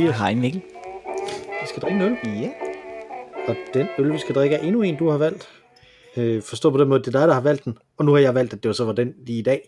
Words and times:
Mathias. 0.00 0.18
Hej 0.18 0.34
Mikkel. 0.34 0.62
Vi 1.62 1.66
skal 1.68 1.82
drikke 1.82 1.96
en 1.96 2.02
øl, 2.02 2.40
Ja. 2.40 2.50
og 3.48 3.56
den 3.74 3.86
øl, 3.98 4.12
vi 4.12 4.18
skal 4.18 4.34
drikke, 4.34 4.56
er 4.56 4.60
endnu 4.62 4.82
en, 4.82 4.96
du 4.96 5.08
har 5.08 5.18
valgt. 5.18 5.48
Øh, 6.16 6.42
forstå 6.42 6.70
på 6.70 6.78
den 6.78 6.88
måde, 6.88 7.00
det 7.00 7.06
er 7.14 7.18
dig, 7.20 7.28
der 7.28 7.34
har 7.34 7.40
valgt 7.40 7.64
den, 7.64 7.78
og 7.96 8.04
nu 8.04 8.12
har 8.12 8.18
jeg 8.18 8.34
valgt, 8.34 8.52
at 8.52 8.62
det 8.62 8.68
var 8.68 8.72
så 8.72 8.84
var 8.84 8.92
den 8.92 9.14
lige 9.26 9.38
i 9.38 9.42
dag. 9.42 9.60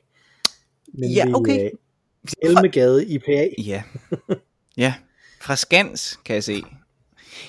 Nemlig, 0.93 1.15
Ja, 1.17 1.25
okay. 1.35 1.65
øh, 1.65 1.71
Elmegade 2.43 3.07
IPA. 3.07 3.49
Ja. 3.59 3.83
Ja. 4.77 4.95
Fra 5.41 5.57
Skans, 5.57 6.19
kan 6.25 6.35
jeg 6.35 6.45
se. 6.45 6.63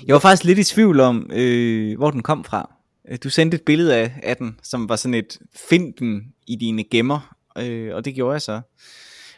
Jeg 0.08 0.14
var 0.14 0.20
faktisk 0.20 0.44
lidt 0.44 0.60
i 0.60 0.64
tvivl 0.64 1.00
om, 1.00 1.30
øh, 1.34 1.98
hvor 1.98 2.12
den 2.12 2.24
kom 2.24 2.44
fra. 2.44 2.76
Øh, 3.10 3.18
Du 3.24 3.30
sendte 3.30 3.56
et 3.56 3.64
billede 3.66 3.96
af, 3.96 4.12
af 4.24 4.38
den, 4.38 4.60
som 4.64 4.90
var 4.90 4.96
sådan 4.96 5.14
et, 5.14 5.40
find 5.70 5.94
den 5.94 6.34
i 6.48 6.56
dine 6.56 6.84
gemmer, 6.84 7.36
øh, 7.58 7.96
og 7.96 8.06
det 8.06 8.16
gjorde 8.16 8.34
jeg 8.34 8.42
så. 8.42 8.62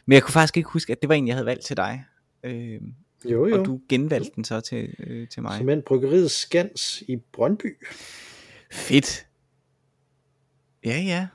Men 0.05 0.13
jeg 0.13 0.23
kunne 0.23 0.31
faktisk 0.33 0.57
ikke 0.57 0.69
huske, 0.69 0.91
at 0.91 1.01
det 1.01 1.09
var 1.09 1.15
en, 1.15 1.27
jeg 1.27 1.35
havde 1.35 1.45
valgt 1.45 1.65
til 1.65 1.77
dig. 1.77 2.03
Øh, 2.43 2.81
Jo, 3.25 3.47
jo. 3.47 3.59
og 3.59 3.65
du 3.65 3.81
genvalgte 3.89 4.31
den 4.35 4.43
så 4.43 4.61
til, 4.61 4.95
øh, 4.99 5.27
til 5.27 5.41
mig. 5.41 5.57
Som 5.57 5.69
en 5.69 5.81
bryggeriet 5.81 6.31
Skans 6.31 7.03
i 7.07 7.15
Brøndby. 7.15 7.85
Fedt. 8.71 9.27
Ja, 10.85 10.99
ja. 10.99 11.27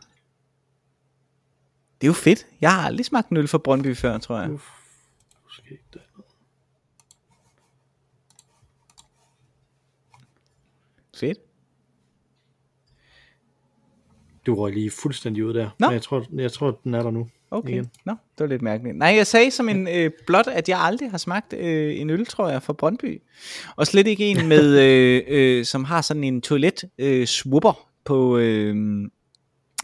Det 2.01 2.07
er 2.07 2.09
jo 2.09 2.13
fedt. 2.13 2.47
Jeg 2.61 2.75
har 2.75 2.87
aldrig 2.87 3.07
smagt 3.07 3.29
en 3.29 3.37
øl 3.37 3.49
fra 3.49 3.59
Brøndby 3.59 3.97
før, 3.97 4.19
tror 4.19 4.41
jeg. 4.41 4.51
Uff. 4.51 4.69
Måske 5.45 5.79
det. 5.93 6.01
Fedt. 11.15 11.39
Du 14.47 14.55
røg 14.55 14.73
lige 14.73 14.91
fuldstændig 14.91 15.45
ud 15.45 15.55
der. 15.55 15.71
Nå. 15.79 15.87
Men 15.87 15.93
jeg 15.93 16.03
tror, 16.03 16.27
jeg 16.33 16.53
tror, 16.53 16.81
den 16.85 16.95
er 16.95 17.03
der 17.03 17.11
nu. 17.11 17.29
Okay, 17.53 17.71
Igen. 17.73 17.91
Nå, 18.05 18.13
det 18.13 18.41
var 18.41 18.47
lidt 18.47 18.63
mærkeligt. 18.63 18.97
Nej, 18.97 19.09
jeg 19.17 19.27
sagde 19.27 19.51
som 19.51 19.69
en 19.69 19.89
øh, 19.89 20.11
blot, 20.27 20.47
at 20.47 20.69
jeg 20.69 20.79
aldrig 20.81 21.11
har 21.11 21.19
smagt 21.19 21.53
øh, 21.53 22.01
en 22.01 22.11
øl, 22.11 22.27
tror 22.27 22.49
jeg, 22.49 22.63
fra 22.63 22.73
Brøndby. 22.73 23.23
Og 23.77 23.87
slet 23.87 24.07
ikke 24.07 24.25
en 24.27 24.49
med, 24.49 24.79
øh, 24.87 25.23
øh, 25.29 25.65
som 25.65 25.85
har 25.85 26.01
sådan 26.01 26.25
en 26.25 26.41
toilet 26.41 26.85
øh, 26.99 27.27
swupper 27.27 27.89
på, 28.05 28.39
øh, 28.39 28.77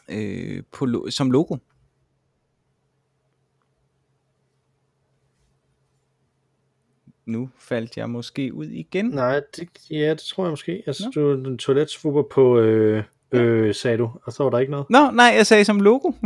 øh, 0.09 0.63
på 0.73 0.87
lo- 0.87 1.11
som 1.11 1.31
logo. 1.31 1.57
Nu 7.27 7.51
faldt 7.59 7.97
jeg 7.97 8.11
måske 8.11 8.55
ud 8.55 8.67
igen. 8.67 9.07
Nej, 9.07 9.41
det, 9.57 9.69
ja, 9.91 10.11
det 10.11 10.19
tror 10.19 10.45
jeg 10.45 10.51
måske. 10.51 10.83
Jeg 10.87 10.95
synes, 10.95 11.15
du 11.15 11.45
den 11.45 11.59
toiletsvupper 11.59 12.23
på, 12.23 12.59
øh, 12.59 13.05
øh, 13.33 13.75
sagde 13.75 13.99
du, 13.99 14.11
og 14.25 14.33
så 14.33 14.43
var 14.43 14.51
der 14.51 14.59
ikke 14.59 14.71
noget. 14.71 14.87
Nå, 14.91 15.11
nej, 15.11 15.33
jeg 15.37 15.47
sagde 15.47 15.65
som 15.65 15.81
logo. 15.81 16.13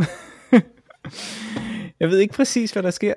jeg 2.00 2.08
ved 2.10 2.18
ikke 2.18 2.34
præcis, 2.34 2.70
hvad 2.72 2.82
der 2.82 2.90
sker 2.90 3.14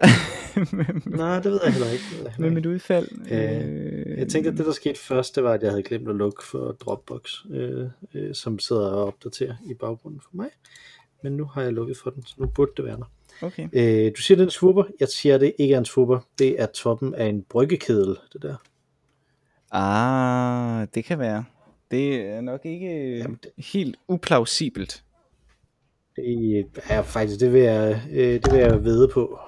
Nej, 1.18 1.40
det 1.40 1.52
ved 1.52 1.60
jeg 1.64 1.74
heller 1.74 1.92
ikke. 1.92 2.04
Jeg 2.24 2.32
heller 2.32 2.40
med 2.40 2.50
mit 2.52 2.66
udfald. 2.66 3.08
Øh, 3.32 4.18
Jeg 4.20 4.28
tænker, 4.28 4.52
at 4.52 4.58
det 4.58 4.66
der 4.66 4.72
skete 4.72 5.00
først, 5.00 5.36
det 5.36 5.44
var, 5.44 5.54
at 5.54 5.62
jeg 5.64 5.70
havde 5.72 5.84
glemt 5.84 6.10
at 6.10 6.16
lukke 6.16 6.44
for 6.46 6.72
Dropbox, 6.72 7.32
øh, 7.52 7.88
øh, 8.14 8.36
som 8.36 8.60
sidder 8.60 8.88
og 8.88 9.06
opdaterer 9.08 9.56
i 9.66 9.74
baggrunden 9.74 10.22
for 10.22 10.30
mig. 10.34 10.50
Men 11.24 11.38
nu 11.38 11.46
har 11.46 11.62
jeg 11.62 11.74
lukket 11.74 11.98
for 11.98 12.10
den, 12.10 12.24
så 12.26 12.36
nu 12.38 12.48
burde 12.48 12.72
det 12.78 12.86
være 12.86 12.98
der. 12.98 13.12
Okay. 13.42 13.68
Øh, 13.74 14.12
du 14.18 14.22
siger, 14.22 14.36
det 14.36 14.42
er 14.44 14.48
en 14.48 14.52
swupper. 14.52 14.84
Jeg 15.00 15.08
siger, 15.08 15.38
det 15.38 15.54
ikke 15.60 15.74
er 15.74 15.78
en 15.80 15.86
swupper. 15.86 16.20
Det 16.40 16.62
er 16.62 16.66
toppen 16.66 17.16
af 17.16 17.26
en 17.26 17.42
bryggekedel, 17.50 18.16
det 18.34 18.42
der. 18.42 18.56
Ah, 19.72 20.88
det 20.96 21.06
kan 21.06 21.20
være. 21.20 21.44
Det 21.92 22.16
er 22.22 22.42
nok 22.42 22.62
ikke 22.66 23.18
Jamen, 23.18 23.40
det- 23.44 23.66
helt 23.66 23.96
uplausibelt. 24.08 25.04
Det 26.16 26.66
er 26.90 27.04
faktisk, 27.04 27.40
det 27.40 27.54
vil 27.54 27.62
jeg, 27.62 28.02
øh, 28.12 28.34
det 28.34 28.52
vil 28.52 28.60
jeg 28.60 28.84
vede 28.84 29.08
på. 29.08 29.40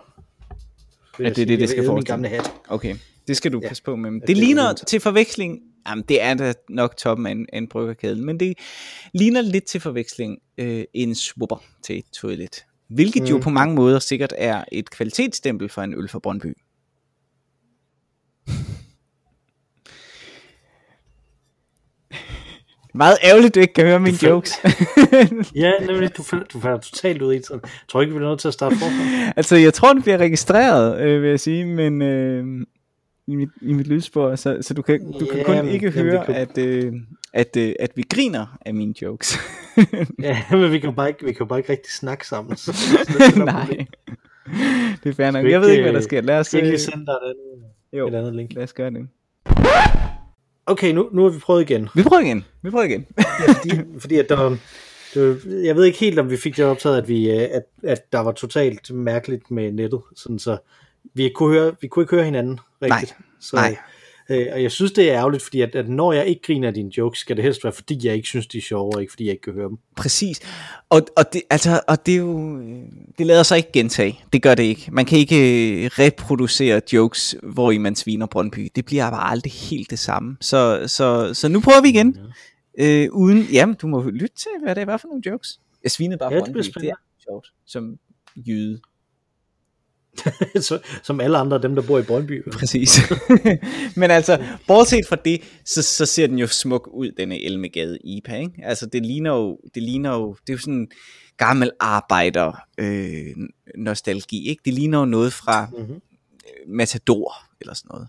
Vil 1.17 1.25
Ja, 1.25 1.29
det 1.29 1.41
er 1.41 1.45
det, 1.45 1.59
det 1.59 1.69
skal 1.69 1.83
æde 1.83 1.93
min 1.93 2.03
gamle 2.03 2.27
hat. 2.27 2.51
Okay, 2.69 2.95
det 3.27 3.37
skal 3.37 3.53
du 3.53 3.59
Ja. 3.63 3.67
passe 3.67 3.83
på 3.83 3.95
med. 3.95 4.11
Det, 4.11 4.21
det 4.27 4.37
er 4.37 4.41
ligner 4.41 4.73
til 4.73 4.99
forveksling, 4.99 5.59
jamen 5.89 6.05
det 6.09 6.21
er 6.21 6.33
da 6.33 6.53
nok 6.69 6.97
toppen 6.97 7.27
af 7.27 7.31
en, 7.31 7.45
af 7.53 7.57
en 7.57 7.67
bryggerkæde, 7.67 8.15
men 8.15 8.39
det 8.39 8.57
ligner 9.13 9.41
lidt 9.41 9.65
til 9.65 9.81
forveksling 9.81 10.37
øh, 10.57 10.83
en 10.93 11.15
swupper 11.15 11.63
til 11.83 11.97
et 11.97 12.05
toilet. 12.13 12.65
Hvilket 12.87 13.21
mm. 13.23 13.27
jo 13.29 13.37
på 13.37 13.49
mange 13.49 13.75
måder 13.75 13.99
sikkert 13.99 14.33
er 14.37 14.63
et 14.71 14.89
kvalitetsstempel 14.89 15.69
for 15.69 15.81
en 15.81 15.93
øl 15.93 16.07
fra 16.09 16.19
Brøndby. 16.19 16.53
Meget 22.97 23.17
ærgerligt, 23.23 23.55
du 23.55 23.59
ikke 23.59 23.73
kan 23.73 23.85
høre 23.85 23.99
mine 23.99 24.17
jokes. 24.23 24.51
Ja, 25.55 25.71
nemlig, 25.87 26.17
du 26.17 26.23
du 26.53 26.59
falder 26.59 26.77
totalt 26.77 27.21
ud 27.21 27.33
i 27.33 27.39
tiden. 27.39 27.59
Jeg 27.63 27.69
tror 27.89 28.01
ikke, 28.01 28.13
vi 28.13 28.17
bliver 28.17 28.29
nødt 28.29 28.39
til 28.39 28.47
at 28.47 28.53
starte 28.53 28.75
forfra. 28.75 29.33
altså, 29.35 29.55
jeg 29.55 29.73
tror, 29.73 29.93
den 29.93 30.01
bliver 30.01 30.17
registreret, 30.17 31.01
øh, 31.01 31.21
vil 31.21 31.29
jeg 31.29 31.39
sige, 31.39 31.65
men 31.65 32.01
øh, 32.01 32.45
i, 33.27 33.35
mit, 33.35 33.49
i 33.61 33.73
mit 33.73 33.87
lydspor, 33.87 34.35
så, 34.35 34.57
så 34.61 34.73
du 34.73 34.81
kan, 34.81 35.11
du 35.19 35.25
kan 35.25 35.43
kun 35.45 35.55
Jamen, 35.55 35.71
ikke 35.71 35.91
høre, 35.91 36.25
kan- 36.25 36.35
at, 36.35 36.57
øh, 36.57 36.93
at, 37.33 37.57
øh, 37.57 37.73
at 37.79 37.91
vi 37.95 38.03
griner 38.15 38.57
af 38.65 38.73
mine 38.73 38.93
jokes. 39.01 39.37
Ja, 40.21 40.41
men 40.51 40.71
vi 40.71 40.79
kan 40.79 40.93
bare 40.95 41.07
ikke, 41.07 41.25
vi 41.25 41.33
kan 41.33 41.47
bare 41.47 41.59
ikke 41.59 41.71
rigtig 41.71 41.93
snakke 41.93 42.27
sammen. 42.27 42.57
Så, 42.57 42.73
så 42.73 43.33
Nej, 43.45 43.85
det 45.03 45.09
er 45.09 45.13
fair 45.13 45.31
nok. 45.31 45.45
Jeg 45.45 45.61
ved 45.61 45.69
ikke, 45.69 45.83
hvad 45.83 45.93
der 45.93 45.99
ikke, 45.99 46.03
sker. 46.03 46.21
Lad 46.21 46.39
os, 46.39 46.53
ikke 46.53 46.71
øh, 46.71 46.79
sende 46.79 47.05
dig 47.05 47.11
et 47.11 47.19
andet, 47.29 47.99
jo, 47.99 48.07
et 48.07 48.15
andet 48.15 48.35
link? 48.35 48.53
lad 48.53 48.63
os 48.63 48.73
gøre 48.73 48.89
det. 48.89 49.07
Okay, 50.67 50.91
nu, 50.91 51.09
nu 51.11 51.23
har 51.23 51.29
vi 51.29 51.39
prøvet 51.39 51.61
igen. 51.61 51.89
Vi 51.95 52.03
prøver 52.03 52.23
igen. 52.23 52.45
Vi 52.61 52.69
prøver 52.69 52.85
igen. 52.85 53.05
Ja, 53.17 53.53
fordi, 53.53 53.71
fordi 54.01 54.15
at 54.15 54.29
der, 54.29 54.49
det 55.13 55.61
jeg 55.63 55.75
ved 55.75 55.85
ikke 55.85 55.99
helt, 55.99 56.19
om 56.19 56.29
vi 56.29 56.37
fik 56.37 56.57
det 56.57 56.65
optaget, 56.65 56.97
at, 56.97 57.07
vi, 57.07 57.31
øh, 57.31 57.47
at, 57.51 57.63
at 57.83 58.11
der 58.11 58.19
var 58.19 58.31
totalt 58.31 58.91
mærkeligt 58.91 59.51
med 59.51 59.71
nettet. 59.71 60.01
Sådan 60.15 60.39
så 60.39 60.57
vi 61.13 61.31
kunne, 61.35 61.53
høre, 61.53 61.75
vi 61.81 61.87
kunne 61.87 62.03
ikke 62.03 62.15
høre 62.15 62.25
hinanden 62.25 62.59
rigtigt. 62.81 63.15
Nej, 63.19 63.27
så, 63.39 63.55
nej. 63.55 63.77
Øh, 64.29 64.47
og 64.53 64.63
jeg 64.63 64.71
synes, 64.71 64.91
det 64.91 65.11
er 65.11 65.17
ærgerligt, 65.17 65.43
fordi 65.43 65.61
at, 65.61 65.75
at 65.75 65.89
når 65.89 66.13
jeg 66.13 66.27
ikke 66.27 66.41
griner 66.41 66.67
af 66.67 66.73
dine 66.73 66.97
jokes, 66.97 67.19
skal 67.19 67.35
det 67.35 67.43
helst 67.43 67.63
være, 67.63 67.73
fordi 67.73 68.07
jeg 68.07 68.15
ikke 68.15 68.27
synes, 68.27 68.47
de 68.47 68.57
er 68.57 68.61
sjove, 68.61 68.95
og 68.95 69.01
ikke 69.01 69.11
fordi 69.11 69.25
jeg 69.25 69.31
ikke 69.31 69.41
kan 69.41 69.53
høre 69.53 69.69
dem. 69.69 69.77
Præcis. 69.95 70.39
Og, 70.89 71.01
og, 71.17 71.33
det, 71.33 71.41
altså, 71.49 71.81
og 71.87 72.05
det 72.05 72.13
er 72.13 72.17
jo... 72.17 72.59
Det 73.17 73.25
lader 73.25 73.43
sig 73.43 73.57
ikke 73.57 73.71
gentage. 73.71 74.19
Det 74.33 74.41
gør 74.41 74.55
det 74.55 74.63
ikke. 74.63 74.89
Man 74.91 75.05
kan 75.05 75.17
ikke 75.17 75.37
øh, 75.83 75.85
reproducere 75.85 76.81
jokes, 76.93 77.35
hvor 77.43 77.71
i 77.71 77.77
man 77.77 77.95
sviner 77.95 78.25
Brøndby. 78.25 78.69
Det 78.75 78.85
bliver 78.85 79.11
bare 79.11 79.31
aldrig 79.31 79.51
helt 79.51 79.89
det 79.89 79.99
samme. 79.99 80.37
Så, 80.41 80.83
så, 80.87 81.33
så 81.33 81.47
nu 81.47 81.59
prøver 81.59 81.81
vi 81.81 81.89
igen. 81.89 82.17
Øh, 82.79 83.09
uden... 83.11 83.47
Jamen, 83.51 83.75
du 83.75 83.87
må 83.87 84.09
lytte 84.09 84.35
til, 84.35 84.51
hvad 84.63 84.75
det 84.75 84.87
var 84.87 84.97
for 84.97 85.07
nogle 85.07 85.23
jokes. 85.25 85.59
Jeg 85.83 85.91
svinede 85.91 86.17
bare 86.17 86.29
Ja, 86.33 86.35
det 86.35 86.43
Brøndby. 86.43 86.57
Det, 86.57 86.65
spændende. 86.65 86.91
er 86.91 87.23
sjovt. 87.23 87.47
Som 87.65 87.97
jyde. 88.47 88.81
Som 91.03 91.21
alle 91.21 91.37
andre 91.37 91.61
dem, 91.61 91.75
der 91.75 91.81
bor 91.81 91.99
i 91.99 92.03
Brøndby. 92.03 92.51
Præcis. 92.51 92.99
Men 93.95 94.11
altså, 94.11 94.43
bortset 94.67 95.07
fra 95.09 95.15
det, 95.15 95.41
så, 95.65 95.81
så 95.81 96.05
ser 96.05 96.27
den 96.27 96.39
jo 96.39 96.47
smuk 96.47 96.89
ud, 96.93 97.11
denne 97.11 97.43
Elmegade 97.43 97.97
IPA, 98.03 98.37
ikke? 98.37 98.53
Altså, 98.63 98.85
det 98.85 99.05
ligner 99.05 99.33
jo, 99.33 99.59
det 99.75 99.83
ligner 99.83 100.13
jo, 100.13 100.35
det 100.47 100.49
er 100.49 100.53
jo 100.53 100.59
sådan 100.59 100.87
gammel 101.37 101.71
arbejder 101.79 102.51
øh, 102.77 103.35
nostalgi, 103.75 104.49
ikke? 104.49 104.61
Det 104.65 104.73
ligner 104.73 104.99
jo 104.99 105.05
noget 105.05 105.33
fra 105.33 105.67
Mm-hmm. 105.77 106.01
Matador, 106.67 107.33
eller 107.61 107.73
sådan 107.73 107.89
noget. 107.91 108.07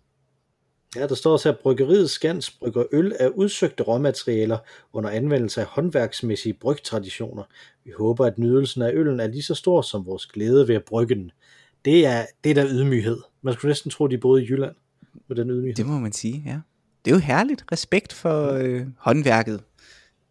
Ja, 0.97 1.07
der 1.07 1.15
står 1.15 1.33
også 1.33 1.51
her, 1.53 1.57
bryggeriet 1.63 2.11
Skans 2.11 2.51
brygger 2.51 2.85
øl 2.93 3.17
af 3.21 3.29
udsøgte 3.29 3.83
råmaterialer 3.83 4.59
under 4.93 5.11
anvendelse 5.11 5.61
af 5.61 5.67
håndværksmæssige 5.67 6.53
brygtraditioner. 6.53 7.43
Vi 7.85 7.91
håber, 7.99 8.27
at 8.27 8.39
nydelsen 8.39 8.83
af 8.83 8.91
øllen 8.95 9.21
er 9.21 9.27
lige 9.27 9.43
så 9.43 9.55
stor 9.55 9.83
som 9.83 10.07
vores 10.07 10.27
glæde 10.27 10.69
ved 10.69 10.75
at 10.75 10.85
brygge 10.85 11.15
den. 11.15 11.31
Det 11.89 12.07
er, 12.07 12.27
det 12.45 12.51
er 12.51 12.55
der 12.55 12.67
ydmyghed. 12.69 13.19
Man 13.43 13.55
skulle 13.55 13.69
næsten 13.71 13.91
tro, 13.91 14.07
de 14.07 14.19
boede 14.19 14.43
i 14.45 14.47
Jylland 14.47 14.75
med 15.29 15.37
den 15.37 15.51
ydmyghed. 15.51 15.75
Det 15.75 15.87
må 15.87 15.99
man 15.99 16.13
sige, 16.13 16.43
ja. 16.47 16.61
Det 17.05 17.11
er 17.11 17.15
jo 17.15 17.21
herligt. 17.21 17.65
Respekt 17.73 18.13
for 18.13 18.53
øh, 18.53 18.87
håndværket. 18.99 19.61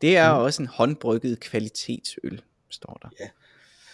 Det 0.01 0.17
er 0.17 0.33
mm. 0.33 0.41
også 0.41 0.61
en 0.61 0.67
håndbrygget 0.67 1.39
kvalitetsøl, 1.39 2.41
står 2.69 2.99
der. 3.01 3.09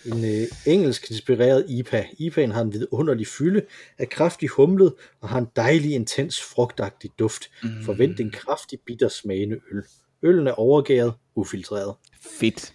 En 0.05 0.25
øh, 0.25 0.47
engelsk 0.73 1.11
inspireret 1.11 1.65
IPA. 1.69 2.05
IPA'en 2.19 2.51
har 2.51 2.61
en 2.61 2.73
vidunderlig 2.73 3.27
fylde, 3.27 3.61
er 3.97 4.05
kraftig 4.05 4.49
humlet 4.49 4.93
og 5.21 5.29
har 5.29 5.39
en 5.39 5.47
dejlig, 5.55 5.91
intens, 5.91 6.41
frugtagtig 6.41 7.09
duft. 7.19 7.49
Mm. 7.63 7.69
Forvent 7.83 8.19
en 8.19 8.31
kraftig, 8.31 8.79
bitter 8.85 9.07
smagende 9.07 9.59
øl. 9.71 9.83
Øllen 10.23 10.47
er 10.47 10.51
overgæret, 10.51 11.13
ufiltreret. 11.35 11.95
Fedt. 12.39 12.73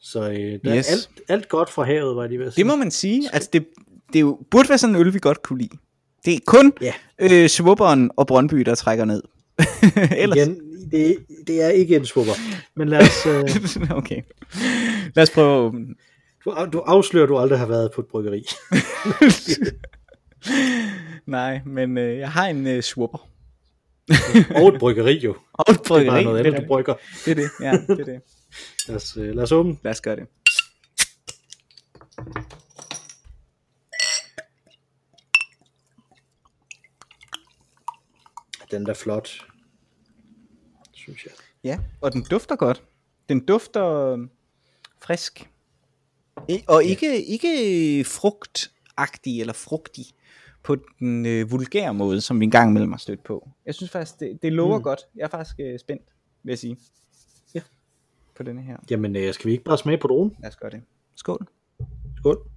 Så 0.00 0.30
øh, 0.30 0.36
der 0.36 0.76
Yes. 0.76 0.88
er 0.88 0.92
alt, 0.92 1.10
alt 1.28 1.48
godt 1.48 1.70
fra 1.70 1.84
havet, 1.84 2.16
var 2.16 2.26
lige 2.26 2.38
ved 2.38 2.46
at 2.46 2.54
sige. 2.54 2.64
Det 2.64 2.66
må 2.66 2.76
man 2.76 2.90
sige. 2.90 3.28
Altså, 3.32 3.50
det, 3.52 3.66
det 4.08 4.16
er 4.16 4.20
jo, 4.20 4.40
burde 4.50 4.68
være 4.68 4.78
sådan 4.78 4.94
en 4.96 5.00
øl, 5.00 5.14
vi 5.14 5.18
godt 5.18 5.42
kunne 5.42 5.58
lide. 5.58 5.78
Det 6.24 6.34
er 6.34 6.38
kun 6.46 6.72
Ja. 6.80 6.92
øh, 7.18 7.48
Svupperen 7.48 8.10
og 8.16 8.26
Brøndby, 8.26 8.56
der 8.56 8.74
trækker 8.74 9.04
ned. 9.04 9.22
Ellers... 10.22 10.36
Igen, 10.38 10.60
det, 10.90 11.16
det 11.46 11.62
er 11.62 11.68
ikke 11.68 11.96
en 11.96 12.06
swupper. 12.06 12.32
Men 12.76 12.88
lad 12.88 13.02
os, 13.02 13.26
øh, 13.26 13.90
okay. 13.98 14.22
Lad 15.14 15.22
os 15.22 15.30
prøve 15.30 15.54
at 15.56 15.60
åbne 15.60 15.86
du, 16.44 16.68
du 16.72 16.78
afslører, 16.78 17.26
du 17.26 17.38
aldrig 17.38 17.58
har 17.58 17.66
været 17.66 17.90
på 17.94 18.00
et 18.00 18.06
bryggeri. 18.06 18.44
Nej, 21.26 21.60
men 21.66 21.98
øh, 21.98 22.18
jeg 22.18 22.30
har 22.30 22.46
en 22.46 22.66
øh, 22.66 22.82
swupper. 22.82 23.28
Og 24.54 24.68
et 24.68 24.78
bryggeri 24.80 25.18
jo. 25.18 25.36
Og 25.52 25.64
et 25.68 25.74
Det 25.78 25.84
er 25.84 25.88
bryggeri. 25.88 26.14
bare 26.14 26.22
noget 26.24 26.44
det, 26.44 26.50
andet, 26.50 26.62
du 26.62 26.66
brygger. 26.66 26.94
det 27.24 27.30
er 27.30 27.34
det. 27.34 27.50
Ja, 27.60 27.72
det 27.72 28.00
er 28.00 28.04
det. 28.04 28.20
Lad 28.88 28.96
os, 28.96 29.16
øh, 29.16 29.34
lad 29.34 29.42
os 29.42 29.52
åbne. 29.52 29.76
Lad 29.84 29.90
os 29.92 30.00
gøre 30.00 30.16
det. 30.16 30.26
Den 38.70 38.88
er 38.88 38.94
flot, 38.94 39.28
synes 40.92 41.24
jeg. 41.24 41.32
Ja, 41.64 41.78
og 42.00 42.12
den 42.12 42.26
dufter 42.30 42.56
godt. 42.56 42.82
Den 43.28 43.46
dufter 43.46 43.86
øh, 43.86 44.18
frisk. 45.02 45.50
I, 46.48 46.64
og 46.68 46.84
ikke, 46.84 47.24
ikke 47.24 48.04
frugtagtig 48.04 49.40
eller 49.40 49.52
frugtig 49.52 50.04
på 50.62 50.76
den 50.98 51.26
øh, 51.26 51.50
vulgære 51.50 51.94
måde, 51.94 52.20
som 52.20 52.40
vi 52.40 52.44
engang 52.44 52.70
imellem 52.70 52.92
har 52.92 52.98
stødt 52.98 53.24
på. 53.24 53.50
Jeg 53.66 53.74
synes 53.74 53.90
faktisk, 53.90 54.20
det, 54.20 54.38
det 54.42 54.52
lover 54.52 54.78
mm. 54.78 54.82
godt. 54.82 55.00
Jeg 55.16 55.24
er 55.24 55.28
faktisk 55.28 55.56
øh, 55.60 55.78
spændt, 55.78 56.02
vil 56.42 56.50
jeg 56.50 56.58
sige. 56.58 56.76
Ja. 57.54 57.60
På 58.34 58.42
denne 58.42 58.62
her. 58.62 58.76
Jamen, 58.90 59.16
øh, 59.16 59.34
skal 59.34 59.46
vi 59.46 59.52
ikke 59.52 59.64
bare 59.64 59.78
smage 59.78 59.98
på 59.98 60.08
dronen? 60.08 60.36
Lad 60.40 60.48
os 60.48 60.56
gøre 60.56 60.70
det. 60.70 60.82
Skål. 61.14 61.46
Skål. 62.16 62.55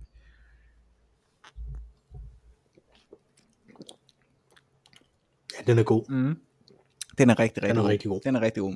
Ja, 5.60 5.72
den 5.72 5.80
er 5.80 5.84
god. 5.84 6.10
Mm. 6.10 6.38
Den 7.18 7.30
er 7.30 7.40
rigtig, 7.40 7.64
rigtig, 7.64 7.70
Den 7.70 7.78
er 7.78 7.82
god. 7.82 7.90
rigtig 7.90 8.10
god. 8.10 8.22
Den 8.26 8.36
er 8.36 8.42
rigtig 8.42 8.62
god. 8.62 8.76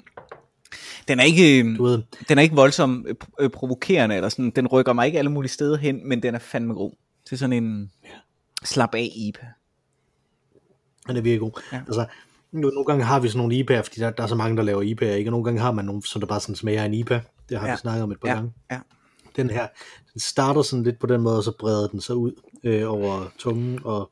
Den 1.08 1.20
er 1.20 1.24
ikke, 1.24 1.60
øh, 1.64 1.78
Du 1.78 1.84
ved, 1.84 2.02
den 2.30 2.38
er 2.38 2.42
ikke 2.42 2.56
voldsomt 2.56 3.08
øh, 3.08 3.16
øh, 3.40 3.50
provokerende, 3.50 4.16
eller 4.16 4.30
sådan. 4.30 4.50
den 4.52 4.68
rykker 4.68 4.94
mig 4.94 5.06
ikke 5.06 5.18
alle 5.20 5.32
mulige 5.32 5.52
steder 5.52 5.78
hen, 5.78 6.08
men 6.10 6.24
den 6.24 6.36
er 6.36 6.40
fandme 6.40 6.74
god. 6.74 6.92
Det 7.26 7.32
er 7.32 7.36
sådan 7.38 7.64
en 7.64 7.92
slap 8.64 8.96
af 8.96 9.10
IPA. 9.16 9.48
den 11.08 11.18
er 11.18 11.22
virkelig 11.22 11.40
god. 11.40 11.62
Ja. 11.74 11.78
Altså, 11.88 12.06
nu, 12.52 12.70
nogle 12.70 12.86
gange 12.86 13.04
har 13.04 13.20
vi 13.20 13.28
sådan 13.28 13.38
nogle 13.48 13.56
IPA'er, 13.56 13.82
fordi 13.84 14.00
der, 14.02 14.10
der 14.10 14.24
er 14.24 14.28
så 14.28 14.36
mange, 14.36 14.58
der 14.58 14.64
laver 14.64 14.82
IPA'er, 14.82 15.06
ikke? 15.16 15.30
Og 15.30 15.32
nogle 15.32 15.44
gange 15.46 15.62
har 15.62 15.72
man 15.72 15.86
nogle, 15.86 16.04
som 16.08 16.22
der 16.22 16.28
bare 16.28 16.40
sådan 16.40 16.56
smager 16.56 16.82
af 16.82 16.86
en 16.86 16.94
IPA. 16.94 17.22
Det 17.50 17.60
har 17.60 17.68
Ja. 17.68 17.74
vi 17.74 17.78
snakket 17.78 18.04
om 18.04 18.12
et 18.12 18.20
par 18.20 18.28
Ja, 18.30 18.34
gange. 18.36 18.52
ja. 18.72 18.80
Den 19.36 19.50
her, 19.50 19.68
den 20.14 20.20
starter 20.22 20.62
sådan 20.62 20.84
lidt 20.84 21.00
på 21.00 21.08
den 21.08 21.22
måde, 21.22 21.38
og 21.38 21.44
så 21.44 21.52
breder 21.60 21.88
den 21.88 22.02
sig 22.02 22.16
ud 22.16 22.32
øh, 22.64 22.92
over 22.92 23.32
tungen, 23.38 23.80
og 23.86 24.12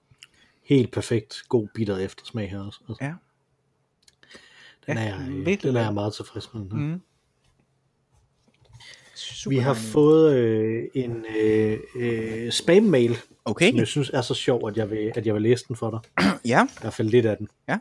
helt 0.64 0.92
perfekt 0.92 1.44
god 1.50 1.68
bitter 1.76 1.98
eftersmag 1.98 2.50
her 2.50 2.60
også. 2.60 2.80
Altså, 2.90 3.04
Ja. 3.06 3.14
den, 4.88 4.98
ja, 4.98 5.04
er, 5.04 5.16
jeg, 5.20 5.28
øh, 5.30 5.46
virkelig 5.46 5.64
den 5.64 5.76
er 5.76 5.84
jeg 5.84 5.94
meget 5.94 6.14
tilfreds 6.14 6.54
med. 6.54 6.62
Den 6.62 6.72
her. 6.72 6.78
Mm. 6.96 7.02
Super 9.16 9.50
Vi 9.50 9.58
har 9.58 9.74
dejligt. 9.74 9.92
fået 9.92 10.34
øh, 10.36 10.84
en 10.94 11.26
øh, 11.38 11.80
øh, 11.96 12.52
spam-mail, 12.52 13.18
Okay, 13.46 13.70
som 13.70 13.78
jeg 13.78 13.88
synes 13.88 14.10
er 14.14 14.22
så 14.22 14.34
sjov, 14.34 14.68
at 14.68 14.78
jeg 14.78 14.90
vil, 14.90 15.12
at 15.16 15.26
jeg 15.26 15.34
vil 15.34 15.42
læse 15.42 15.66
den 15.68 15.76
for 15.76 15.90
dig. 16.18 16.26
ja. 16.52 16.66
I 16.66 16.78
hvert 16.82 16.94
fald 16.94 17.10
lidt 17.10 17.26
af 17.26 17.38
den. 17.38 17.48
Ja. 17.68 17.78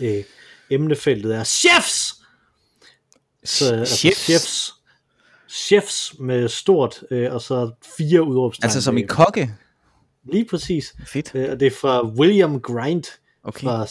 Øh, 0.00 0.24
emnefeltet 0.70 1.36
er 1.36 1.44
chefs! 1.44 2.14
Så, 3.44 3.74
altså, 3.74 3.96
Chefs. 3.96 4.18
chefs. 4.24 4.74
Chefs 5.48 6.14
med 6.18 6.48
stort, 6.48 7.02
øh, 7.10 7.32
og 7.32 7.40
så 7.42 7.70
fire 7.98 8.22
udråbstegn. 8.22 8.66
Altså 8.66 8.82
som 8.82 8.98
i 8.98 9.02
kokke. 9.02 9.54
Lige 10.32 10.44
præcis. 10.44 10.94
Fedt. 11.06 11.30
Øh, 11.34 11.50
og 11.50 11.60
det 11.60 11.66
er 11.66 11.70
fra 11.70 12.06
William 12.06 12.60
Grind, 12.60 13.04
Okay. 13.44 13.64
fra 13.64 13.86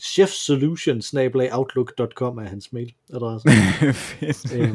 chefsolution.outlook.com 0.00 2.38
er 2.38 2.44
hans 2.44 2.72
mailadresse. 2.72 3.48
Fedt. 3.92 4.54
øh, 4.54 4.70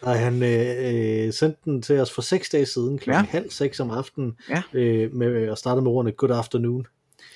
og 0.00 0.18
han 0.18 0.42
øh, 0.42 1.26
øh, 1.26 1.32
sendte 1.32 1.58
den 1.64 1.82
til 1.82 1.98
os 2.00 2.10
for 2.12 2.22
seks 2.22 2.48
dage 2.48 2.66
siden, 2.66 2.98
klokken 2.98 3.24
Ja. 3.24 3.30
halv 3.30 3.50
seks 3.50 3.80
om 3.80 3.90
aftenen, 3.90 4.36
Ja. 4.48 4.62
øh, 4.72 5.14
med, 5.14 5.48
og 5.48 5.58
startede 5.58 5.82
med 5.82 5.90
ordene 5.90 6.12
Good 6.12 6.30
afternoon. 6.30 6.86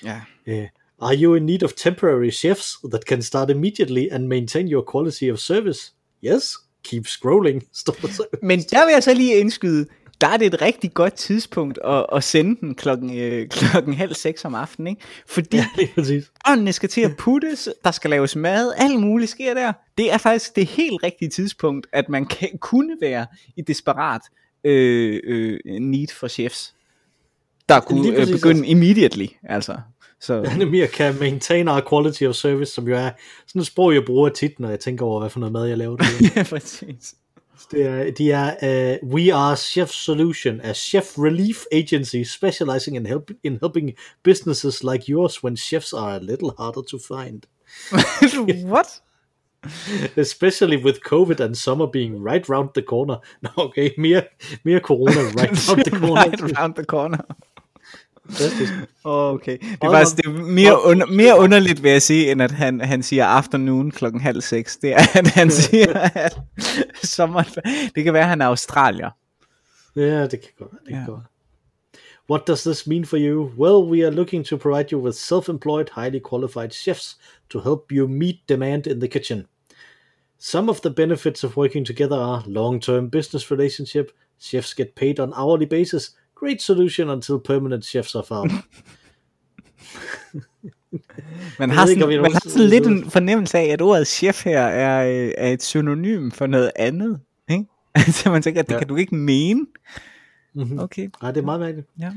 Ja. 0.03 0.21
Uh, 0.47 0.63
are 0.99 1.15
you 1.17 1.35
in 1.35 1.45
need 1.45 1.63
of 1.63 1.73
temporary 1.73 2.31
chefs 2.31 2.75
that 2.91 3.01
can 3.03 3.21
start 3.21 3.49
immediately 3.49 4.07
and 4.11 4.27
maintain 4.27 4.71
your 4.71 4.91
quality 4.91 5.23
of 5.31 5.37
service? 5.39 5.93
Yes. 6.25 6.43
Keep 6.83 7.07
scrolling, 7.07 7.63
står 7.81 7.93
der 8.01 8.07
så. 8.07 8.23
Men 8.41 8.59
der 8.59 8.85
vil 8.85 8.93
jeg 8.93 9.03
så 9.03 9.13
lige 9.13 9.39
indskyde, 9.39 9.85
der 10.21 10.27
er 10.27 10.37
det 10.37 10.53
et 10.53 10.61
rigtig 10.61 10.93
godt 10.93 11.13
tidspunkt 11.13 11.79
at, 11.85 12.05
at 12.13 12.23
sende 12.23 12.61
den 12.61 12.75
klokken, 12.75 13.19
øh, 13.19 13.47
klokken 13.59 13.93
halv 13.93 14.13
seks 14.13 14.45
om 14.45 14.55
aftenen, 14.55 14.87
ikke? 14.87 15.01
Fordi 15.27 15.57
Ja, 15.57 16.21
åndene 16.49 16.73
skal 16.73 16.89
til 16.89 17.01
at 17.01 17.17
puttes, 17.19 17.69
der 17.83 17.91
skal 17.91 18.09
laves 18.09 18.35
mad, 18.35 18.73
alt 18.77 18.99
muligt 18.99 19.31
sker 19.31 19.53
der. 19.53 19.73
Det 19.97 20.13
er 20.13 20.17
faktisk 20.17 20.55
det 20.55 20.65
helt 20.65 21.03
rigtige 21.03 21.29
tidspunkt, 21.29 21.87
at 21.93 22.09
man 22.09 22.25
kan, 22.25 22.49
kunne 22.59 22.95
være 23.01 23.25
i 23.57 23.61
desperat 23.61 24.21
øh, 24.63 25.19
øh, 25.23 25.59
need 25.65 26.07
for 26.07 26.27
chefs. 26.27 26.73
Der 27.69 27.79
kunne 27.79 28.17
øh, 28.17 28.27
begynde 28.27 28.67
immediately, 28.67 29.27
altså. 29.43 29.77
Så, 30.19 30.33
er 30.33 30.65
mere 30.65 30.87
kan 30.87 31.19
maintain 31.19 31.67
our 31.67 31.81
quality 31.89 32.23
of 32.23 32.35
service, 32.35 32.73
som 32.73 32.87
jo 32.87 32.95
er 32.95 33.09
sådan 33.47 33.61
et 33.61 33.67
sprog, 33.67 33.93
jeg 33.93 34.03
bruger 34.05 34.29
tit, 34.29 34.59
når 34.59 34.69
jeg 34.69 34.79
tænker 34.79 35.05
over, 35.05 35.19
hvad 35.19 35.29
for 35.29 35.39
noget 35.39 35.53
mad 35.53 35.65
jeg 35.65 35.77
laver. 35.77 35.97
ja, 36.35 36.43
præcis. 36.43 37.15
Det 37.71 37.85
er, 37.85 38.11
de 38.11 38.31
er 38.31 38.99
uh, 39.01 39.09
We 39.09 39.33
Are 39.33 39.55
Chef 39.57 39.89
Solution, 39.89 40.61
a 40.61 40.73
chef 40.73 41.17
relief 41.17 41.65
agency 41.71 42.23
specializing 42.23 42.97
in, 42.97 43.05
help, 43.05 43.31
in 43.43 43.57
helping 43.61 43.93
businesses 44.23 44.83
like 44.83 45.11
yours 45.11 45.43
when 45.43 45.57
chefs 45.57 45.93
are 45.93 46.15
a 46.15 46.19
little 46.19 46.53
harder 46.57 46.81
to 46.81 46.99
find. 46.99 47.47
What? 48.65 49.01
Especially 50.15 50.77
with 50.77 51.01
COVID 51.01 51.39
and 51.39 51.57
summer 51.57 51.87
being 51.87 52.21
right 52.21 52.47
round 52.47 52.69
the 52.73 52.81
corner. 52.81 53.19
Okay, 53.57 53.93
mere, 53.97 54.29
mere 54.63 54.79
corona 54.79 55.23
right 55.35 55.67
round 55.67 55.85
the 55.85 55.91
corner. 55.91 56.13
right 56.13 56.41
around 56.41 56.75
the 56.75 56.85
corner. 56.85 57.25
Fantastisk. 58.29 58.73
Okay. 59.03 59.57
Det 59.57 59.77
er 59.81 59.91
faktisk 59.91 60.17
det 60.17 60.25
er 60.25 60.29
mere, 60.29 60.83
under, 60.83 61.05
mere 61.05 61.39
underligt, 61.39 61.83
vil 61.83 61.91
jeg 61.91 62.01
sige, 62.01 62.31
end 62.31 62.41
at 62.41 62.51
han, 62.51 62.81
han 62.81 63.03
siger 63.03 63.25
afternoon 63.25 63.91
klokken 63.91 64.21
halv 64.21 64.41
seks. 64.41 64.77
Det 64.77 64.93
er, 64.93 64.97
at 65.13 65.27
han 65.39 65.51
siger, 65.51 65.93
at 65.99 66.39
sommer, 67.03 67.43
det 67.95 68.03
kan 68.03 68.13
være, 68.13 68.23
at 68.23 68.29
han 68.29 68.41
er 68.41 68.45
australier. 68.47 69.09
Ja, 69.95 70.21
det 70.27 70.29
kan 70.41 70.49
godt. 70.59 70.71
Det 70.71 70.89
kan 70.89 70.97
Ja. 70.97 71.05
godt. 71.05 71.23
What 72.29 72.47
does 72.47 72.63
this 72.63 72.87
mean 72.87 73.05
for 73.05 73.17
you? 73.17 73.51
Well, 73.57 73.91
we 73.91 74.05
are 74.07 74.11
looking 74.15 74.45
to 74.45 74.57
provide 74.57 74.87
you 74.91 75.01
with 75.03 75.15
self-employed, 75.17 75.85
highly 75.95 76.19
qualified 76.29 76.71
chefs 76.73 77.17
to 77.49 77.59
help 77.59 77.79
you 77.91 78.07
meet 78.07 78.35
demand 78.49 78.87
in 78.87 78.99
the 78.99 79.07
kitchen. 79.07 79.45
Some 80.39 80.69
of 80.71 80.79
the 80.81 80.89
benefits 80.89 81.43
of 81.43 81.57
working 81.57 81.85
together 81.85 82.17
are 82.17 82.43
long-term 82.45 83.09
business 83.09 83.51
relationship, 83.51 84.11
chefs 84.39 84.73
get 84.75 84.95
paid 84.95 85.19
on 85.19 85.33
hourly 85.33 85.65
basis, 85.65 86.15
great 86.39 86.61
solution 86.61 87.09
until 87.09 87.35
permanent 87.45 87.85
chefs 87.85 88.15
are 88.15 88.23
found. 88.27 88.51
Man 91.59 91.69
har 91.69 91.85
ikke, 91.87 91.89
sådan, 91.93 92.03
om 92.03 92.11
jeg 92.11 92.21
man 92.21 92.31
har 92.33 92.41
sådan 92.49 92.67
lidt 92.69 92.87
en 92.87 93.09
fornemmelse 93.11 93.57
af, 93.57 93.65
at 93.65 93.81
ordet 93.81 94.07
chef 94.07 94.43
her 94.43 94.59
er, 94.61 95.31
er 95.37 95.53
et 95.53 95.63
synonym 95.63 96.31
for 96.31 96.47
noget 96.47 96.71
andet. 96.75 97.19
Ikke? 97.49 97.65
Altså 97.95 98.29
man 98.31 98.41
tænker, 98.41 98.61
at 98.61 98.67
det 98.67 98.73
Ja. 98.73 98.79
kan 98.79 98.87
du 98.87 98.95
ikke 98.95 99.15
mene. 99.15 99.65
Mhm. 100.53 100.79
Okay, 100.79 101.09
Nej, 101.21 101.31
det 101.31 101.41
er 101.41 101.45
meget 101.45 101.59
mærkeligt. 101.59 101.87
ja. 101.99 102.11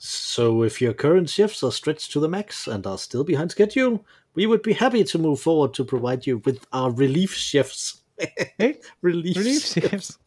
So 0.00 0.64
if 0.64 0.82
your 0.82 0.92
current 0.92 1.30
shifts 1.30 1.62
are 1.62 1.72
stretched 1.72 2.12
to 2.12 2.20
the 2.20 2.28
max 2.28 2.68
and 2.68 2.86
are 2.86 2.98
still 2.98 3.24
behind 3.26 3.50
schedule, 3.50 3.98
we 4.36 4.46
would 4.48 4.60
be 4.64 4.74
happy 4.74 5.04
to 5.04 5.18
move 5.18 5.38
forward 5.38 5.74
to 5.74 5.84
provide 5.84 6.20
you 6.30 6.40
with 6.46 6.58
our 6.72 6.90
relief. 7.00 7.32
Hey, 8.58 8.72
relief, 9.02 9.36
relief 9.36 9.62
chefs. 9.62 9.90
chefs. 9.90 10.18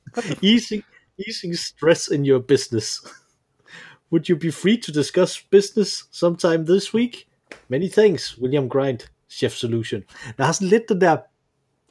easing, 0.42 0.84
easing 1.28 1.56
stress 1.58 2.08
in 2.08 2.26
your 2.26 2.40
business. 2.40 3.02
Would 4.14 4.30
you 4.30 4.38
be 4.40 4.52
free 4.52 4.78
to 4.82 4.92
discuss 4.92 5.40
business 5.52 6.04
sometime 6.12 6.66
this 6.66 6.94
week? 6.94 7.28
Many 7.68 7.90
thanks, 7.90 8.38
William 8.42 8.70
Grind, 8.70 9.00
Chef 9.30 9.52
Solution. 9.52 10.04
Der 10.38 10.44
har 10.44 10.52
sådan 10.52 10.68
lidt 10.68 10.84
den 10.90 11.02
der, 11.02 11.18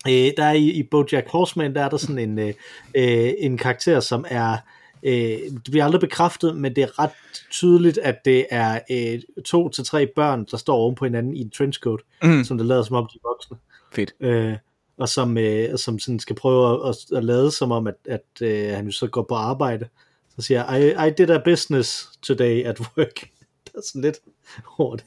øh, 0.08 0.32
der 0.36 0.44
er 0.44 0.52
i, 0.52 0.70
i 0.70 0.82
Bojack 0.82 1.28
Horseman, 1.28 1.74
der 1.74 1.82
er 1.84 1.88
der 1.88 1.96
sådan 1.96 2.18
en, 2.18 2.38
øh, 2.38 2.54
øh, 2.96 3.32
en 3.38 3.58
karakter, 3.58 4.00
som 4.00 4.24
er, 4.28 4.56
øh, 5.02 5.12
det 5.12 5.68
bliver 5.70 5.84
aldrig 5.84 6.00
bekræftet, 6.00 6.56
men 6.56 6.76
det 6.76 6.82
er 6.82 6.98
ret 6.98 7.10
tydeligt, 7.50 7.98
at 7.98 8.24
det 8.24 8.46
er 8.50 8.80
øh, 8.90 9.20
to 9.44 9.68
til 9.68 9.84
tre 9.84 10.06
børn, 10.16 10.46
der 10.50 10.56
står 10.56 10.74
oven 10.76 10.94
på 10.94 11.04
hinanden 11.04 11.36
i 11.36 11.40
en 11.40 11.50
trenchcoat, 11.50 12.00
Mm. 12.22 12.44
som 12.44 12.58
det 12.58 12.66
lader 12.66 12.82
som 12.82 12.96
om 12.96 13.08
de 13.12 13.18
er 13.24 13.28
voksne 13.28 13.56
Fedt. 13.92 14.14
øh, 14.20 14.56
og 14.98 15.08
som, 15.08 15.38
øh, 15.38 15.78
som 15.78 15.98
sådan 15.98 16.18
skal 16.18 16.36
prøve 16.36 16.88
at, 16.88 16.88
at, 16.88 17.16
at 17.18 17.24
lade 17.24 17.50
som 17.50 17.72
om, 17.72 17.86
at, 17.86 17.94
at 18.08 18.24
øh, 18.42 18.68
han 18.74 18.84
jo 18.84 18.92
så 18.92 19.06
går 19.06 19.22
på 19.22 19.34
arbejde. 19.34 19.88
Så 20.36 20.42
siger 20.42 20.72
jeg, 20.72 21.06
I, 21.06 21.08
I 21.08 21.10
did 21.18 21.30
a 21.30 21.38
business 21.44 22.08
today 22.22 22.64
at 22.64 22.80
work. 22.80 23.14
Det 23.64 23.74
er 23.74 23.80
sådan 23.84 24.02
lidt 24.02 24.18
hårdt. 24.64 25.04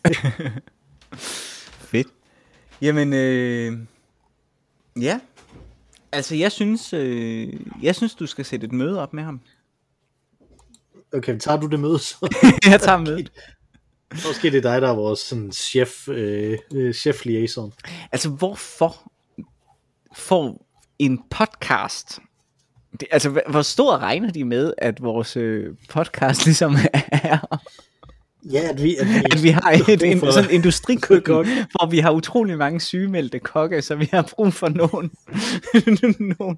Fedt. 1.92 2.08
Jamen, 2.82 3.14
øh, 3.14 3.78
ja. 5.02 5.20
Altså, 6.12 6.36
jeg 6.36 6.52
synes, 6.52 6.94
øh, 6.94 7.54
jeg 7.82 7.96
synes, 7.96 8.16
du 8.16 8.28
skal 8.28 8.46
sætte 8.46 8.66
et 8.66 8.72
møde 8.72 9.02
op 9.02 9.14
med 9.14 9.24
ham. 9.24 9.42
Okay, 11.14 11.40
tager 11.40 11.60
du 11.60 11.68
det 11.68 11.80
møde 11.80 12.00
så? 12.00 12.38
jeg 12.72 12.82
tager 12.82 12.98
mødet. 12.98 13.32
Måske 14.12 14.52
det 14.52 14.58
er 14.58 14.62
dig, 14.62 14.82
der 14.82 14.90
er 14.90 14.96
vores 14.96 15.20
sådan, 15.20 15.52
chef, 15.52 16.08
øh, 16.08 16.58
øh, 16.74 16.94
chef 16.94 17.26
liaison. 17.26 17.74
Altså, 18.12 18.30
hvorfor 18.30 19.12
får 20.16 20.68
en 21.00 21.24
podcast... 21.30 22.20
Det, 23.00 23.08
altså, 23.12 23.42
hvor 23.50 23.62
stor 23.62 23.98
regner 23.98 24.32
de 24.32 24.44
med, 24.46 24.74
at 24.78 25.02
vores 25.04 25.38
øh, 25.38 25.74
podcast 25.90 26.46
ligesom 26.46 26.76
er? 27.12 27.60
Ja, 28.52 28.70
at 28.70 28.84
vi, 28.84 28.96
at 28.96 29.08
vi, 29.08 29.16
At 29.32 29.44
vi 29.44 29.50
har 29.50 29.72
et, 29.88 30.04
en, 30.04 30.20
for- 30.20 30.32
sådan 30.32 30.50
en 30.50 30.56
industrikøkken, 30.56 31.36
hvor 31.74 31.90
vi 31.90 32.00
har 32.00 32.12
utrolig 32.12 32.58
mange 32.58 32.80
sygemeldte 32.82 33.40
kokke, 33.40 33.82
så 33.82 33.96
vi 33.96 34.10
har 34.14 34.30
brug 34.36 34.54
for 34.54 34.70
nogen, 34.70 35.12
nogle, 36.40 36.58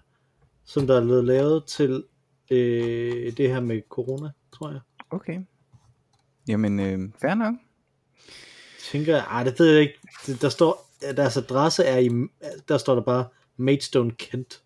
som 0.65 0.87
der 0.87 0.97
er 0.97 1.01
blevet 1.03 1.25
lavet 1.25 1.65
til 1.65 2.03
øh, 2.51 3.37
det 3.37 3.49
her 3.49 3.59
med 3.59 3.81
corona, 3.89 4.29
tror 4.57 4.69
jeg. 4.71 4.79
Okay. 5.09 5.39
Jamen, 6.47 6.79
øh, 6.79 6.99
fair 7.21 7.33
nok. 7.33 7.53
Tænker 8.91 9.15
ej, 9.23 9.43
det 9.43 9.59
ved 9.59 9.67
jeg 9.71 9.81
ikke. 9.81 9.93
Det- 10.25 10.41
Der 10.41 10.49
står, 10.49 10.91
deres 11.01 11.37
adresse 11.37 11.83
er 11.83 11.97
i, 11.97 12.09
der 12.67 12.77
står 12.77 12.95
der 12.95 13.01
bare 13.01 13.25
Maidstone 13.57 14.11
Kent. 14.11 14.61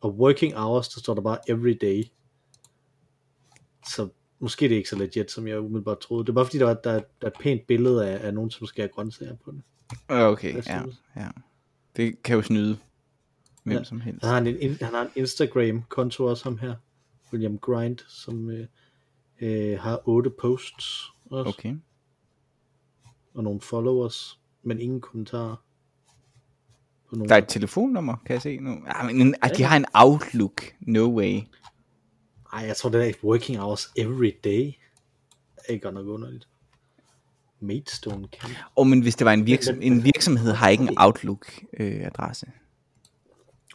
Og 0.00 0.14
working 0.18 0.54
hours, 0.54 0.88
der 0.88 1.00
står 1.00 1.14
der 1.14 1.22
bare 1.22 1.38
every 1.50 1.76
day. 1.80 2.04
Så 3.88 4.08
måske 4.38 4.64
det 4.68 4.72
er 4.72 4.76
ikke 4.76 4.88
så 4.88 4.96
legit, 4.96 5.30
som 5.30 5.48
jeg 5.48 5.58
umiddelbart 5.60 5.98
troede. 5.98 6.24
Det 6.24 6.28
er 6.28 6.34
bare 6.34 6.44
fordi, 6.44 6.58
der, 6.58 6.64
var, 6.64 6.74
der, 6.74 6.92
der 6.92 7.00
er 7.20 7.26
et 7.26 7.32
pænt 7.40 7.66
billede 7.66 8.08
af, 8.08 8.26
af 8.26 8.34
nogen, 8.34 8.50
som 8.50 8.66
skal 8.66 8.82
have 8.82 8.88
grøntsager 8.88 9.36
på 9.44 9.50
den. 9.50 9.64
Okay, 10.08 10.52
Hvad 10.52 10.62
ja, 10.66 10.82
ja. 11.16 11.28
Det 11.96 12.22
kan 12.22 12.36
jo 12.36 12.42
snyde 12.42 12.78
hvem 13.64 13.76
Ja. 13.78 13.84
som 13.84 14.00
helst. 14.00 14.20
Så 14.20 14.26
har 14.26 14.34
han, 14.34 14.46
en, 14.46 14.76
han 14.80 14.94
har 14.94 15.02
en 15.02 15.10
Instagram-konto 15.16 16.24
også, 16.24 16.44
ham 16.44 16.58
her. 16.58 16.74
William 17.32 17.58
Grind, 17.58 17.98
som 18.08 18.50
øh, 18.50 18.66
øh, 19.40 19.78
har 19.80 20.08
otte 20.08 20.30
posts 20.30 21.04
også, 21.30 21.48
okay. 21.48 21.74
Og 23.34 23.44
nogle 23.44 23.60
followers, 23.60 24.40
men 24.62 24.80
ingen 24.80 25.00
kommentarer. 25.00 25.56
På 27.08 27.16
nogen. 27.16 27.28
Der 27.28 27.34
er 27.34 27.38
et 27.38 27.48
telefonnummer, 27.48 28.16
kan 28.26 28.34
jeg 28.34 28.42
se 28.42 28.58
nu. 28.58 28.82
Ah, 28.86 29.06
men 29.06 29.20
en, 29.20 29.34
ah, 29.42 29.50
de 29.56 29.62
har 29.62 29.76
en 29.76 29.86
Outlook. 29.94 30.62
No 30.80 31.16
way. 31.16 31.40
Ej, 32.52 32.60
jeg 32.66 32.76
tror, 32.76 32.90
det 32.90 33.00
er 33.00 33.04
ikke 33.04 33.24
working 33.24 33.58
hours 33.58 33.92
every 33.96 34.32
day. 34.44 34.72
Det 35.68 35.74
er 35.74 35.78
godt 35.78 35.94
nok 35.94 36.06
underligt. 36.06 36.48
Maidstone 37.60 38.28
Camp. 38.28 38.54
Og 38.76 38.86
men 38.86 39.00
hvis 39.00 39.16
det 39.16 39.24
var 39.24 39.32
en, 39.32 39.46
virksom, 39.46 39.82
en 39.82 40.04
virksomhed, 40.04 40.52
har 40.52 40.68
ikke 40.68 40.82
en 40.84 40.98
Outlook-adresse. 40.98 42.46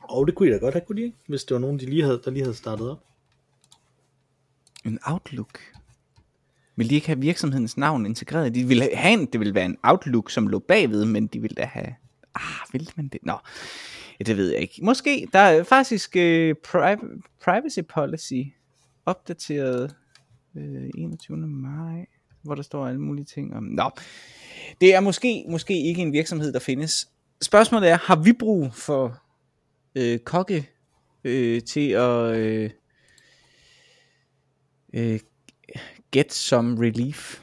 Og 0.01 0.27
det 0.27 0.35
kunne 0.35 0.49
de 0.49 0.53
da 0.53 0.59
godt 0.59 0.73
have, 0.73 0.85
kunne 0.87 1.01
de 1.01 1.05
ikke? 1.05 1.17
Hvis 1.27 1.43
det 1.43 1.55
var 1.55 1.61
nogen, 1.61 1.79
de 1.79 1.85
lige 1.85 2.03
havde, 2.03 2.21
der 2.25 2.31
lige 2.31 2.43
havde 2.43 2.55
startet 2.55 2.89
op. 2.89 3.03
en 4.85 4.99
Outlook? 5.05 5.59
Vil 6.79 6.89
de 6.89 6.95
ikke 6.95 7.07
have 7.07 7.19
virksomhedens 7.19 7.77
navn 7.77 8.05
integreret? 8.05 8.55
De 8.55 8.63
ville 8.67 8.89
have 8.93 9.13
en, 9.13 9.25
det 9.25 9.39
ville 9.39 9.55
være 9.55 9.65
en 9.65 9.77
Outlook, 9.83 10.31
som 10.31 10.47
lå 10.47 10.59
bagved, 10.59 11.05
men 11.05 11.27
de 11.27 11.41
ville 11.41 11.55
da 11.55 11.65
have... 11.65 11.95
Ah, 12.35 12.73
vil 12.73 12.89
man 12.95 13.07
det? 13.07 13.19
Nå, 13.23 13.37
ja, 14.19 14.23
det 14.23 14.37
ved 14.37 14.51
jeg 14.51 14.61
ikke. 14.61 14.79
Måske, 14.83 15.27
der 15.33 15.39
er 15.39 15.63
faktisk 15.63 16.15
øh, 16.15 16.49
uh, 16.49 16.55
pri- 16.67 17.21
privacy 17.43 17.79
policy 17.89 18.33
opdateret 19.05 19.95
øh, 20.57 20.89
21. 20.97 21.37
maj, 21.37 22.05
hvor 22.41 22.55
der 22.55 22.61
står 22.61 22.87
alle 22.87 23.01
mulige 23.01 23.25
ting 23.25 23.55
om... 23.55 23.63
Nå, 23.63 23.89
det 24.81 24.95
er 24.95 24.99
måske, 24.99 25.45
måske 25.49 25.83
ikke 25.83 26.01
en 26.01 26.13
virksomhed, 26.13 26.53
der 26.53 26.59
findes. 26.59 27.09
Spørgsmålet 27.41 27.89
er, 27.89 27.97
har 27.97 28.23
vi 28.23 28.33
brug 28.33 28.73
for 28.73 29.21
øh, 29.95 30.19
kokke 30.19 30.69
øh, 31.23 31.61
til 31.61 31.89
at 31.89 32.35
øh, 32.35 32.69
øh, 34.93 35.19
get 36.11 36.33
some 36.33 36.85
relief? 36.85 37.39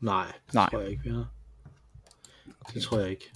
Nej, 0.00 0.32
det 0.46 0.54
Nej. 0.54 0.70
tror 0.70 0.80
jeg 0.80 0.90
ikke, 0.90 1.02
vi 1.02 1.10
har. 1.10 1.26
Det 2.74 2.82
tror 2.82 2.98
jeg 2.98 3.10
ikke. 3.10 3.32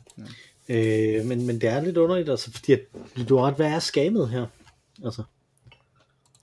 Øh, 0.68 1.26
men, 1.26 1.46
men 1.46 1.60
det 1.60 1.68
er 1.68 1.80
lidt 1.80 1.96
underligt, 1.96 2.28
altså, 2.30 2.52
fordi 2.52 2.72
at, 2.72 2.80
du 3.28 3.36
har 3.36 3.46
ret, 3.46 3.54
hvad 3.54 3.66
er 3.66 3.78
skamet 3.78 4.28
her? 4.28 4.46
Altså, 5.04 5.22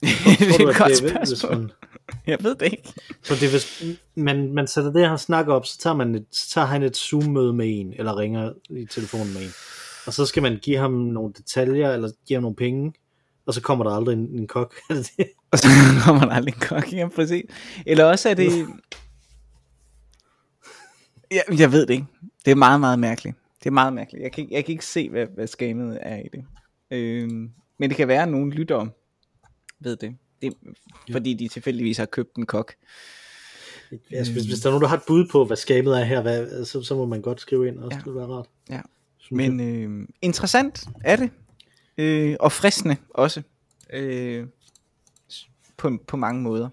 det 0.00 0.60
er 0.60 0.68
et 0.68 0.76
godt 0.76 1.02
det 1.02 1.12
er, 1.12 1.24
spørgsmål. 1.24 1.58
man, 1.58 1.70
Jeg 2.26 2.38
ved 2.40 2.54
det 2.54 2.72
ikke. 2.72 2.92
så 3.22 3.34
det 3.34 3.50
hvis 3.50 3.82
man, 4.14 4.52
man 4.52 4.66
sætter 4.66 4.92
det 4.92 5.08
her 5.08 5.16
snakker 5.16 5.54
op, 5.54 5.66
så 5.66 5.78
tager, 5.78 5.94
man 5.94 6.14
et, 6.14 6.26
så 6.30 6.50
tager 6.50 6.66
han 6.66 6.82
et 6.82 6.96
Zoom-møde 6.96 7.52
med 7.52 7.80
en, 7.80 7.92
eller 7.92 8.18
ringer 8.18 8.52
i 8.70 8.86
telefonen 8.86 9.32
med 9.34 9.42
en. 9.42 9.50
Og 10.06 10.12
så 10.12 10.26
skal 10.26 10.42
man 10.42 10.58
give 10.62 10.76
ham 10.76 10.92
nogle 10.92 11.32
detaljer, 11.32 11.92
eller 11.92 12.10
give 12.26 12.36
ham 12.36 12.42
nogle 12.42 12.56
penge, 12.56 12.92
og 13.48 13.54
så 13.54 13.60
kommer 13.62 13.84
der 13.84 13.90
aldrig 13.90 14.12
en, 14.12 14.28
en 14.40 14.46
kok. 14.46 14.74
Det? 14.88 15.10
Og 15.52 15.58
så 15.58 15.68
kommer 16.04 16.24
der 16.24 16.32
aldrig 16.32 16.54
en 16.54 16.60
kok, 16.60 16.92
ja, 16.92 17.08
præcis. 17.08 17.42
Eller 17.86 18.04
også 18.04 18.28
er 18.28 18.34
det... 18.34 18.66
Ja, 21.30 21.40
jeg 21.58 21.72
ved 21.72 21.86
det 21.86 21.94
ikke. 21.94 22.06
Det 22.44 22.50
er 22.50 22.54
meget, 22.54 22.80
meget 22.80 22.98
mærkeligt. 22.98 23.36
Det 23.58 23.66
er 23.66 23.70
meget 23.70 23.92
mærkeligt. 23.92 24.22
Jeg 24.22 24.32
kan, 24.32 24.42
ikke- 24.44 24.54
jeg 24.54 24.64
kan 24.64 24.72
ikke 24.72 24.86
se, 24.86 25.10
hvad, 25.10 25.26
hvad 25.34 25.46
skammet 25.46 25.98
er 26.02 26.16
i 26.16 26.28
det. 26.32 26.44
Øhm, 26.90 27.50
men 27.78 27.90
det 27.90 27.96
kan 27.96 28.08
være, 28.08 28.22
at 28.22 28.28
nogen 28.28 28.50
lytter 28.52 28.86
ved 29.80 29.96
det. 29.96 30.16
det 30.42 30.52
fordi 31.12 31.34
de 31.34 31.48
tilfældigvis 31.48 31.98
har 31.98 32.06
købt 32.06 32.36
en 32.36 32.46
kok. 32.46 32.74
Altså, 34.12 34.32
hvis, 34.32 34.44
hvis 34.44 34.60
der 34.60 34.66
er 34.68 34.70
nogen, 34.72 34.82
der 34.82 34.88
har 34.88 34.96
et 34.96 35.02
bud 35.06 35.28
på, 35.32 35.44
hvad 35.44 35.56
skabet 35.56 36.00
er 36.00 36.04
her, 36.04 36.22
hvad, 36.22 36.64
så, 36.64 36.82
så 36.82 36.94
må 36.94 37.06
man 37.06 37.22
godt 37.22 37.40
skrive 37.40 37.68
ind 37.68 37.78
også. 37.78 37.88
Ja. 37.90 37.96
Ja. 37.96 37.98
Det 37.98 38.06
vil 38.06 38.14
være 38.14 38.26
rart. 38.36 38.46
Ja. 38.70 38.80
Men 39.30 39.60
øh, 39.60 40.08
interessant 40.22 40.84
er 41.04 41.16
det. 41.16 41.30
Øh, 41.98 42.36
og 42.40 42.52
fristende 42.52 42.96
også. 43.10 43.42
Øh, 43.90 44.46
på, 45.76 45.98
på 46.06 46.16
mange 46.16 46.42
måder. 46.42 46.68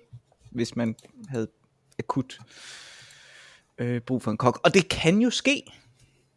Hvis 0.51 0.75
man 0.75 0.95
havde 1.27 1.47
akut 1.99 2.39
øh, 3.77 4.01
brug 4.01 4.21
for 4.21 4.31
en 4.31 4.37
kok. 4.37 4.59
Og 4.63 4.73
det 4.73 4.89
kan 4.89 5.21
jo 5.21 5.29
ske, 5.29 5.63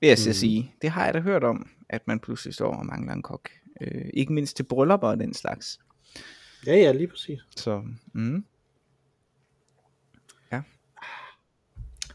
vil 0.00 0.08
jeg 0.08 0.18
så 0.18 0.28
Mhm. 0.28 0.34
sige. 0.34 0.74
Det 0.82 0.90
har 0.90 1.04
jeg 1.04 1.14
da 1.14 1.20
hørt 1.20 1.44
om, 1.44 1.70
at 1.88 2.06
man 2.06 2.20
pludselig 2.20 2.54
står 2.54 2.76
og 2.76 2.86
mangler 2.86 3.12
en 3.12 3.22
kok. 3.22 3.48
Øh, 3.80 4.10
ikke 4.14 4.32
mindst 4.32 4.56
til 4.56 4.62
bryllupper 4.62 5.08
og 5.08 5.18
den 5.20 5.34
slags. 5.34 5.80
Ja, 6.66 6.76
ja, 6.76 6.92
lige 6.92 7.08
præcis. 7.08 7.40
Så, 7.56 7.82
mm. 8.12 8.44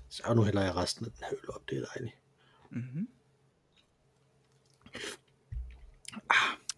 Så 0.10 0.34
nu 0.34 0.44
hælder 0.44 0.62
jeg 0.64 0.76
resten 0.76 1.06
af 1.06 1.12
den 1.12 1.24
her 1.24 1.34
øl 1.44 1.50
op, 1.50 1.70
det 1.70 1.78
er 1.78 1.86
dejligt. 1.96 2.16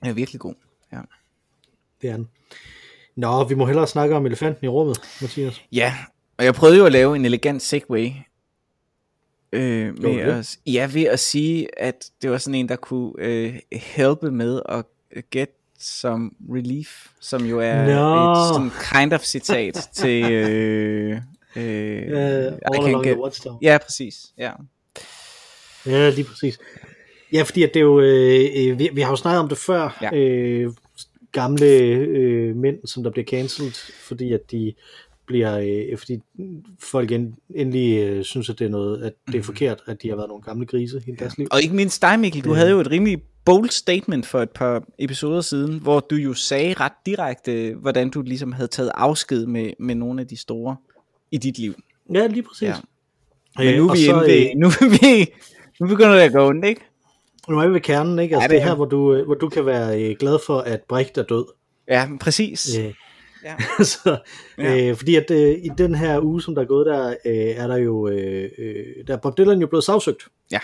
Den 0.06 0.12
er 0.12 0.16
virkelig 0.16 0.42
god. 0.42 0.54
Ja. 0.94 0.98
Det 2.02 2.10
er 2.10 2.16
den. 2.16 2.30
Nå, 3.16 3.44
vi 3.44 3.56
må 3.56 3.66
hellere 3.66 3.88
snakke 3.88 4.16
om 4.16 4.26
elefanten 4.26 4.66
i 4.66 4.68
rummet, 4.68 5.00
Mathias. 5.22 5.62
Ja, 5.72 5.94
og 6.38 6.46
jeg 6.46 6.54
prøvede 6.54 6.78
jo 6.78 6.86
at 6.86 6.92
lave 6.92 7.16
en 7.16 7.26
elegant 7.26 7.62
segue. 7.62 8.26
Øh, 9.54 10.00
med 10.02 10.14
det? 10.14 10.20
at, 10.22 10.58
ja, 10.66 10.90
ved 10.94 11.04
at 11.04 11.20
sige, 11.20 11.80
at 11.82 12.12
det 12.22 12.32
var 12.32 12.38
sådan 12.38 12.56
en, 12.56 12.70
der 12.70 12.76
kunne 12.76 13.14
øh, 13.18 13.60
hjælpe 13.96 14.32
med 14.32 14.62
at 14.70 14.86
get 15.32 15.50
some 15.80 16.32
relief, 16.50 17.08
som 17.20 17.46
jo 17.46 17.60
er 17.60 17.86
Nå. 17.86 18.32
et 18.32 18.48
sådan 18.56 18.72
kind 19.02 19.14
of 19.14 19.22
citat 19.22 19.90
til... 19.94 20.32
Øh, 20.32 21.22
øh, 21.56 21.64
I 21.64 21.64
all 21.64 22.50
can 22.74 22.84
along 22.86 23.06
get- 23.06 23.10
the 23.10 23.22
watchtower. 23.24 23.58
Ja, 23.62 23.78
præcis. 23.78 24.34
Ja. 24.38 24.52
Ja, 25.86 26.10
lige 26.10 26.24
præcis. 26.26 26.58
Ja, 27.34 27.42
fordi 27.44 27.64
at 27.64 27.74
det 27.74 27.80
er 27.80 27.84
jo, 27.84 28.00
øh, 28.02 28.46
øh, 28.58 28.80
vi, 28.80 28.90
vi 28.94 29.02
har 29.02 29.10
jo 29.10 29.16
snakket 29.16 29.40
om 29.40 29.50
det 29.50 29.58
før, 29.58 29.98
Ja. 30.02 30.18
øh, 30.18 30.72
gamle 31.32 31.66
øh, 31.66 32.56
mænd, 32.56 32.78
som 32.88 33.04
der 33.04 33.10
bliver 33.12 33.26
cancelled, 33.26 33.74
fordi 34.08 34.34
at 34.34 34.52
de 34.52 34.74
bliver, 35.28 35.60
øh, 35.92 35.98
fordi 35.98 36.20
folk 36.80 37.12
end, 37.12 37.34
endelig 37.56 37.98
øh, 38.00 38.24
synes, 38.24 38.50
at 38.50 38.60
det 38.60 38.66
er 38.66 38.70
noget, 38.70 39.04
at 39.04 39.14
det 39.28 39.36
er 39.36 39.44
forkert, 39.44 39.82
at 39.88 40.02
de 40.02 40.10
har 40.10 40.16
været 40.16 40.28
nogle 40.30 40.44
gamle 40.44 40.66
grise 40.66 41.02
i 41.08 41.12
deres 41.20 41.38
liv. 41.38 41.48
Og 41.52 41.62
ikke 41.64 41.76
mindst 41.76 42.02
dig, 42.02 42.20
Mikkel, 42.20 42.44
du 42.44 42.50
Øh. 42.50 42.56
havde 42.56 42.70
jo 42.72 42.80
et 42.80 42.92
rimelig 42.92 43.22
bold 43.46 43.70
statement 43.70 44.26
for 44.26 44.42
et 44.42 44.50
par 44.50 44.84
episoder 45.00 45.42
siden, 45.42 45.80
hvor 45.80 46.00
du 46.00 46.16
jo 46.16 46.34
sagde 46.34 46.74
ret 46.74 46.92
direkte, 47.06 47.76
hvordan 47.82 48.10
du 48.10 48.22
ligesom 48.22 48.52
havde 48.52 48.68
taget 48.68 48.92
afsked 48.96 49.46
med, 49.46 49.72
med 49.80 49.96
nogle 49.96 50.22
af 50.22 50.28
de 50.28 50.38
store 50.38 50.76
i 51.32 51.38
dit 51.38 51.58
liv. 51.60 51.74
Ja, 52.14 52.28
lige 52.28 52.44
præcis. 52.44 52.62
Ja. 52.62 52.76
Ja. 53.60 53.64
Men 53.66 53.76
nu 53.76 53.86
er 53.86 53.90
og 53.90 53.96
vi 53.98 54.06
så, 54.06 54.16
ved, 54.20 54.40
øh, 54.40 54.46
nu, 54.62 54.68
er 54.68 54.90
vi, 54.90 55.32
nu 55.80 55.88
begynder 55.88 56.14
det 56.14 56.22
at 56.22 56.32
gå 56.34 56.48
ondt, 56.48 56.66
ikke? 56.66 56.82
Nu 57.50 57.60
er 57.60 57.68
vi 57.68 57.74
ved 57.74 57.82
kernen, 57.82 58.20
ikke? 58.20 58.36
Altså, 58.36 58.48
Ja, 58.50 58.54
ja, 58.54 58.60
det 58.60 58.62
det, 58.62 58.66
er 58.66 58.70
her, 58.70 58.76
hvor 58.76 58.86
du, 58.86 59.14
øh, 59.16 59.26
hvor 59.26 59.36
du 59.36 59.50
kan 59.50 59.66
være 59.66 60.04
øh, 60.04 60.16
glad 60.20 60.40
for, 60.46 60.58
at 60.60 60.82
Brecht 60.90 61.18
er 61.18 61.24
død. 61.24 61.46
Ja, 61.88 62.08
præcis. 62.22 62.78
Øh, 62.78 62.94
Ja. 63.44 63.56
så, 63.84 64.18
Ja. 64.58 64.90
øh, 64.90 64.96
fordi 64.96 65.16
at 65.16 65.32
øh, 65.32 65.50
i 65.64 65.70
den 65.78 65.96
her 65.96 66.22
uge, 66.22 66.42
som 66.42 66.56
der 66.56 66.62
er 66.62 66.66
gået, 66.66 66.86
der 66.86 67.10
øh, 67.26 67.34
er 67.36 67.68
der 67.68 67.76
jo, 67.78 68.08
øh, 68.08 68.50
øh, 68.58 68.86
der 69.08 69.14
er 69.14 69.18
Bob 69.18 69.38
Dylan 69.38 69.60
jo 69.62 69.68
blevet 69.68 69.84
sagsøgt. 69.84 70.24
Ja. 70.52 70.60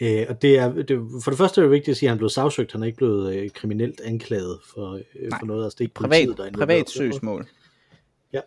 Øh, 0.00 0.26
og 0.28 0.42
det 0.42 0.58
er, 0.58 0.72
det, 0.72 0.98
for 1.24 1.30
det 1.30 1.38
første 1.38 1.60
er 1.60 1.64
det 1.64 1.70
vigtigt 1.70 1.88
at 1.88 1.96
sige, 1.96 2.06
at 2.08 2.10
han 2.10 2.18
blev 2.18 2.28
sagsøgt. 2.30 2.72
Han 2.72 2.82
er 2.82 2.86
ikke 2.86 2.96
blevet 2.96 3.34
øh, 3.36 3.50
kriminelt 3.50 4.00
anklaget 4.00 4.58
for, 4.74 4.92
øh, 4.94 5.28
Nej. 5.30 5.38
for 5.38 5.46
noget. 5.46 5.64
Altså, 5.64 5.76
det 5.76 5.80
er 5.80 5.84
ikke 5.84 5.94
Privat, 5.94 6.10
politiet, 6.10 6.36
der 6.36 6.44
er 6.44 6.50
privat 6.66 6.90
søgsmål. 6.90 7.46
Ja. 8.32 8.40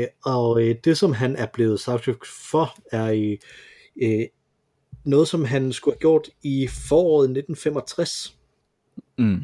Øh, 0.00 0.06
og 0.24 0.62
øh, 0.62 0.74
det, 0.84 0.98
som 0.98 1.12
han 1.12 1.36
er 1.36 1.46
blevet 1.46 1.80
sagsøgt 1.80 2.26
for, 2.26 2.76
er 2.92 3.04
øh, 3.04 3.38
øh, 4.02 4.26
noget, 5.04 5.28
som 5.28 5.44
han 5.44 5.72
skulle 5.72 5.94
have 5.94 6.00
gjort 6.00 6.28
i 6.42 6.66
foråret 6.88 7.24
1965. 7.24 8.36
Mm. 9.18 9.40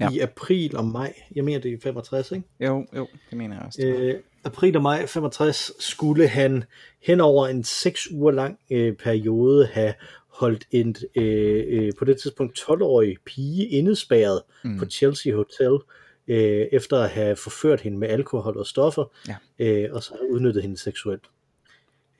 Ja. 0.00 0.10
I 0.10 0.18
april 0.18 0.76
og 0.76 0.84
maj. 0.84 1.14
Jeg 1.34 1.44
mener, 1.44 1.60
det 1.60 1.72
er 1.72 1.78
65, 1.82 2.32
ikke? 2.32 2.44
Jo, 2.60 2.86
jo, 2.96 3.08
det 3.30 3.38
mener 3.38 3.56
jeg 3.56 3.64
også. 3.66 3.82
Øh, 3.86 4.14
april 4.44 4.76
og 4.76 4.82
maj 4.82 5.06
65 5.06 5.72
skulle 5.78 6.28
han 6.28 6.64
hen 7.02 7.20
over 7.20 7.48
en 7.48 7.64
seks 7.64 8.10
uger 8.10 8.30
lang 8.32 8.58
øh, 8.70 8.96
periode 8.96 9.66
have 9.66 9.94
holdt 10.28 10.66
en 10.70 10.96
øh, 11.14 11.64
øh, 11.68 11.92
på 11.98 12.04
det 12.04 12.20
tidspunkt 12.20 12.58
12-årig 12.58 13.16
pige 13.24 13.66
indespærret 13.68 14.42
Mm. 14.64 14.78
på 14.78 14.84
Chelsea 14.84 15.34
Hotel, 15.34 15.78
øh, 16.28 16.66
efter 16.72 16.98
at 16.98 17.10
have 17.10 17.36
forført 17.36 17.80
hende 17.80 17.98
med 17.98 18.08
alkohol 18.08 18.56
og 18.58 18.66
stoffer, 18.66 19.04
Ja. 19.28 19.36
øh, 19.58 19.94
og 19.94 20.02
så 20.02 20.14
udnyttet 20.30 20.62
hende 20.62 20.76
seksuelt. 20.76 21.24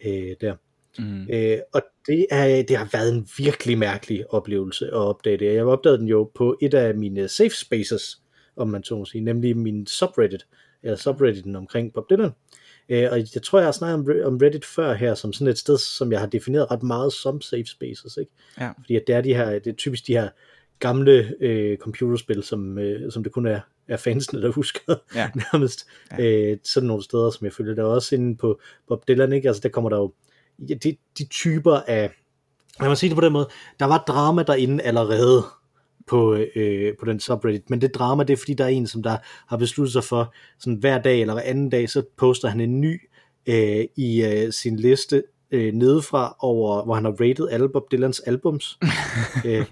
Øh, 0.06 0.34
der. 0.40 0.56
Mm. 0.98 1.26
Øh, 1.30 1.58
og 1.74 1.82
det, 2.06 2.26
er, 2.30 2.62
det 2.62 2.76
har 2.76 2.88
været 2.92 3.14
en 3.14 3.28
virkelig 3.38 3.78
mærkelig 3.78 4.34
oplevelse 4.34 4.86
at 4.86 4.92
opdage 4.92 5.36
det. 5.36 5.54
Jeg 5.54 5.64
opdagede 5.64 5.98
den 5.98 6.08
jo 6.08 6.30
på 6.34 6.56
et 6.62 6.74
af 6.74 6.94
mine 6.94 7.28
safe 7.28 7.54
spaces, 7.54 8.18
om 8.56 8.68
man 8.68 8.84
så 8.84 8.96
må 8.96 9.04
sige, 9.04 9.24
nemlig 9.24 9.56
min 9.56 9.86
subreddit, 9.86 10.46
eller 10.82 10.96
subredditen 10.96 11.56
omkring 11.56 11.92
Bob 11.92 12.10
Dylan. 12.10 12.30
Øh, 12.88 13.08
og 13.12 13.18
jeg 13.34 13.42
tror, 13.44 13.58
jeg 13.58 13.66
har 13.66 13.72
snakket 13.72 13.94
om, 13.94 14.04
Re- 14.04 14.24
om 14.24 14.36
Reddit 14.42 14.64
før 14.64 14.94
her, 14.94 15.14
som 15.14 15.32
sådan 15.32 15.46
et 15.46 15.58
sted, 15.58 15.78
som 15.78 16.12
jeg 16.12 16.20
har 16.20 16.26
defineret 16.26 16.70
ret 16.70 16.82
meget 16.82 17.12
som 17.12 17.40
safe 17.40 17.64
spaces. 17.64 18.16
Ikke? 18.16 18.32
Ja. 18.60 18.68
Fordi 18.68 18.96
at 18.96 19.02
det 19.06 19.14
er, 19.14 19.20
de 19.20 19.34
her, 19.34 19.50
det 19.50 19.66
er 19.66 19.72
typisk 19.76 20.06
de 20.06 20.12
her 20.12 20.28
gamle 20.78 21.34
øh, 21.40 21.78
computerspil, 21.78 22.42
som, 22.42 22.78
øh, 22.78 23.12
som 23.12 23.22
det 23.22 23.32
kun 23.32 23.46
er, 23.46 23.60
er 23.88 23.96
fansene, 23.96 24.42
der 24.42 24.48
husker 24.52 24.94
Ja. 25.14 25.30
nærmest. 25.52 25.86
Ja. 26.18 26.24
Øh, 26.24 26.58
sådan 26.64 26.86
nogle 26.86 27.02
steder, 27.02 27.30
som 27.30 27.44
jeg 27.44 27.52
følger. 27.52 27.74
Der 27.74 27.82
er 27.82 27.86
også 27.86 28.14
inde 28.14 28.36
på 28.36 28.60
Bob 28.88 29.08
Dylan, 29.08 29.32
ikke? 29.32 29.48
Altså, 29.48 29.60
der 29.60 29.68
kommer 29.68 29.90
der 29.90 29.96
jo 29.96 30.12
ja, 30.58 30.74
de, 30.74 30.96
de 31.18 31.24
typer 31.24 31.80
af, 31.86 32.10
lad 32.80 32.88
mig 32.88 32.96
sige 32.96 33.10
det 33.10 33.16
på 33.16 33.24
den 33.24 33.32
måde, 33.32 33.48
der 33.80 33.86
var 33.86 34.04
drama 34.08 34.42
derinde 34.42 34.82
allerede 34.82 35.44
på, 36.06 36.34
øh, 36.56 36.94
på 37.00 37.06
den 37.06 37.20
subreddit, 37.20 37.70
men 37.70 37.80
det 37.80 37.94
drama, 37.94 38.24
det 38.24 38.32
er 38.32 38.36
fordi, 38.36 38.54
der 38.54 38.64
er 38.64 38.68
en, 38.68 38.86
som 38.86 39.02
der 39.02 39.16
har 39.46 39.56
besluttet 39.56 39.92
sig 39.92 40.04
for, 40.04 40.34
sådan 40.58 40.78
hver 40.78 41.02
dag 41.02 41.20
eller 41.20 41.34
hver 41.34 41.42
anden 41.42 41.70
dag, 41.70 41.90
så 41.90 42.02
poster 42.16 42.48
han 42.48 42.60
en 42.60 42.80
ny 42.80 43.00
øh, 43.46 43.84
i 43.96 44.24
øh, 44.24 44.52
sin 44.52 44.76
liste 44.76 45.22
øh, 45.50 45.74
nedefra 45.74 46.36
over, 46.38 46.84
hvor 46.84 46.94
han 46.94 47.04
har 47.04 47.12
rated 47.12 47.48
alle 47.48 47.68
Bob 47.68 47.92
Dylans 47.92 48.20
albums. 48.20 48.78
øh, 49.46 49.66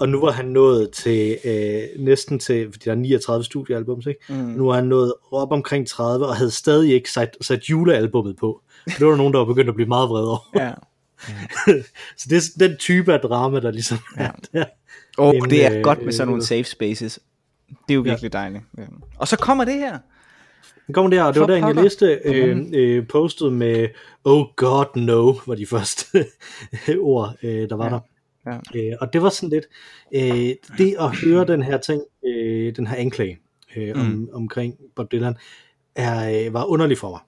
og 0.00 0.08
nu 0.08 0.20
var 0.20 0.30
han 0.30 0.46
nået 0.46 0.90
til 0.90 1.36
øh, 1.44 2.04
næsten 2.04 2.38
til, 2.38 2.72
fordi 2.72 2.84
der 2.84 2.90
er 2.90 2.96
39 2.96 3.44
studiealbums, 3.44 4.06
ikke? 4.06 4.20
Mm. 4.28 4.34
Nu 4.34 4.68
har 4.68 4.74
han 4.74 4.86
nået 4.86 5.14
op 5.32 5.52
omkring 5.52 5.86
30, 5.86 6.26
og 6.26 6.36
havde 6.36 6.50
stadig 6.50 6.94
ikke 6.94 7.10
sat, 7.10 7.36
sat 7.40 7.64
julealbummet 7.70 8.36
på. 8.36 8.62
Det 8.86 9.00
var 9.00 9.08
der 9.10 9.16
nogen, 9.16 9.32
der 9.32 9.38
var 9.38 9.46
begyndt 9.46 9.68
at 9.68 9.74
blive 9.74 9.88
meget 9.88 10.08
vrede 10.08 10.28
over. 10.28 10.50
Ja. 10.56 10.72
Så 12.18 12.26
det 12.30 12.36
er 12.36 12.68
den 12.68 12.76
type 12.76 13.12
af 13.12 13.20
drama, 13.20 13.60
der 13.60 13.70
ligesom 13.70 13.98
Ja. 14.18 14.22
er 14.22 14.30
der. 14.52 14.64
Oh, 15.18 15.34
det 15.50 15.66
er 15.66 15.76
øh, 15.76 15.82
godt 15.82 16.04
med 16.04 16.12
sådan 16.12 16.28
øh, 16.28 16.30
nogle 16.30 16.44
safe 16.44 16.64
spaces. 16.64 17.20
Det 17.68 17.76
er 17.88 17.94
jo 17.94 18.04
Ja. 18.04 18.10
virkelig 18.10 18.32
dejligt. 18.32 18.62
Ja. 18.78 18.82
Og 19.18 19.28
så 19.28 19.36
kommer 19.36 19.64
det 19.64 19.74
her. 19.74 19.98
Den 20.86 20.94
kom 20.94 21.10
der, 21.10 21.22
og 21.22 21.34
det 21.34 21.40
var 21.40 21.46
For 21.46 21.54
der, 21.54 21.66
jeg 21.66 21.74
læste 21.74 22.20
øh, 22.24 22.66
øh, 22.72 23.06
postet 23.08 23.52
med 23.52 23.88
Oh 24.24 24.46
God 24.56 24.96
no, 24.96 25.34
var 25.46 25.54
de 25.54 25.66
første 25.66 26.26
ord, 27.00 27.34
øh, 27.42 27.68
der 27.68 27.76
var 27.76 27.84
Ja. 27.84 27.90
der. 27.90 28.00
Ja. 28.74 28.90
Øh, 28.90 28.96
og 29.00 29.12
det 29.12 29.22
var 29.22 29.28
sådan 29.28 29.48
lidt, 29.48 29.64
øh, 30.14 30.54
det 30.78 30.96
at 31.00 31.16
høre 31.16 31.44
den 31.46 31.62
her 31.62 31.78
ting, 31.78 32.02
øh, 32.26 32.76
den 32.76 32.86
her 32.86 32.96
anklage 32.96 33.38
øh, 33.76 33.94
om, 34.00 34.06
Mm. 34.06 34.28
omkring 34.32 34.74
Bob 34.96 35.12
Dylan, 35.12 35.34
er, 35.96 36.46
øh, 36.46 36.54
var 36.54 36.64
underlig 36.64 36.98
for 36.98 37.10
mig. 37.10 37.20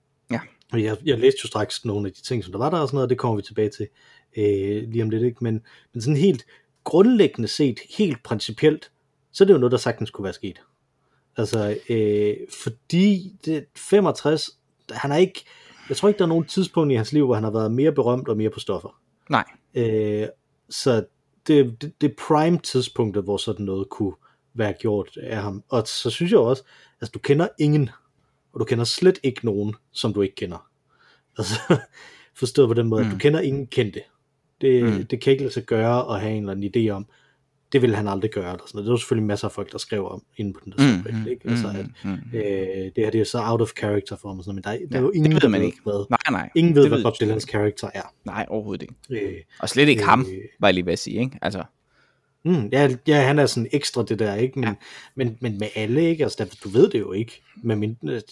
Og 0.73 0.83
jeg, 0.83 0.97
jeg 1.05 1.19
læste 1.19 1.41
jo 1.45 1.49
straks 1.49 1.85
nogle 1.85 2.09
af 2.09 2.13
de 2.13 2.23
ting, 2.23 2.45
som 2.45 2.53
der 2.53 2.59
var 2.59 2.71
der 2.71 2.79
og 2.79 2.89
sådan 2.89 2.97
noget, 2.97 3.07
og 3.07 3.11
det 3.11 3.19
kommer 3.19 3.37
vi 3.37 3.43
tilbage 3.43 3.71
til 3.71 3.89
øh, 4.37 4.89
lige 4.89 5.03
om 5.03 5.11
lidt. 5.11 5.23
Ikke? 5.23 5.45
Men, 5.45 5.63
men 5.93 6.03
sådan 6.03 6.17
helt 6.17 6.47
grundlæggende 6.85 7.49
set, 7.49 7.81
helt 7.97 8.23
principielt, 8.23 8.91
så 9.33 9.45
er 9.45 9.47
det 9.47 9.55
jo 9.55 9.59
noget, 9.59 9.73
der 9.73 9.79
sagtens 9.79 10.11
kunne 10.11 10.25
være 10.25 10.33
sket. 10.33 10.63
Altså, 11.37 11.79
øh, 11.89 12.37
fordi 12.63 13.37
det 13.45 13.65
65, 13.77 14.51
han 14.91 15.13
er 15.13 15.17
ikke, 15.17 15.45
jeg 15.89 15.97
tror 15.97 16.09
ikke, 16.09 16.19
der 16.19 16.25
er 16.25 16.29
nogen 16.29 16.45
tidspunkt 16.45 16.93
i 16.93 16.97
hans 16.97 17.13
liv, 17.13 17.25
hvor 17.25 17.35
han 17.35 17.45
har 17.45 17.51
været 17.51 17.73
mere 17.73 17.93
berømt 17.93 18.29
og 18.29 18.37
mere 18.37 18.51
på 18.51 18.61
stoffer. 18.61 19.01
Nej. 19.31 19.45
Øh, 19.75 20.27
så 20.71 21.05
det, 21.47 21.83
det, 21.83 21.93
det 22.01 22.17
prime 22.29 22.59
tidspunktet, 22.59 23.25
hvor 23.25 23.37
sådan 23.37 23.67
noget 23.67 23.89
kunne 23.89 24.13
være 24.55 24.73
gjort 24.73 25.17
af 25.23 25.43
ham. 25.43 25.63
Og 25.69 25.83
så 25.87 26.11
synes 26.11 26.33
jeg 26.33 26.41
også, 26.41 26.63
altså 27.01 27.13
du 27.13 27.19
kender 27.19 27.49
ingen, 27.59 27.91
og 28.53 28.61
du 28.61 28.65
kender 28.65 28.85
slet 28.85 29.19
ikke 29.23 29.45
nogen, 29.45 29.75
som 29.93 30.15
du 30.15 30.23
ikke 30.23 30.35
kender. 30.35 30.67
Altså, 31.39 31.55
forstået 32.41 32.69
på 32.69 32.75
den 32.75 32.89
måde, 32.89 33.03
mm. 33.03 33.07
at 33.09 33.13
Mm. 33.13 33.19
du 33.19 33.23
kender 33.23 33.41
ingen 33.41 33.67
kendte. 33.67 34.01
Det, 34.61 34.83
Mm. 34.85 34.91
mm. 34.91 35.07
det 35.07 35.21
kan 35.21 35.31
ikke 35.31 35.43
lade 35.43 35.55
sig 35.55 35.63
gøre 35.65 36.15
at 36.15 36.21
have 36.21 36.33
en 36.33 36.39
eller 36.49 36.53
anden 36.53 36.73
idé 36.77 36.91
om, 36.91 37.07
det 37.73 37.83
vil 37.83 37.95
han 37.95 38.09
aldrig 38.09 38.31
gøre. 38.31 38.45
Eller 38.53 38.59
sådan 38.67 38.71
noget. 38.77 38.85
Det 38.87 38.91
er 38.91 38.93
jo 38.93 38.97
selvfølgelig 38.97 39.27
masser 39.27 39.49
af 39.49 39.53
folk, 39.53 39.73
der 39.73 39.79
skriver 39.79 40.09
om 40.09 40.23
inde 40.37 40.53
på 40.53 40.61
den 40.65 40.73
der 40.73 40.79
Mm, 40.79 40.97
subreddit, 40.99 41.23
mm, 41.25 41.31
ikke? 41.31 41.49
Altså, 41.51 41.69
mm, 41.73 41.79
at, 41.79 41.87
mm. 42.05 42.39
øh, 42.39 42.43
det 42.85 42.93
her 42.97 43.11
det 43.11 43.21
er 43.21 43.25
så 43.25 43.43
out 43.45 43.61
of 43.61 43.71
character 43.79 44.17
for 44.17 44.29
ham, 44.29 44.39
og 44.39 44.45
sådan, 44.45 44.55
men 44.55 44.65
der, 44.65 44.71
er- 44.71 44.77
der 44.79 44.87
Ja, 44.91 44.97
er 44.97 45.01
jo 45.01 45.09
det 45.11 45.17
ingen, 45.17 45.33
ved 45.33 45.41
der 45.41 45.49
man 45.49 45.61
ved, 45.61 45.67
ikke. 45.67 45.79
Hvad, 45.83 46.07
Nej, 46.11 46.19
nej. 46.41 46.51
ingen 46.55 46.75
ved, 46.75 46.83
det 46.83 46.91
hvad 46.91 46.99
ved 46.99 47.05
Bob 47.05 47.15
Dylans 47.21 47.43
character 47.43 47.91
er. 47.95 48.15
Nej, 48.25 48.47
overhovedet 48.49 48.83
ikke. 49.11 49.27
Øh, 49.27 49.41
Og 49.59 49.69
slet 49.69 49.89
ikke 49.89 50.03
ham, 50.05 50.21
øh, 50.21 50.39
var 50.61 50.69
jeg 50.69 50.75
lige 50.75 50.87
ved 50.87 50.93
at 50.93 50.99
sige, 50.99 51.21
ikke? 51.21 51.39
Altså, 51.43 51.65
Mm, 52.45 52.69
ja, 52.73 52.89
ja, 53.07 53.23
han 53.23 53.39
er 53.39 53.47
sådan 53.47 53.69
ekstra 53.73 54.03
det 54.03 54.19
der, 54.19 54.35
ikke? 54.35 54.59
Men, 54.61 54.69
Ja. 54.69 54.75
men, 55.15 55.37
men 55.41 55.59
med 55.59 55.69
alle, 55.75 56.11
ikke? 56.11 56.25
Altså, 56.25 56.57
du 56.65 56.69
ved 56.69 56.91
det 56.91 57.01
jo 57.01 57.13
ikke. 57.13 57.43
Men 57.57 57.79
mindre, 57.79 58.23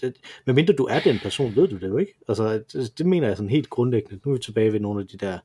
med 0.46 0.54
mindre 0.54 0.74
du 0.74 0.84
er 0.84 1.00
den 1.00 1.18
person, 1.22 1.56
ved 1.56 1.68
du 1.68 1.78
det 1.78 1.88
jo 1.88 1.96
ikke. 1.96 2.14
Altså, 2.28 2.62
det, 2.72 2.98
det 2.98 3.06
mener 3.06 3.26
jeg 3.26 3.36
sådan 3.36 3.50
helt 3.50 3.70
grundlæggende. 3.70 4.20
Nu 4.24 4.32
er 4.32 4.36
vi 4.36 4.42
tilbage 4.42 4.72
ved 4.72 4.80
nogle 4.80 5.00
af 5.00 5.06
de 5.06 5.18
der 5.18 5.38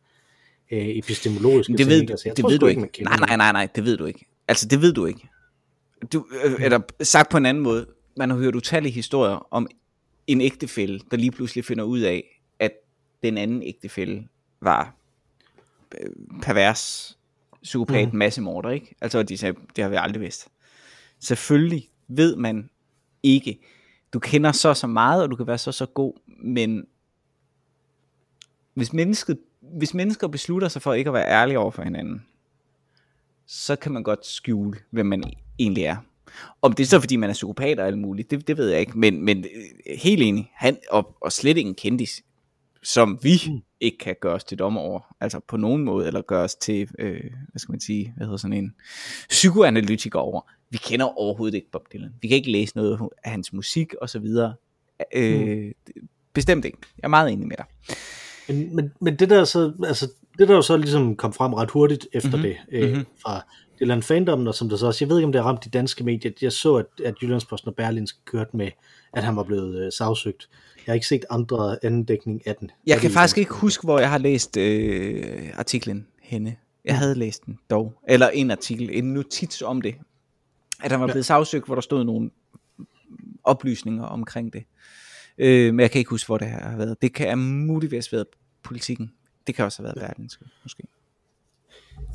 øh, 0.71 0.87
epistemologiske 0.87 1.71
det 1.71 1.77
ting. 1.79 1.89
ved, 1.89 2.01
ikke? 2.01 2.13
altså, 2.13 2.29
jeg 2.29 2.37
det 2.37 2.43
tror 2.43 2.49
ved 2.49 2.59
du 2.59 2.65
ikke. 2.67 2.87
kender 2.87 3.09
Nej, 3.17 3.27
nej, 3.27 3.37
nej, 3.37 3.51
nej, 3.51 3.67
det 3.75 3.85
ved 3.85 3.97
du 3.97 4.05
ikke. 4.05 4.25
Altså, 4.47 4.67
det 4.67 4.81
ved 4.81 4.93
du 4.93 5.05
ikke. 5.05 5.29
Du, 6.13 6.25
øh, 6.45 6.53
eller 6.65 6.79
sagt 7.01 7.29
på 7.31 7.37
en 7.37 7.45
anden 7.45 7.63
måde, 7.63 7.85
man 8.17 8.29
har 8.29 8.37
hørt 8.37 8.55
utallige 8.55 8.93
historier 8.93 9.47
om 9.51 9.67
en 10.27 10.41
ægtefælle, 10.41 10.99
der 11.11 11.17
lige 11.17 11.31
pludselig 11.31 11.65
finder 11.65 11.83
ud 11.83 11.99
af, 11.99 12.41
at 12.59 12.71
den 13.23 13.37
anden 13.37 13.63
ægtefælle 13.63 14.27
var 14.61 14.95
øh, 16.01 16.09
pervers, 16.41 17.17
psykopat, 17.65 18.13
mm. 18.13 18.17
massemorder, 18.17 18.69
ikke? 18.69 18.95
Altså, 19.01 19.23
de 19.23 19.37
sagde, 19.37 19.57
det 19.75 19.83
har 19.83 19.89
vi 19.89 19.95
aldrig 19.99 20.21
vidst. 20.21 20.47
Selvfølgelig 21.19 21.89
ved 22.07 22.35
man 22.35 22.69
ikke. 23.23 23.59
Du 24.13 24.19
kender 24.19 24.51
så 24.51 24.73
så 24.73 24.87
meget, 24.87 25.23
og 25.23 25.31
du 25.31 25.35
kan 25.35 25.47
være 25.47 25.57
så 25.57 25.71
så 25.71 25.85
god, 25.85 26.13
men 26.27 26.85
hvis, 28.73 28.93
mennesket, 28.93 29.39
hvis 29.61 29.93
mennesker 29.93 30.27
beslutter 30.27 30.67
sig 30.67 30.81
for 30.81 30.93
ikke 30.93 31.07
at 31.07 31.13
være 31.13 31.27
ærlige 31.27 31.59
over 31.59 31.71
for 31.71 31.83
hinanden, 31.83 32.25
så 33.45 33.75
kan 33.75 33.91
man 33.91 34.03
godt 34.03 34.25
skjule, 34.25 34.79
hvem 34.89 35.05
man 35.05 35.23
egentlig 35.59 35.83
er. 35.83 35.97
Om 36.61 36.73
det 36.73 36.83
er 36.83 36.87
så, 36.87 36.99
fordi 36.99 37.15
man 37.15 37.29
er 37.29 37.33
psykopat 37.33 37.79
og 37.79 37.87
alt 37.87 37.97
muligt, 37.97 38.31
det, 38.31 38.47
det 38.47 38.57
ved 38.57 38.69
jeg 38.69 38.79
ikke, 38.79 38.97
men, 38.99 39.21
men 39.21 39.37
øh, 39.37 39.97
helt 39.97 40.21
enig, 40.21 40.51
han, 40.53 40.77
og, 40.89 41.17
og 41.21 41.31
slet 41.31 41.57
ikke 41.57 41.67
en 41.67 41.75
kendis, 41.75 42.23
som 42.85 43.19
vi 43.23 43.41
mm. 43.47 43.61
ikke 43.79 43.97
kan 43.97 44.15
gøre 44.21 44.33
os 44.33 44.43
til 44.43 44.59
dommer 44.59 44.81
over, 44.81 45.15
altså 45.21 45.39
på 45.47 45.57
nogen 45.57 45.83
måde, 45.83 46.07
eller 46.07 46.21
gøre 46.21 46.43
os 46.43 46.55
til, 46.55 46.89
øh, 46.99 47.21
hvad 47.51 47.59
skal 47.59 47.71
man 47.71 47.79
sige, 47.79 48.13
hvad 48.17 48.27
hedder 48.27 48.37
sådan 48.37 48.57
en, 48.57 48.73
psykoanalytiker 49.29 50.19
over. 50.19 50.41
Vi 50.69 50.77
kender 50.77 51.05
overhovedet 51.19 51.55
ikke 51.55 51.71
Bob 51.71 51.93
Dylan. 51.93 52.13
Vi 52.21 52.27
kan 52.27 52.37
ikke 52.37 52.51
læse 52.51 52.75
noget 52.75 52.99
af 53.23 53.31
hans 53.31 53.53
musik 53.53 53.93
og 54.01 54.09
så 54.09 54.19
videre. 54.19 54.53
Øh, 55.13 55.71
Bestemt 56.33 56.65
ikke. 56.65 56.77
Jeg 56.97 57.03
er 57.03 57.09
meget 57.09 57.31
enig 57.31 57.47
med 57.47 57.57
dig. 57.57 57.65
Men, 58.47 58.75
men, 58.75 58.91
men 59.01 59.15
det 59.15 59.29
der 59.29 59.43
så, 59.43 59.73
altså, 59.85 60.11
det 60.37 60.47
der 60.47 60.55
jo 60.55 60.61
så 60.61 60.77
ligesom 60.77 61.15
kom 61.15 61.33
frem 61.33 61.53
ret 61.53 61.71
hurtigt 61.71 62.07
efter 62.13 62.37
Mhm, 62.37 62.37
mm-hmm. 62.37 62.55
det, 62.71 62.77
øh, 62.77 62.83
mhm. 62.83 62.91
mm-hmm. 62.91 63.05
fra 63.21 63.45
Dylan 63.79 64.03
fandom, 64.03 64.47
og 64.47 64.55
som 64.55 64.69
der 64.69 64.77
så 64.77 64.87
også, 64.87 65.05
jeg 65.05 65.09
ved 65.09 65.17
ikke 65.17 65.25
om 65.25 65.31
det 65.31 65.41
har 65.41 65.49
ramt 65.49 65.63
de 65.63 65.69
danske 65.69 66.03
medier, 66.03 66.31
jeg 66.41 66.51
så, 66.51 66.75
at, 66.75 66.85
at 67.05 67.15
Jyllandsposten 67.21 67.69
og 67.69 67.75
Berlinske 67.75 68.19
kørte 68.25 68.57
med, 68.57 68.71
at 69.13 69.23
han 69.23 69.35
var 69.35 69.43
blevet 69.43 69.85
øh, 69.85 69.91
sagsøgt. 69.91 70.49
Jeg 70.75 70.91
har 70.91 70.93
ikke 70.93 71.07
set 71.07 71.25
andre 71.29 71.85
anden 71.85 72.03
dækning 72.03 72.47
af 72.47 72.55
den. 72.55 72.71
Jeg 72.87 72.99
kan 72.99 73.11
faktisk 73.11 73.37
ikke 73.37 73.53
huske, 73.53 73.83
hvor 73.83 73.99
jeg 73.99 74.09
har 74.09 74.17
læst 74.17 74.57
øh, 74.57 75.49
artiklen 75.57 76.07
henne. 76.21 76.55
Jeg 76.85 76.97
havde 76.97 77.15
læst 77.15 77.45
den 77.45 77.59
dog. 77.69 77.93
Eller 78.07 78.29
en 78.29 78.51
artikel, 78.51 78.89
en 78.93 79.13
notits 79.13 79.61
om 79.61 79.81
det. 79.81 79.95
At 80.83 80.91
han 80.91 80.99
var 80.99 81.07
blevet 81.07 81.17
ja. 81.17 81.21
sagsøgt, 81.21 81.65
hvor 81.65 81.75
der 81.75 81.81
stod 81.81 82.03
nogle 82.03 82.31
oplysninger 83.43 84.03
omkring 84.03 84.53
det. 84.53 84.63
Øh, 85.37 85.73
men 85.73 85.79
jeg 85.79 85.91
kan 85.91 85.99
ikke 85.99 86.09
huske, 86.09 86.27
hvor 86.27 86.37
det 86.37 86.47
har 86.47 86.77
været. 86.77 87.01
Det 87.01 87.13
kan 87.13 87.37
muligvis 87.37 88.07
have 88.07 88.17
været 88.17 88.27
politikken. 88.63 89.11
Det 89.47 89.55
kan 89.55 89.65
også 89.65 89.83
have 89.83 89.83
været 89.83 90.07
ja. 90.07 90.13
Berlinske, 90.13 90.45
måske. 90.63 90.83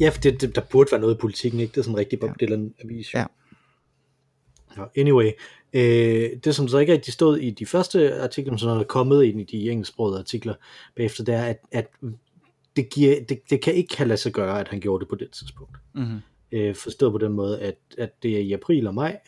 Ja, 0.00 0.08
for 0.08 0.20
det, 0.20 0.40
det, 0.40 0.54
der 0.54 0.60
burde 0.70 0.88
være 0.92 1.00
noget 1.00 1.14
i 1.14 1.18
politikken, 1.18 1.60
ikke? 1.60 1.70
Det 1.70 1.78
er 1.78 1.82
sådan 1.82 1.96
rigtig 1.96 2.20
Bob 2.20 2.30
ja. 2.30 2.46
Dylan 2.46 2.74
avis. 2.84 3.14
Ja. 3.14 3.24
ja. 4.76 4.84
Anyway, 4.96 5.30
øh, 5.72 6.30
det 6.44 6.54
som 6.54 6.68
så 6.68 6.78
ikke 6.78 6.92
rigtig 6.92 7.12
stod 7.12 7.38
i 7.38 7.50
de 7.50 7.66
første 7.66 8.22
artikler, 8.22 8.56
som 8.56 8.78
er 8.78 8.82
kommet 8.82 9.24
ind 9.24 9.40
i 9.40 9.44
de 9.44 9.70
engelsksprogede 9.70 10.18
artikler 10.18 10.54
bagefter, 10.96 11.24
det 11.24 11.34
er, 11.34 11.44
at, 11.44 11.58
at 11.72 11.90
det, 12.76 12.90
giver, 12.90 13.24
det, 13.28 13.40
det 13.50 13.62
kan 13.62 13.74
ikke 13.74 13.96
have 13.96 14.08
lade 14.08 14.20
sig 14.20 14.32
gøre, 14.32 14.60
at 14.60 14.68
han 14.68 14.80
gjorde 14.80 15.00
det 15.00 15.08
på 15.08 15.16
det 15.16 15.30
tidspunkt. 15.30 15.76
Mm-hmm. 15.94 16.18
Øh, 16.52 16.74
forstået 16.74 17.12
på 17.12 17.18
den 17.18 17.32
måde, 17.32 17.60
at, 17.60 17.76
at 17.98 18.22
det 18.22 18.36
er 18.36 18.40
i 18.40 18.52
april 18.52 18.86
og 18.86 18.94
maj, 18.94 19.18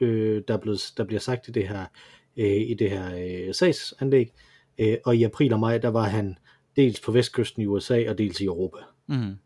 øh, 0.00 0.42
der, 0.48 0.54
er 0.54 0.58
blevet, 0.58 0.92
der 0.96 1.04
bliver 1.04 1.20
sagt 1.20 1.48
i 1.48 1.50
det 1.50 1.68
her, 1.68 1.84
øh, 2.36 2.70
i 2.70 2.74
det 2.74 2.90
her 2.90 3.16
øh, 3.16 3.54
sagsanlæg, 3.54 4.32
øh, 4.78 4.96
og 5.04 5.16
i 5.16 5.22
april 5.22 5.52
og 5.52 5.60
maj, 5.60 5.78
der 5.78 5.88
var 5.88 6.08
han 6.08 6.36
dels 6.76 7.00
på 7.00 7.12
vestkysten 7.12 7.62
i 7.62 7.66
USA 7.66 8.10
og 8.10 8.18
dels 8.18 8.40
i 8.40 8.44
Europa. 8.44 8.78
Mm-hmm. 9.06 9.36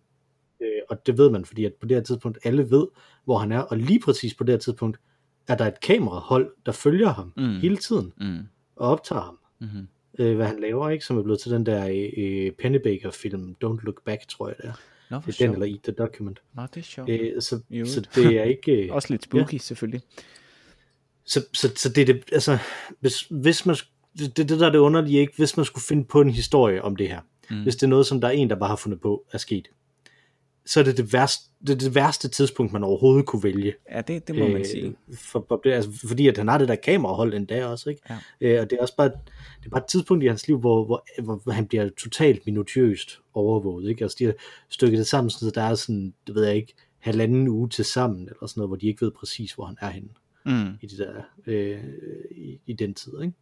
Øh, 0.60 0.68
og 0.88 1.06
det 1.06 1.18
ved 1.18 1.30
man, 1.30 1.44
fordi 1.44 1.64
at 1.64 1.74
på 1.80 1.86
det 1.86 1.96
her 1.96 2.02
tidspunkt 2.04 2.38
alle 2.44 2.70
ved, 2.70 2.86
hvor 3.24 3.38
han 3.38 3.52
er, 3.52 3.58
og 3.60 3.76
lige 3.76 4.00
præcis 4.00 4.34
på 4.34 4.44
det 4.44 4.52
her 4.52 4.58
tidspunkt 4.58 5.00
er 5.48 5.54
der 5.56 5.66
et 5.66 5.80
kamerahold, 5.80 6.52
der 6.66 6.72
følger 6.72 7.08
ham 7.12 7.32
Mm. 7.36 7.56
hele 7.58 7.76
tiden 7.76 8.12
Mm. 8.20 8.38
og 8.76 8.88
optager 8.88 9.20
ham, 9.22 9.38
Mm-hmm. 9.60 9.88
øh, 10.18 10.36
hvad 10.36 10.46
han 10.46 10.60
laver, 10.60 10.90
ikke? 10.90 11.04
Som 11.04 11.18
er 11.18 11.22
blevet 11.22 11.40
til 11.40 11.50
den 11.50 11.66
der 11.66 12.10
øh, 12.16 12.52
Pennebaker-film, 12.52 13.56
Don't 13.64 13.84
Look 13.84 14.04
Back, 14.04 14.28
tror 14.28 14.48
jeg 14.48 14.56
det 14.56 14.64
er. 14.64 14.72
Nå, 15.10 15.16
Det 15.16 15.22
er 15.22 15.24
den, 15.26 15.32
sjovt. 15.32 15.52
eller 15.52 15.66
Eat 15.66 15.82
the 15.82 15.92
Document. 15.92 16.42
Nå, 16.54 16.62
det 16.74 16.80
er 16.80 16.84
sjovt. 16.84 17.08
Øh, 17.10 17.42
så, 17.42 17.60
Jo. 17.70 17.84
så 17.86 18.00
det 18.14 18.38
er 18.38 18.42
ikke... 18.42 18.88
Også 18.94 19.08
lidt 19.10 19.22
spooky, 19.24 19.52
ja. 19.52 19.58
selvfølgelig. 19.58 20.02
så, 21.24 21.44
så, 21.52 21.72
så 21.76 21.88
det 21.88 22.02
er 22.02 22.06
det, 22.14 22.24
altså, 22.32 22.58
hvis, 23.00 23.20
hvis 23.30 23.66
man, 23.66 23.76
det, 24.18 24.36
det 24.36 24.48
der 24.48 24.66
er 24.66 24.70
det 24.70 24.78
underlige, 24.78 25.20
ikke? 25.20 25.32
Hvis 25.36 25.56
man 25.56 25.66
skulle 25.66 25.84
finde 25.84 26.04
på 26.04 26.20
en 26.20 26.30
historie 26.30 26.82
om 26.82 26.96
det 26.96 27.08
her, 27.08 27.20
mm. 27.50 27.62
hvis 27.62 27.76
det 27.76 27.82
er 27.82 27.86
noget, 27.90 28.06
som 28.06 28.20
der 28.20 28.28
er 28.28 28.32
en, 28.32 28.50
der 28.50 28.56
bare 28.56 28.68
har 28.68 28.76
fundet 28.76 29.00
på, 29.00 29.24
er 29.32 29.38
sket, 29.38 29.68
så 30.66 30.80
er 30.80 30.84
det 30.84 30.96
det 30.96 31.12
værste, 31.12 31.50
det, 31.66 31.70
er 31.70 31.78
det 31.78 31.94
værste 31.94 32.28
tidspunkt, 32.28 32.72
man 32.72 32.84
overhovedet 32.84 33.26
kunne 33.26 33.42
vælge. 33.42 33.74
Ja, 33.90 34.00
det, 34.00 34.28
det 34.28 34.38
må 34.38 34.48
man 34.48 34.64
sige. 34.64 34.96
For 35.14 35.38
Bob 35.40 35.64
Dylan, 35.64 35.76
altså, 35.76 36.08
fordi 36.08 36.28
at 36.28 36.36
han 36.36 36.48
har 36.48 36.58
det 36.58 36.68
der 36.68 36.74
kamerahold 36.74 37.34
endda 37.34 37.66
også, 37.66 37.90
ikke? 37.90 38.02
Ja. 38.10 38.18
Øh, 38.40 38.62
og 38.62 38.70
det 38.70 38.76
er 38.76 38.82
også 38.82 38.96
bare, 38.96 39.08
det 39.08 39.66
er 39.66 39.70
bare 39.70 39.80
et 39.80 39.86
tidspunkt 39.86 40.24
i 40.24 40.26
hans 40.26 40.46
liv, 40.46 40.58
hvor, 40.58 40.84
hvor, 40.84 41.40
hvor 41.44 41.52
han 41.52 41.66
bliver 41.66 41.88
totalt 41.98 42.46
minutiøst 42.46 43.20
overvåget, 43.34 43.90
ikke? 43.90 44.04
Altså 44.04 44.16
de 44.18 44.24
har 44.24 44.34
stykket 44.68 44.98
det 44.98 45.06
sammen, 45.06 45.30
så 45.30 45.50
der 45.54 45.62
er 45.62 45.74
sådan, 45.74 46.14
det 46.26 46.34
ved 46.34 46.44
jeg 46.44 46.56
ikke, 46.56 46.74
halvanden 46.98 47.48
uge 47.48 47.68
til 47.68 47.84
sammen, 47.84 48.20
eller 48.20 48.46
sådan 48.46 48.60
noget, 48.60 48.68
hvor 48.68 48.76
de 48.76 48.86
ikke 48.86 49.04
ved 49.04 49.10
præcis, 49.10 49.52
hvor 49.52 49.64
han 49.64 49.76
er 49.80 49.90
henne 49.90 50.08
Mm. 50.46 50.78
i, 50.82 50.86
det 50.86 50.98
der, 50.98 51.22
øh, 51.46 51.84
i, 52.30 52.60
i 52.66 52.72
den 52.72 52.94
tid, 52.94 53.12
ikke? 53.22 53.34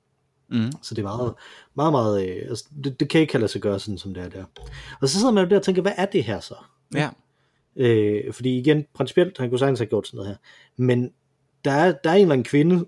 Mm. 0.48 0.72
Så 0.82 0.94
det 0.94 0.98
er 0.98 1.02
meget, 1.02 1.34
meget, 1.74 1.92
meget, 1.92 2.28
øh, 2.28 2.48
altså, 2.48 2.64
det, 2.84 3.00
det 3.00 3.08
kan 3.08 3.20
ikke 3.20 3.38
lade 3.38 3.48
sig 3.48 3.60
gøre 3.60 3.80
sådan, 3.80 3.98
som 3.98 4.14
det 4.14 4.22
er 4.22 4.28
der. 4.28 4.44
Og 5.00 5.08
så 5.08 5.18
sidder 5.18 5.32
man 5.32 5.44
jo 5.44 5.50
der 5.50 5.56
og 5.56 5.62
tænker, 5.62 5.82
hvad 5.82 5.92
er 5.96 6.06
det 6.06 6.24
her 6.24 6.40
så? 6.40 6.54
Ja. 6.98 7.08
Øh, 7.76 8.32
fordi 8.32 8.58
igen, 8.58 8.84
principielt, 8.94 9.38
han 9.38 9.48
kunne 9.48 9.58
sagtens 9.58 9.78
have 9.80 9.86
gjort 9.86 10.06
sådan 10.06 10.16
noget 10.16 10.30
her. 10.30 10.36
Men 10.84 11.10
der 11.64 11.70
er, 11.70 11.92
der 12.04 12.10
er 12.10 12.14
en 12.14 12.20
eller 12.20 12.32
anden 12.32 12.44
kvinde, 12.44 12.84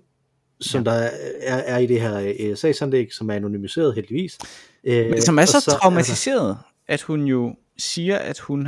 som 0.61 0.83
ja. 0.83 0.91
der 0.91 0.97
er, 1.41 1.55
er 1.57 1.77
i 1.77 1.85
det 1.87 2.01
her 2.01 2.33
øh, 2.39 2.57
sagsanlæg, 2.57 3.13
som 3.13 3.29
er 3.29 3.33
anonymiseret 3.33 3.95
heldigvis. 3.95 4.37
Øh, 4.83 5.09
Men 5.09 5.21
som 5.21 5.39
er 5.39 5.45
så 5.45 5.57
altså- 5.57 5.71
traumatiseret, 5.81 6.57
at 6.87 7.01
hun 7.01 7.23
jo 7.23 7.55
siger, 7.77 8.17
at 8.17 8.39
hun 8.39 8.67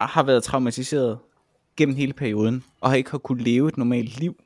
har 0.00 0.22
været 0.22 0.44
traumatiseret 0.44 1.18
gennem 1.76 1.96
hele 1.96 2.12
perioden, 2.12 2.64
og 2.80 2.90
har 2.90 2.96
ikke 2.96 3.10
har 3.10 3.18
kunne 3.18 3.42
leve 3.42 3.68
et 3.68 3.76
normalt 3.76 4.20
liv 4.20 4.36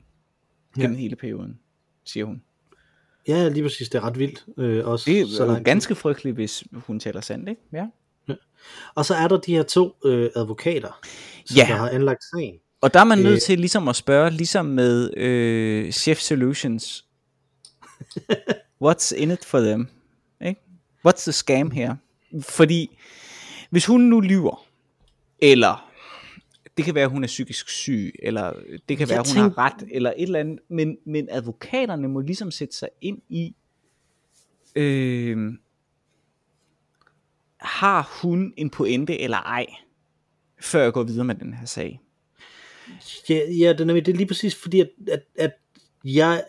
gennem 0.75 0.95
Ja. 0.95 1.01
hele 1.01 1.15
perioden, 1.15 1.59
siger 2.05 2.25
hun. 2.25 2.41
Ja, 3.27 3.49
lige 3.49 3.63
præcis, 3.63 3.89
det 3.89 3.97
er 3.97 4.03
ret 4.03 4.19
vildt. 4.19 4.45
Øh, 4.57 4.87
også, 4.87 5.11
Det 5.11 5.21
er 5.21 5.25
så 5.27 5.45
jo 5.45 5.61
ganske 5.65 5.95
frygteligt, 5.95 6.35
hvis 6.35 6.63
hun 6.71 6.99
taler 6.99 7.21
sandt, 7.21 7.49
ikke? 7.49 7.61
Ja. 7.73 7.85
Og 8.95 9.05
så 9.05 9.15
er 9.15 9.27
der 9.27 9.37
de 9.37 9.51
her 9.55 9.63
to 9.63 9.95
øh, 10.05 10.29
advokater, 10.35 10.99
som 11.45 11.55
Ja. 11.57 11.65
der 11.69 11.75
har 11.75 11.89
anlagt 11.89 12.23
sagen. 12.35 12.55
Og 12.81 12.93
der 12.93 12.99
er 12.99 13.03
man 13.03 13.17
nødt 13.17 13.33
Øh. 13.33 13.39
til 13.41 13.59
ligesom 13.59 13.87
at 13.87 13.95
spørge, 13.95 14.29
ligesom 14.29 14.65
med 14.65 15.17
øh, 15.17 15.91
Chef 15.91 16.17
Solutions, 16.19 17.05
what's 18.83 19.15
in 19.15 19.31
it 19.31 19.45
for 19.45 19.59
them? 19.59 19.87
Ikke? 20.45 20.61
What's 21.07 21.21
the 21.23 21.31
scam 21.31 21.71
her? 21.71 21.95
Fordi 22.41 22.97
hvis 23.69 23.85
hun 23.85 24.01
nu 24.01 24.19
lyver, 24.19 24.65
eller 25.41 25.91
det 26.77 26.85
kan 26.85 26.95
være, 26.95 27.03
at 27.03 27.09
hun 27.11 27.23
er 27.23 27.27
psykisk 27.27 27.69
syg, 27.69 28.15
eller 28.23 28.53
det 28.89 28.97
kan 28.97 28.99
Jeg 28.99 29.09
være, 29.09 29.19
at 29.19 29.27
hun 29.27 29.35
tænk- 29.35 29.55
har 29.55 29.57
ret, 29.57 29.87
eller 29.91 30.09
et 30.17 30.23
eller 30.23 30.39
andet, 30.39 30.59
men, 30.69 30.97
men 31.05 31.27
advokaterne 31.31 32.07
må 32.07 32.19
ligesom 32.21 32.51
sætte 32.51 32.75
sig 32.75 32.89
ind 33.01 33.21
i, 33.29 33.55
øh, 34.75 35.53
har 37.59 38.19
hun 38.21 38.53
en 38.57 38.69
pointe 38.69 39.19
eller 39.21 39.37
ej, 39.37 39.65
før 40.61 40.83
jeg 40.83 40.93
går 40.93 41.03
videre 41.03 41.25
med 41.25 41.35
den 41.35 41.53
her 41.53 41.65
sag. 41.65 41.99
Ja, 43.29 43.35
ja 43.35 43.73
det, 43.73 43.89
er, 43.89 43.93
det 43.93 44.07
er 44.07 44.13
lige 44.13 44.27
præcis 44.27 44.55
fordi, 44.55 44.79
at, 44.79 44.89
at, 45.11 45.23
at 45.37 45.51
jeg, 46.03 46.43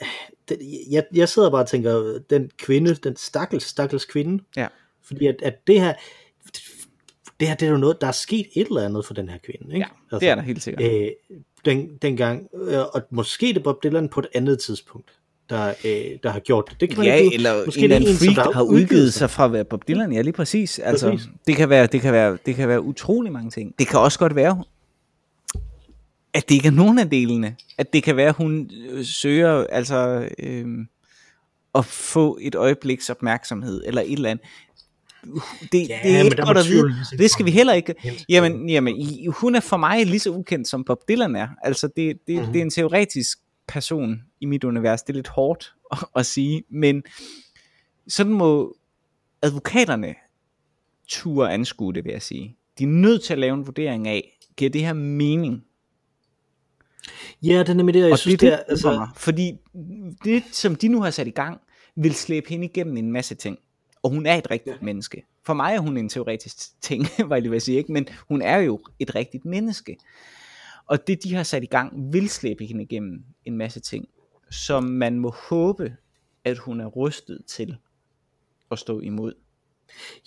det, 0.48 0.58
jeg, 0.90 1.04
jeg 1.14 1.28
sidder 1.28 1.50
bare 1.50 1.62
og 1.62 1.68
tænker, 1.68 2.18
den 2.30 2.50
kvinde, 2.56 2.94
den 2.94 3.16
stakkels, 3.16 3.64
stakkels 3.64 4.04
kvinde, 4.04 4.44
Ja. 4.56 4.66
fordi 5.02 5.26
at, 5.26 5.36
at 5.42 5.66
det 5.66 5.80
her, 5.80 5.94
det 7.40 7.48
her, 7.48 7.54
det 7.54 7.66
er 7.66 7.70
jo 7.70 7.76
noget, 7.76 8.00
der 8.00 8.06
er 8.06 8.12
sket 8.12 8.46
et 8.52 8.66
eller 8.66 8.84
andet 8.84 9.06
for 9.06 9.14
den 9.14 9.28
her 9.28 9.38
kvinde, 9.38 9.74
ikke? 9.74 9.86
Ja, 10.12 10.18
det 10.18 10.28
er 10.28 10.34
der 10.34 10.42
helt 10.42 10.62
sikkert. 10.62 10.92
Øh, 10.92 11.10
den, 11.64 11.96
dengang, 12.02 12.48
øh, 12.54 12.78
og 12.92 13.02
måske 13.10 13.52
det 13.54 13.62
Bob 13.62 13.82
Dylan 13.82 14.08
på 14.08 14.20
et 14.20 14.26
andet 14.34 14.58
tidspunkt, 14.58 15.19
der, 15.50 15.74
øh, 15.84 16.18
der 16.22 16.30
har 16.30 16.40
gjort 16.40 16.64
det. 16.70 16.80
Det 16.80 16.90
kan 16.90 17.04
Ja, 17.04 17.14
ikke 17.14 17.34
eller 17.34 17.64
Måske 17.66 17.84
en 17.84 17.92
en, 17.92 18.06
som 18.06 18.34
freak, 18.34 18.46
der 18.46 18.52
har 18.52 18.62
udgivet 18.62 19.14
sig 19.14 19.30
fra 19.30 19.44
at 19.44 19.52
være 19.52 19.64
Bob 19.64 19.88
Dylan. 19.88 20.12
Ja, 20.12 20.20
lige 20.20 20.32
præcis. 20.32 20.78
Altså, 20.78 21.10
Præcis. 21.10 21.28
det 21.46 21.56
kan 21.56 21.68
være, 21.68 21.86
det 21.86 22.00
kan 22.00 22.12
være, 22.12 22.38
det 22.46 22.56
kan 22.56 22.68
være 22.68 22.82
utrolig 22.82 23.32
mange 23.32 23.50
ting. 23.50 23.74
Det 23.78 23.88
kan 23.88 23.98
også 23.98 24.18
godt 24.18 24.34
være, 24.34 24.64
at 26.34 26.48
det 26.48 26.54
ikke 26.54 26.68
er 26.68 26.72
nogen 26.72 26.98
af 26.98 27.10
delene. 27.10 27.56
At 27.78 27.92
det 27.92 28.02
kan 28.02 28.16
være, 28.16 28.28
at 28.28 28.34
hun 28.34 28.70
øh, 28.90 29.04
søger 29.04 29.66
altså 29.66 30.28
øh, 30.38 30.66
at 31.74 31.84
få 31.84 32.38
et 32.40 32.54
øjebliks 32.54 33.10
opmærksomhed 33.10 33.82
eller 33.86 34.02
et 34.02 34.12
eller 34.12 34.30
andet. 34.30 34.46
Det, 35.72 35.88
Ja, 35.88 35.98
det 36.02 36.16
er 36.16 36.30
der 36.30 36.46
godt 36.46 36.58
at 36.58 36.68
vide. 36.68 36.94
Det 37.18 37.30
skal 37.30 37.46
vi 37.46 37.50
heller 37.50 37.72
ikke. 37.72 37.94
Jamen, 38.28 38.68
jamen 38.68 38.96
hun 39.32 39.54
er 39.54 39.60
for 39.60 39.76
mig 39.76 40.06
lige 40.06 40.20
så 40.20 40.30
ukendt 40.30 40.68
som 40.68 40.84
Bob 40.84 40.98
Dylan 41.08 41.36
er. 41.36 41.48
Altså, 41.62 41.88
det, 41.96 42.18
det, 42.26 42.36
mm-hmm. 42.36 42.52
det 42.52 42.58
er 42.58 42.62
en 42.62 42.70
teoretisk 42.70 43.38
person 43.70 44.22
i 44.40 44.46
mit 44.46 44.64
univers. 44.64 45.02
Det 45.02 45.12
er 45.12 45.14
lidt 45.14 45.28
hårdt 45.28 45.74
at, 45.92 45.98
at 46.16 46.26
sige, 46.26 46.62
men 46.70 47.02
sådan 48.08 48.32
må 48.32 48.76
advokaterne 49.42 50.14
ture 51.08 51.52
anskue 51.52 51.94
det, 51.94 52.04
vil 52.04 52.12
jeg 52.12 52.22
sige. 52.22 52.56
De 52.78 52.84
er 52.84 52.88
nødt 52.88 53.22
til 53.22 53.32
at 53.32 53.38
lave 53.38 53.54
en 53.54 53.66
vurdering 53.66 54.08
af, 54.08 54.38
giver 54.56 54.70
det 54.70 54.80
her 54.80 54.92
mening? 54.92 55.64
Ja, 57.42 57.58
det 57.58 57.68
er 57.68 57.74
nemlig 57.74 57.94
det, 57.94 58.00
jeg 58.00 58.12
og 58.12 58.18
synes, 58.18 58.38
det 58.38 58.40
det 58.40 58.52
er, 58.52 58.56
altså... 58.56 58.70
altså, 58.70 58.92
mig. 58.92 59.08
Fordi 59.16 59.52
det, 60.24 60.42
som 60.52 60.74
de 60.74 60.88
nu 60.88 61.02
har 61.02 61.10
sat 61.10 61.26
i 61.26 61.30
gang, 61.30 61.60
vil 61.96 62.14
slæbe 62.14 62.48
hende 62.48 62.66
igennem 62.66 62.96
en 62.96 63.12
masse 63.12 63.34
ting. 63.34 63.58
Og 64.02 64.10
hun 64.10 64.26
er 64.26 64.34
et 64.34 64.50
rigtigt 64.50 64.76
ja. 64.80 64.84
menneske. 64.84 65.24
For 65.46 65.54
mig 65.54 65.74
er 65.74 65.78
hun 65.78 65.96
en 65.96 66.08
teoretisk 66.08 66.56
ting, 66.80 67.06
var 67.28 67.36
jeg 67.36 67.42
lige 67.42 67.50
ved 67.50 67.56
at 67.56 67.62
sige, 67.62 67.78
ikke? 67.78 67.92
men 67.92 68.08
hun 68.28 68.42
er 68.42 68.56
jo 68.56 68.80
et 68.98 69.14
rigtigt 69.14 69.44
menneske. 69.44 69.96
Og 70.90 71.06
det, 71.06 71.22
de 71.24 71.34
har 71.34 71.42
sat 71.42 71.62
i 71.62 71.66
gang, 71.66 72.12
vil 72.12 72.28
slæbe 72.28 72.64
hende 72.66 72.82
igennem 72.82 73.22
en 73.44 73.56
masse 73.56 73.80
ting, 73.80 74.08
som 74.50 74.84
man 74.84 75.18
må 75.18 75.34
håbe, 75.48 75.92
at 76.44 76.58
hun 76.58 76.80
er 76.80 76.86
rustet 76.86 77.40
til 77.46 77.76
at 78.70 78.78
stå 78.78 79.00
imod. 79.00 79.32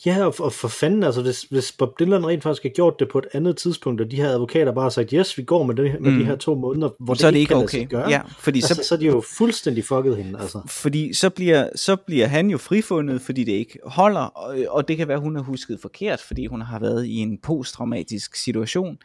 Ja, 0.06 0.26
og 0.26 0.36
for, 0.36 0.44
og 0.44 0.54
for 0.54 0.68
fanden, 0.68 1.04
altså 1.04 1.22
hvis, 1.22 1.42
hvis 1.42 1.72
Bob 1.72 2.00
Dylan 2.00 2.28
rent 2.28 2.44
faktisk 2.44 2.64
har 2.64 2.70
gjort 2.70 3.00
det 3.00 3.08
på 3.12 3.18
et 3.18 3.26
andet 3.34 3.58
tidspunkt, 3.58 4.02
og 4.02 4.12
de 4.12 4.16
her 4.16 4.30
advokater 4.30 4.72
bare 4.72 4.84
har 4.84 4.90
sagt, 4.90 5.12
yes, 5.12 5.38
vi 5.38 5.44
går 5.44 5.64
med, 5.64 5.76
det, 5.76 6.02
med 6.02 6.12
Mm. 6.12 6.18
de 6.20 6.26
her 6.26 6.36
to 6.36 6.56
måneder, 6.56 6.90
hvor 7.00 7.14
så 7.14 7.28
er 7.28 7.32
det 7.32 7.40
ikke 7.40 7.48
kan 7.48 7.58
lade 7.58 7.64
okay. 7.64 7.78
sig 7.80 7.88
gøre, 7.88 8.10
Ja, 8.10 8.22
fordi 8.40 8.60
altså, 8.60 8.76
så, 8.76 8.84
så 8.84 8.96
er 8.96 9.00
de 9.00 9.06
jo 9.06 9.24
fuldstændig 9.38 9.86
fucket 9.86 10.18
hende, 10.18 10.40
altså. 10.40 10.62
fordi 10.68 11.14
så 11.14 11.30
bliver, 11.30 11.70
så 11.76 11.96
bliver 11.96 12.28
han 12.28 12.50
jo 12.50 12.58
frifundet, 12.58 13.22
fordi 13.22 13.44
det 13.44 13.52
ikke 13.52 13.80
holder, 13.86 14.22
og, 14.22 14.58
og 14.70 14.88
det 14.88 14.98
kan 14.98 15.08
være, 15.08 15.20
hun 15.20 15.36
har 15.36 15.44
husket 15.44 15.80
forkert, 15.82 16.22
fordi 16.22 16.46
hun 16.46 16.62
har 16.62 16.80
været 16.80 17.06
i 17.06 17.16
en 17.16 17.38
posttraumatisk 17.38 18.36
situation, 18.36 18.98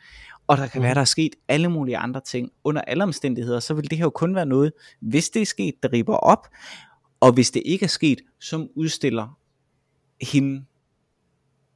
og 0.49 0.57
der 0.59 0.67
kan 0.67 0.79
Mhm. 0.79 0.85
være, 0.85 0.95
der 0.95 1.01
er 1.01 1.05
sket 1.05 1.35
alle 1.49 1.69
mulige 1.69 1.97
andre 1.97 2.21
ting. 2.21 2.51
Under 2.65 2.81
alle 2.83 3.05
omstændigheder, 3.05 3.61
så 3.61 3.75
vil 3.75 3.91
det 3.91 3.99
her 3.99 4.05
jo 4.05 4.11
kun 4.11 4.35
være 4.35 4.47
noget, 4.47 4.73
hvis 5.01 5.31
det 5.31 5.43
er 5.43 5.47
sket, 5.47 5.75
der 5.83 5.93
ripper 5.93 6.15
op, 6.15 6.47
og 7.21 7.33
hvis 7.33 7.51
det 7.51 7.63
ikke 7.65 7.85
er 7.85 7.89
sket, 7.89 8.21
som 8.41 8.69
udstiller 8.75 9.39
hende 10.23 10.65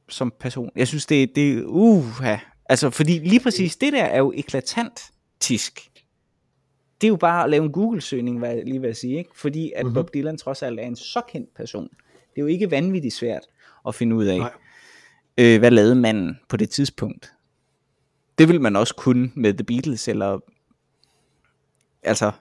som 0.09 0.33
person. 0.39 0.69
Jeg 0.75 0.87
synes, 0.87 1.05
det, 1.05 1.35
det, 1.35 1.63
uh, 1.65 2.05
Altså, 2.69 2.89
fordi 2.89 3.19
lige 3.19 3.39
præcis 3.39 3.75
det 3.75 3.93
der 3.93 4.03
er 4.03 4.17
jo 4.17 4.33
eklatant 4.35 5.01
tisk. 5.39 5.79
Det 7.01 7.07
er 7.07 7.09
jo 7.09 7.15
bare 7.15 7.43
at 7.43 7.49
lave 7.49 7.65
en 7.65 7.71
Google-søgning, 7.71 8.39
hvad 8.39 8.49
jeg 8.55 8.65
lige 8.65 8.81
vil 8.81 8.95
sige, 8.95 9.17
ikke? 9.17 9.29
Fordi 9.35 9.71
at 9.75 9.83
mm-hmm. 9.85 9.93
Bob 9.93 10.13
Dylan 10.13 10.37
trods 10.37 10.63
alt 10.63 10.79
er 10.79 10.83
en 10.83 10.95
så 10.95 11.21
kendt 11.29 11.53
person. 11.55 11.83
Det 12.09 12.37
er 12.37 12.41
jo 12.41 12.45
ikke 12.47 12.71
vanvittigt 12.71 13.13
svært 13.13 13.41
at 13.87 13.95
finde 13.95 14.15
ud 14.15 14.25
af, 14.25 14.37
Nej. 14.37 14.51
øh, 15.37 15.59
hvad 15.59 15.71
lavede 15.71 15.95
manden 15.95 16.39
på 16.49 16.57
det 16.57 16.69
tidspunkt. 16.69 17.32
Det 18.37 18.47
vil 18.47 18.61
man 18.61 18.75
også 18.75 18.95
kunne 18.95 19.31
med 19.35 19.53
The 19.53 19.63
Beatles, 19.63 20.07
eller... 20.07 20.39
Altså, 22.03 22.31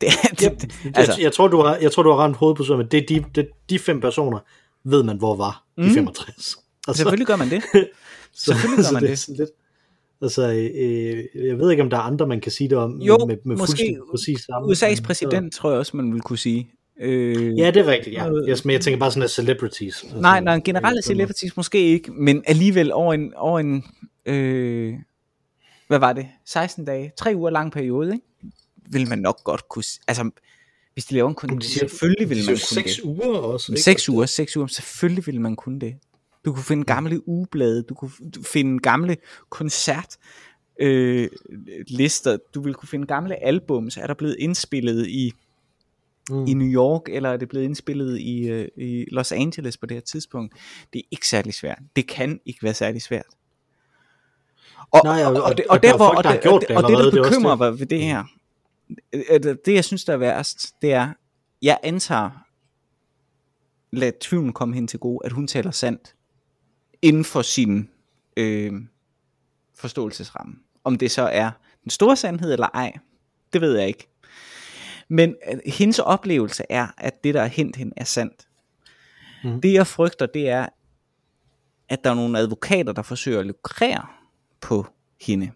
det, 0.00 0.08
det, 0.40 0.50
Yep. 0.52 0.72
altså, 0.96 1.12
jeg, 1.12 1.22
jeg, 1.22 1.32
tror, 1.32 1.48
du 1.48 1.60
har, 1.62 1.76
jeg 1.76 1.92
tror, 1.92 2.02
du 2.02 2.10
har 2.10 2.16
ramt 2.16 2.36
hovedet 2.36 2.56
på 2.56 2.64
sådan, 2.64 2.84
at 2.84 2.92
det, 2.92 3.02
er 3.02 3.06
de, 3.06 3.24
det, 3.34 3.48
de 3.70 3.78
fem 3.78 4.00
personer 4.00 4.38
ved 4.84 5.02
man, 5.02 5.16
hvor 5.16 5.36
var 5.36 5.64
mm. 5.78 5.84
i 5.84 5.90
65. 5.90 6.56
Altså, 6.88 7.02
selvfølgelig 7.02 7.26
gør 7.26 7.36
man 7.36 7.50
det. 7.50 7.62
så, 8.32 8.44
selvfølgelig 8.44 8.76
gør 8.76 8.82
så 8.82 8.92
man 8.92 9.02
det. 9.02 9.08
er 9.08 9.12
det. 9.12 9.18
sådan 9.18 9.36
lidt, 9.36 9.50
altså, 10.22 10.52
øh, 10.52 11.46
jeg 11.48 11.58
ved 11.58 11.70
ikke, 11.70 11.82
om 11.82 11.90
der 11.90 11.96
er 11.96 12.00
andre, 12.02 12.26
man 12.26 12.40
kan 12.40 12.52
sige 12.52 12.70
det 12.70 12.78
om, 12.78 13.00
Jo, 13.00 13.18
med, 13.26 13.36
med 13.44 13.56
måske 13.56 13.98
præcis 14.10 14.40
samme. 14.40 14.68
USA's 14.72 15.02
præsident, 15.02 15.54
tror 15.54 15.70
jeg 15.70 15.78
også, 15.78 15.96
man 15.96 16.12
vil 16.12 16.20
kunne 16.20 16.38
sige. 16.38 16.70
Øh, 17.00 17.58
Ja, 17.58 17.70
det 17.70 17.76
er 17.76 17.86
rigtigt, 17.86 18.16
ja. 18.16 18.28
Yes, 18.48 18.64
men 18.64 18.72
jeg 18.72 18.80
tænker 18.80 18.98
bare 18.98 19.10
sådan, 19.10 19.22
at 19.22 19.30
celebrities. 19.30 20.02
Altså, 20.02 20.20
Nej, 20.20 20.40
nej, 20.40 20.60
generelle 20.64 20.98
øh, 20.98 21.02
celebrities 21.02 21.56
måske 21.56 21.78
ikke, 21.78 22.12
men 22.12 22.42
alligevel 22.46 22.92
over 22.92 23.14
en, 23.14 23.34
over 23.34 23.60
en 23.60 23.84
øh, 24.26 24.94
hvad 25.92 25.98
var 25.98 26.12
det, 26.12 26.28
16 26.44 26.84
dage, 26.84 27.12
3 27.18 27.36
uger 27.36 27.50
lang 27.50 27.72
periode, 27.72 28.12
ikke? 28.12 28.26
vil 28.90 29.08
man 29.08 29.18
nok 29.18 29.44
godt 29.44 29.68
kunne, 29.68 29.84
altså, 30.08 30.30
hvis 30.92 31.04
de 31.04 31.14
laver 31.14 31.44
en 31.44 31.60
siger- 31.60 31.78
selvfølgelig 31.88 32.30
vil 32.30 32.38
man 32.38 32.46
kunne 32.46 32.58
seks 32.58 32.96
det. 32.96 33.04
uger 33.04 33.26
også. 33.38 33.72
ikke? 33.72 33.82
Seks 33.82 34.08
uger, 34.08 34.26
seks 34.26 34.56
uger, 34.56 34.66
selvfølgelig 34.66 35.26
vil 35.26 35.40
man 35.40 35.56
kunne 35.56 35.80
det. 35.80 35.94
Du 36.44 36.52
kunne 36.52 36.64
finde 36.64 36.84
gamle 36.84 37.28
ugeblade, 37.28 37.82
du 37.82 37.94
kunne 37.94 38.10
finde 38.44 38.78
gamle 38.78 39.16
koncert, 39.50 40.16
øh, 40.80 41.28
lister, 41.88 42.36
du 42.54 42.60
vil 42.62 42.74
kunne 42.74 42.88
finde 42.88 43.06
gamle 43.06 43.44
albums, 43.44 43.96
er 43.96 44.06
der 44.06 44.14
blevet 44.14 44.36
indspillet 44.38 45.08
i 45.08 45.32
Mm. 46.30 46.46
i 46.46 46.54
New 46.54 46.68
York, 46.68 47.02
eller 47.08 47.28
er 47.28 47.36
det 47.36 47.48
blevet 47.48 47.64
indspillet 47.64 48.18
i, 48.18 48.48
øh, 48.48 48.68
i 48.76 49.04
Los 49.10 49.32
Angeles 49.32 49.76
på 49.76 49.86
det 49.86 49.94
her 49.94 50.00
tidspunkt? 50.02 50.54
Det 50.92 50.98
er 50.98 51.02
ikke 51.10 51.28
særlig 51.28 51.54
svært. 51.54 51.78
Det 51.96 52.06
kan 52.08 52.40
ikke 52.46 52.62
være 52.62 52.74
særlig 52.74 53.02
svært. 53.02 53.26
Og, 54.92 55.00
Nej, 55.04 55.24
og- 55.24 55.32
og, 55.34 55.42
og, 55.42 55.56
det, 55.56 55.66
og 55.66 55.82
der 55.82 55.88
er 55.88 55.92
derfor, 55.92 56.06
folk, 56.06 56.18
og, 56.18 56.24
der 56.24 56.30
og, 56.30 56.60
det 56.60 56.76
og 56.76 56.82
det, 56.82 56.98
der 57.12 57.20
er 57.20 57.28
bekymrer 57.30 57.56
mig 57.56 57.78
ved 57.78 57.86
det 57.86 58.00
her, 58.02 58.24
det, 59.64 59.74
jeg 59.74 59.84
synes, 59.84 60.04
der 60.04 60.12
er 60.12 60.16
værst, 60.16 60.74
det 60.82 60.92
er, 60.92 61.12
jeg 61.62 61.78
antager, 61.82 62.30
lad 63.92 64.12
tvivlen 64.20 64.52
komme 64.52 64.74
hen 64.74 64.86
til 64.88 64.98
gode, 64.98 65.18
at 65.26 65.32
hun 65.32 65.46
taler 65.46 65.70
sandt, 65.70 66.14
inden 67.02 67.24
for 67.24 67.42
sin 67.42 67.90
øh, 68.36 68.72
forståelsesramme. 69.74 70.54
Om 70.84 70.98
det 70.98 71.10
så 71.10 71.22
er 71.22 71.50
den 71.82 71.90
store 71.90 72.16
sandhed 72.16 72.52
eller 72.52 72.68
ej, 72.74 72.92
det 73.52 73.60
ved 73.60 73.78
jeg 73.78 73.88
ikke. 73.88 74.08
Men 75.08 75.34
øh, 75.52 75.58
hendes 75.66 75.98
oplevelse 75.98 76.64
er, 76.70 76.86
at 76.98 77.24
det, 77.24 77.34
der 77.34 77.42
er 77.42 77.46
hent 77.46 77.76
hende, 77.76 77.92
er 77.96 78.04
sandt. 78.04 78.46
Mm. 79.44 79.60
Det, 79.60 79.72
jeg 79.72 79.86
frygter, 79.86 80.26
det 80.26 80.48
er, 80.48 80.66
at 81.88 82.04
der 82.04 82.10
er 82.10 82.14
nogle 82.14 82.38
advokater, 82.38 82.92
der 82.92 83.02
forsøger 83.02 83.40
at 83.40 83.46
lukrere 83.46 84.06
på 84.62 84.86
hende. 85.20 85.50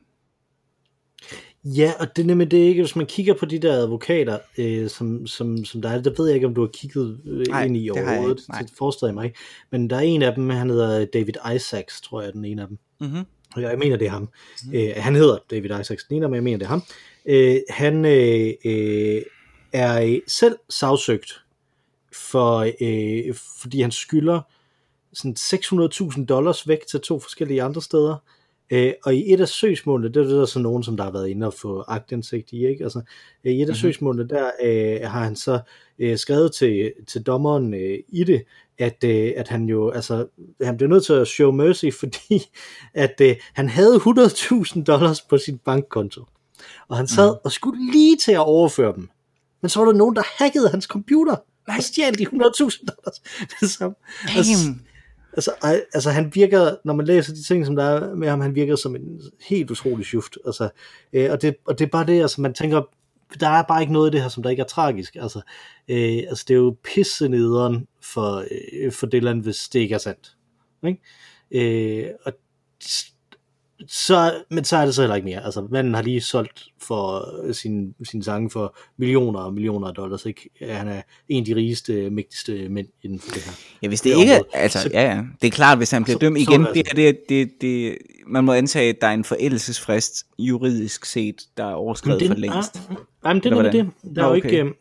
Ja, 1.64 1.92
og 2.00 2.16
det 2.16 2.22
er 2.22 2.26
nemlig 2.26 2.50
det 2.50 2.56
ikke, 2.56 2.82
hvis 2.82 2.96
man 2.96 3.06
kigger 3.06 3.34
på 3.34 3.46
de 3.46 3.58
der 3.58 3.72
advokater, 3.72 4.38
øh, 4.58 4.90
som, 4.90 5.26
som, 5.26 5.64
som 5.64 5.82
der 5.82 5.88
er, 5.88 6.02
der 6.02 6.10
ved 6.16 6.26
jeg 6.26 6.34
ikke, 6.34 6.46
om 6.46 6.54
du 6.54 6.60
har 6.60 6.70
kigget 6.72 7.20
øh, 7.24 7.46
Nej, 7.46 7.64
ind 7.64 7.76
i 7.76 7.82
det 7.82 7.90
overhovedet, 7.90 8.44
nej. 8.48 8.60
det 8.60 8.70
forestiller 8.78 9.08
jeg 9.08 9.14
mig 9.14 9.24
ikke, 9.24 9.38
men 9.70 9.90
der 9.90 9.96
er 9.96 10.00
en 10.00 10.22
af 10.22 10.34
dem, 10.34 10.50
han 10.50 10.70
hedder 10.70 11.04
David 11.04 11.34
Isaacs, 11.56 12.00
tror 12.00 12.22
jeg 12.22 12.32
den 12.32 12.44
ene 12.44 12.62
af 12.62 12.68
dem, 12.68 12.78
Mm-hmm. 13.00 13.24
og 13.54 13.62
jeg 13.62 13.78
mener 13.78 13.96
det 13.96 14.06
er 14.06 14.10
ham, 14.10 14.28
mm. 14.66 14.74
øh, 14.74 14.92
han 14.96 15.14
hedder 15.14 15.38
David 15.50 15.80
Isaacs, 15.80 16.04
den 16.04 16.16
ene 16.16 16.26
dem, 16.26 16.34
jeg 16.34 16.42
mener 16.42 16.58
det 16.58 16.64
er 16.64 16.68
ham, 16.68 16.82
øh, 17.26 17.56
han 17.70 18.04
øh, 18.04 18.52
øh, 18.64 19.22
er 19.72 20.20
selv 20.26 20.56
sagsøgt, 20.68 21.32
for, 22.12 22.70
øh, 22.80 23.34
fordi 23.60 23.80
han 23.80 23.90
skylder 23.90 24.40
sådan 25.12 25.36
600.000 25.38 26.24
dollars 26.24 26.68
væk 26.68 26.86
til 26.86 27.00
to 27.00 27.20
forskellige 27.20 27.62
andre 27.62 27.82
steder, 27.82 28.16
Øh, 28.70 28.92
og 29.04 29.14
i 29.14 29.32
et 29.32 29.40
af 29.40 29.48
søgsmålene, 29.48 30.08
det 30.08 30.32
er 30.32 30.38
der 30.38 30.46
så 30.46 30.58
nogen, 30.58 30.82
som 30.82 30.96
der 30.96 31.04
har 31.04 31.10
været 31.10 31.28
inde 31.28 31.46
og 31.46 31.54
få 31.54 31.84
agtindsigt 31.88 32.52
i, 32.52 32.66
ikke? 32.66 32.84
Altså, 32.84 33.00
øh, 33.44 33.52
i 33.52 33.56
et 33.56 33.60
af 33.60 33.66
mm-hmm. 33.66 33.74
søgsmålene, 33.74 34.28
der 34.28 34.50
øh, 34.64 35.10
har 35.10 35.24
han 35.24 35.36
så 35.36 35.60
øh, 35.98 36.18
skrevet 36.18 36.52
til, 36.52 36.92
til 37.08 37.22
dommeren 37.22 37.74
øh, 37.74 37.98
i 38.08 38.24
det, 38.24 38.42
at, 38.78 39.04
øh, 39.04 39.32
at 39.36 39.48
han 39.48 39.64
jo, 39.64 39.90
altså, 39.90 40.26
han 40.62 40.76
bliver 40.76 40.90
nødt 40.90 41.04
til 41.04 41.12
at 41.12 41.28
show 41.28 41.52
mercy, 41.52 41.86
fordi 42.00 42.42
at 42.94 43.20
øh, 43.20 43.36
han 43.54 43.68
havde 43.68 43.96
100.000 43.96 44.82
dollars 44.82 45.22
på 45.22 45.38
sin 45.38 45.58
bankkonto, 45.58 46.24
og 46.88 46.96
han 46.96 47.08
sad 47.08 47.30
mm. 47.30 47.40
og 47.44 47.52
skulle 47.52 47.92
lige 47.92 48.16
til 48.16 48.32
at 48.32 48.46
overføre 48.46 48.94
dem, 48.96 49.08
men 49.62 49.68
så 49.68 49.78
var 49.78 49.86
der 49.86 49.98
nogen, 49.98 50.16
der 50.16 50.22
hackede 50.38 50.68
hans 50.68 50.84
computer, 50.84 51.36
og 51.68 51.74
stjal 51.80 52.18
de 52.18 52.26
100.000 52.26 52.32
dollars 52.36 53.22
det 53.60 53.70
samme. 53.70 53.94
Altså, 54.36 54.52
Damn. 54.66 54.85
Altså, 55.36 55.50
ej, 55.62 55.80
altså 55.94 56.10
han 56.10 56.34
virker, 56.34 56.76
når 56.84 56.94
man 56.94 57.06
læser 57.06 57.34
de 57.34 57.42
ting, 57.42 57.66
som 57.66 57.76
der 57.76 57.84
er 57.84 58.14
med 58.14 58.28
ham, 58.28 58.40
han 58.40 58.54
virker 58.54 58.76
som 58.76 58.96
en 58.96 59.20
helt 59.48 59.70
utrolig 59.70 60.06
shift. 60.06 60.38
Altså, 60.46 60.68
øh, 61.12 61.30
og, 61.30 61.42
det, 61.42 61.56
og 61.66 61.78
det 61.78 61.84
er 61.84 61.90
bare 61.90 62.06
det, 62.06 62.20
altså 62.20 62.40
man 62.40 62.54
tænker, 62.54 62.82
der 63.40 63.48
er 63.48 63.62
bare 63.62 63.80
ikke 63.80 63.92
noget 63.92 64.10
i 64.10 64.12
det 64.12 64.22
her, 64.22 64.28
som 64.28 64.42
der 64.42 64.50
ikke 64.50 64.60
er 64.60 64.66
tragisk. 64.66 65.16
Altså, 65.16 65.40
øh, 65.88 66.18
altså 66.28 66.44
det 66.48 66.54
er 66.54 66.58
jo 66.58 66.76
pisse 66.84 67.28
nederen 67.28 67.86
for, 68.02 68.44
øh, 68.50 68.92
for 68.92 69.06
Dylan, 69.06 69.38
hvis 69.38 69.68
det 69.68 69.80
ikke 69.80 69.94
er 69.94 69.98
sandt. 69.98 70.36
Ikke? 70.86 71.00
Øh, 71.50 72.10
og 72.24 72.32
så, 73.88 74.34
men 74.50 74.64
så 74.64 74.76
er 74.76 74.84
det 74.84 74.94
så 74.94 75.02
heller 75.02 75.14
ikke 75.16 75.24
mere. 75.26 75.44
Altså, 75.44 75.66
manden 75.70 75.94
har 75.94 76.02
lige 76.02 76.20
solgt 76.20 76.64
for 76.82 77.28
sin, 77.52 77.94
sin 78.04 78.22
sange 78.22 78.50
for 78.50 78.76
millioner 78.96 79.40
og 79.40 79.54
millioner 79.54 79.88
af 79.88 79.94
dollars. 79.94 80.26
Ikke? 80.26 80.50
Han 80.60 80.88
er 80.88 81.02
en 81.28 81.42
af 81.42 81.44
de 81.46 81.54
rigeste, 81.56 82.10
mægtigste 82.10 82.68
mænd 82.68 82.86
inden 83.02 83.20
for 83.20 83.30
det 83.30 83.42
her. 83.42 83.52
Ja, 83.82 83.88
hvis 83.88 84.00
det 84.00 84.14
det 84.14 84.20
ikke 84.20 84.32
er, 84.32 84.40
altså, 84.52 84.80
Så- 84.82 84.90
ja, 84.92 85.02
ja, 85.14 85.22
det 85.42 85.46
er 85.46 85.50
klart, 85.52 85.78
hvis 85.78 85.90
han 85.90 86.04
bliver 86.04 86.14
Så- 86.14 86.18
dømt 86.18 86.38
så 86.38 86.50
igen, 86.50 86.66
er 86.66 86.72
det 86.72 86.80
er 86.90 86.94
det, 86.94 87.18
det, 87.28 87.50
det, 87.60 87.98
man 88.26 88.44
må 88.44 88.52
antage, 88.52 88.88
at 88.88 88.96
der 89.00 89.06
er 89.06 89.12
en 89.14 89.24
forældelsesfrist 89.24 90.26
juridisk 90.38 91.04
set, 91.04 91.36
der 91.56 91.64
er 91.64 91.74
overskrevet 91.74 92.26
for 92.26 92.34
længst. 92.34 92.76
Ah, 92.90 92.96
nej, 93.24 93.32
men 93.32 93.42
det 93.42 93.52
er 93.52 93.70
det. 93.70 93.90
Der 94.16 94.22
er 94.22 94.26
jo 94.28 94.36
okay. 94.36 94.50
ikke... 94.50 94.72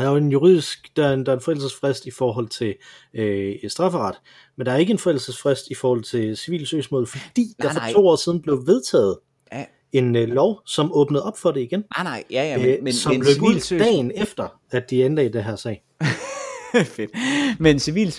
Der 0.00 0.06
er 0.06 0.10
jo 0.10 0.16
en 0.16 0.32
juridisk, 0.32 0.96
der 0.96 1.06
er 1.06 1.12
en, 1.14 1.26
der 1.26 1.32
er 1.32 1.36
en 1.36 1.42
forældelsesfrist 1.42 2.06
i 2.06 2.10
forhold 2.10 2.48
til 2.48 2.74
øh, 3.14 3.56
strafferet, 3.68 4.14
men 4.56 4.66
der 4.66 4.72
er 4.72 4.76
ikke 4.76 4.90
en 4.90 4.98
forældelsesfrist 4.98 5.68
i 5.70 5.74
forhold 5.74 6.02
til 6.04 6.36
civil 6.36 6.66
søgsmål, 6.66 7.06
fordi 7.06 7.40
Nej, 7.58 7.66
der 7.68 7.72
for 7.72 7.80
nej. 7.80 7.92
to 7.92 8.06
år 8.08 8.16
siden 8.16 8.42
blev 8.42 8.66
vedtaget 8.66 9.18
Ja. 9.52 9.64
en 9.92 10.16
øh, 10.16 10.28
lov, 10.28 10.60
som 10.66 10.92
åbnede 10.92 11.22
op 11.24 11.38
for 11.38 11.50
det 11.50 11.60
igen, 11.60 11.84
Ah, 11.96 12.04
nej, 12.04 12.24
ja, 12.30 12.42
ja, 12.42 12.58
øh, 12.58 12.62
men, 12.66 12.84
men, 12.84 12.92
som 12.92 13.12
men 13.12 13.20
løb 13.20 13.34
civil 13.34 13.48
ud 13.56 13.78
dagen 13.78 14.12
efter, 14.14 14.48
at 14.70 14.90
de 14.90 15.04
endte 15.04 15.24
i 15.24 15.28
det 15.28 15.44
her 15.44 15.56
sag. 15.56 15.82
Fedt. 16.96 17.10
Men 17.60 17.78
civil 17.78 18.12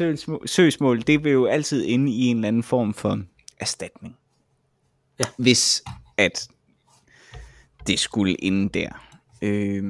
søgsmål- 0.45 1.01
det 1.07 1.23
vil 1.23 1.31
jo 1.31 1.45
altid 1.45 1.85
ende 1.87 2.11
i 2.11 2.25
en 2.25 2.35
eller 2.37 2.47
anden 2.47 2.63
form 2.63 2.93
for 2.93 3.19
erstatning. 3.59 4.17
Ja. 5.19 5.25
Hvis 5.37 5.83
at 6.17 6.47
det 7.87 7.99
skulle 7.99 8.43
ende 8.43 8.69
der. 8.79 8.89
Øh, 9.41 9.83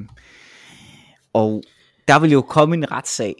og 1.33 1.63
der 2.11 2.19
vil 2.19 2.31
jo 2.31 2.41
komme 2.41 2.75
en 2.75 2.91
retssag, 2.91 3.35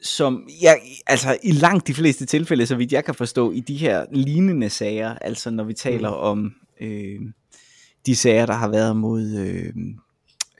som 0.00 0.48
jeg, 0.62 0.80
altså 1.06 1.38
i 1.42 1.50
langt 1.50 1.86
de 1.86 1.94
fleste 1.94 2.26
tilfælde, 2.26 2.66
så 2.66 2.76
vidt 2.76 2.92
jeg 2.92 3.04
kan 3.04 3.14
forstå, 3.14 3.52
i 3.52 3.60
de 3.60 3.76
her 3.76 4.06
lignende 4.12 4.70
sager, 4.70 5.14
altså 5.14 5.50
når 5.50 5.64
vi 5.64 5.74
taler 5.74 6.10
mm. 6.10 6.16
om 6.16 6.54
øh, 6.80 7.20
de 8.06 8.16
sager, 8.16 8.46
der 8.46 8.54
har 8.54 8.68
været 8.68 8.96
mod, 8.96 9.36
øh, 9.38 9.74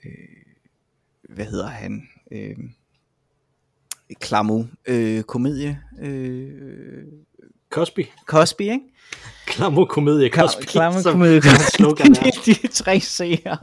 øh, 0.05 1.33
hvad 1.35 1.45
hedder 1.45 1.67
han, 1.67 2.07
øh, 2.31 2.57
Klamo, 4.19 4.63
øh, 4.87 5.23
komedie, 5.23 5.81
øh, 6.01 7.03
Cosby. 7.75 8.05
Cosby, 8.25 8.61
ikke? 8.61 8.79
Klammer 9.47 9.85
komedie 9.85 10.29
Cosby. 10.29 10.61
Klamo 10.63 11.01
som- 11.01 11.11
komedie 11.11 11.41
som 11.41 11.51
slogan 11.77 12.11
er. 12.11 12.31
de, 12.45 12.67
tre 12.67 12.99
seere. 12.99 13.57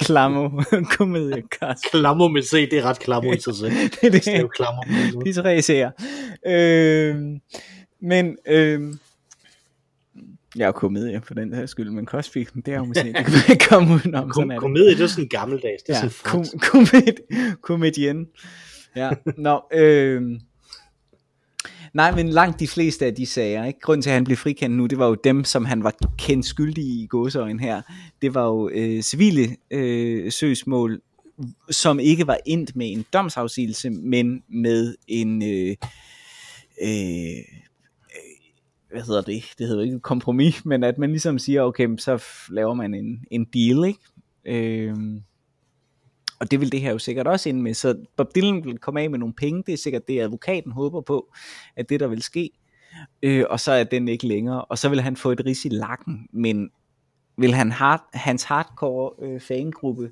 Klamo 0.00 0.62
komedie 0.98 1.42
Cosby. 1.60 1.88
Klammer 1.90 2.28
med 2.28 2.42
C, 2.42 2.70
det 2.70 2.78
er 2.78 2.82
ret 2.82 2.98
klammer 2.98 3.32
i 3.34 3.40
sig 3.40 3.54
selv. 3.54 3.72
Det 4.00 4.02
er 4.02 4.10
Det 4.10 4.28
er 4.28 4.40
jo 4.40 4.46
det. 4.46 4.56
klammer. 4.56 5.22
De 5.24 5.32
tre 5.32 5.62
seere. 5.62 5.92
Øh, 6.46 7.16
men 8.02 8.36
øh, 8.48 8.80
jeg 10.56 10.62
er 10.62 10.66
jo 10.66 10.72
komedie 10.72 11.20
for 11.24 11.34
den 11.34 11.54
her 11.54 11.66
skyld, 11.66 11.90
men 11.90 12.06
Cosby, 12.06 12.48
det 12.66 12.68
er 12.68 12.76
jo 12.78 12.84
musik. 12.84 13.04
Det 13.04 13.14
kan 13.26 13.34
ikke 13.50 13.66
komme 13.70 13.94
udenom. 13.94 14.32
Sådan 14.34 14.50
er 14.50 14.54
det. 14.54 14.60
Komedie, 14.60 14.90
det 14.90 15.00
er 15.00 15.06
sådan 15.06 15.28
gammeldags. 15.28 15.82
Det 15.82 15.96
er 15.96 16.00
ja, 16.02 16.08
sådan 16.08 16.24
kom, 16.24 16.44
komedie, 16.70 17.14
komedien. 17.60 18.26
Ja, 18.96 19.10
nå, 19.36 19.60
øh, 19.72 20.22
nej, 21.94 22.14
men 22.14 22.28
langt 22.28 22.60
de 22.60 22.68
fleste 22.68 23.06
af 23.06 23.14
de 23.14 23.26
sager, 23.26 23.64
ikke? 23.64 23.80
Grunden 23.80 24.02
til, 24.02 24.10
at 24.10 24.14
han 24.14 24.24
blev 24.24 24.36
frikendt 24.36 24.76
nu, 24.76 24.86
det 24.86 24.98
var 24.98 25.06
jo 25.06 25.14
dem, 25.14 25.44
som 25.44 25.64
han 25.64 25.84
var 25.84 25.94
kendt 26.18 26.46
skyldig 26.46 26.84
i 26.84 27.02
i 27.02 27.08
her. 27.60 27.82
Det 28.22 28.34
var 28.34 28.46
jo 28.46 28.70
øh, 28.72 29.02
civile 29.02 29.56
øh, 29.70 30.32
søgsmål, 30.32 31.00
som 31.70 32.00
ikke 32.00 32.26
var 32.26 32.38
endt 32.46 32.76
med 32.76 32.92
en 32.92 33.04
domsafsigelse, 33.12 33.90
men 33.90 34.42
med 34.48 34.94
en 35.08 35.42
øh, 35.42 35.76
øh, 36.82 37.44
hvad 38.90 39.02
hedder 39.02 39.20
det, 39.20 39.44
det 39.58 39.68
hedder 39.68 39.82
ikke 39.82 39.96
et 39.96 40.02
kompromis, 40.02 40.64
men 40.64 40.84
at 40.84 40.98
man 40.98 41.10
ligesom 41.10 41.38
siger, 41.38 41.62
okay, 41.62 41.88
så 41.98 42.24
laver 42.50 42.74
man 42.74 42.94
en, 42.94 43.24
en 43.30 43.44
deal, 43.44 43.84
ikke? 43.84 44.00
Øh, 44.44 44.96
og 46.40 46.50
det 46.50 46.60
vil 46.60 46.72
det 46.72 46.80
her 46.80 46.90
jo 46.90 46.98
sikkert 46.98 47.26
også 47.26 47.48
ind 47.48 47.60
med, 47.60 47.74
så 47.74 48.04
Bob 48.16 48.34
Dylan 48.34 48.64
vil 48.64 48.78
komme 48.78 49.00
af 49.00 49.10
med 49.10 49.18
nogle 49.18 49.34
penge, 49.34 49.62
det 49.66 49.72
er 49.72 49.78
sikkert 49.78 50.08
det, 50.08 50.20
advokaten 50.20 50.72
håber 50.72 51.00
på, 51.00 51.34
at 51.76 51.88
det 51.88 52.00
der 52.00 52.06
vil 52.06 52.22
ske, 52.22 52.50
øh, 53.22 53.44
og 53.50 53.60
så 53.60 53.72
er 53.72 53.84
den 53.84 54.08
ikke 54.08 54.26
længere, 54.26 54.64
og 54.64 54.78
så 54.78 54.88
vil 54.88 55.00
han 55.00 55.16
få 55.16 55.30
et 55.30 55.42
ris 55.46 55.64
i 55.64 55.68
lakken, 55.68 56.28
men 56.32 56.70
vil 57.38 57.54
han 57.54 57.72
hard, 57.72 58.04
hans 58.14 58.44
hardcore 58.44 59.10
øh, 59.22 59.40
fangruppe 59.40 60.10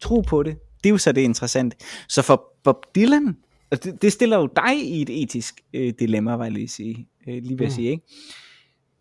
tro 0.00 0.20
på 0.20 0.42
det? 0.42 0.58
Det 0.84 0.88
er 0.88 0.92
jo 0.92 0.98
så 0.98 1.12
det 1.12 1.20
interessante. 1.20 1.76
Så 2.08 2.22
for 2.22 2.52
Bob 2.64 2.76
Dylan, 2.94 3.36
og 3.70 3.84
det, 3.84 4.02
det 4.02 4.12
stiller 4.12 4.38
jo 4.38 4.48
dig 4.56 4.76
i 4.84 5.02
et 5.02 5.22
etisk 5.22 5.60
øh, 5.72 5.92
dilemma, 5.98 6.36
var 6.36 6.44
jeg 6.44 6.52
lige, 6.52 6.68
sige, 6.68 7.08
øh, 7.28 7.42
lige 7.42 7.58
ved 7.58 7.66
at 7.66 7.72
sige, 7.72 7.90
ikke? 7.90 8.04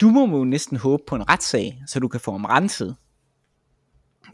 Du 0.02 0.10
må 0.10 0.38
jo 0.38 0.44
næsten 0.44 0.78
håbe 0.78 1.04
på 1.08 1.16
en 1.16 1.30
retssag, 1.30 1.82
så 1.88 2.00
du 2.00 2.08
kan 2.08 2.20
få 2.20 2.32
ham 2.32 2.46
renset. 2.46 2.96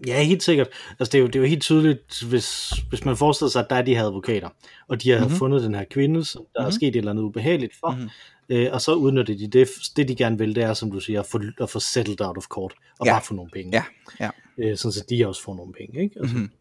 Ja, 0.08 0.24
helt 0.24 0.44
sikkert. 0.44 0.68
Altså, 1.00 1.12
det, 1.12 1.16
er 1.16 1.20
jo, 1.20 1.28
det 1.28 1.36
er 1.36 1.40
jo 1.40 1.46
helt 1.46 1.62
tydeligt, 1.62 2.24
hvis, 2.30 2.70
hvis 2.90 3.06
man 3.06 3.18
forestiller 3.18 3.50
sig, 3.50 3.64
at 3.64 3.70
der 3.70 3.76
er 3.76 3.82
de 3.82 3.96
her 3.96 4.06
advokater, 4.06 4.50
og 4.88 5.04
de 5.04 5.10
har 5.10 5.20
mm-hmm. 5.20 5.36
fundet 5.36 5.64
den 5.64 5.76
her 5.76 5.84
kvinde, 5.84 6.26
som 6.26 6.46
der 6.54 6.62
mm-hmm. 6.62 6.68
er 6.68 6.72
sket 6.72 6.88
et 6.88 6.96
eller 6.96 7.12
andet 7.12 7.24
ubehageligt 7.24 7.74
for, 7.80 7.92
mm-hmm. 7.92 8.10
øh, 8.50 8.70
og 8.74 8.82
så 8.82 8.94
udnytter 8.94 9.36
de 9.36 9.48
det. 9.48 9.70
Det, 9.96 10.08
de 10.08 10.16
gerne 10.16 10.38
vil, 10.38 10.56
det 10.56 10.64
er, 10.64 10.74
som 10.74 10.92
du 10.92 11.00
siger, 11.00 11.20
at 11.20 11.26
få, 11.26 11.40
at 11.62 11.70
få 11.70 11.80
settled 11.80 12.22
out 12.22 12.38
of 12.38 12.46
court, 12.46 12.74
og 13.00 13.06
ja. 13.06 13.14
bare 13.14 13.22
få 13.22 13.34
nogle 13.34 13.52
penge. 13.52 13.72
Ja, 13.78 13.84
ja. 14.20 14.30
Øh, 14.58 14.78
sådan 14.78 14.92
så 14.92 15.06
de 15.10 15.28
også 15.28 15.44
får 15.44 15.56
nogle 15.56 15.74
penge, 15.74 16.04
ikke? 16.04 16.20
Altså, 16.20 16.36
mm-hmm. 16.36 16.52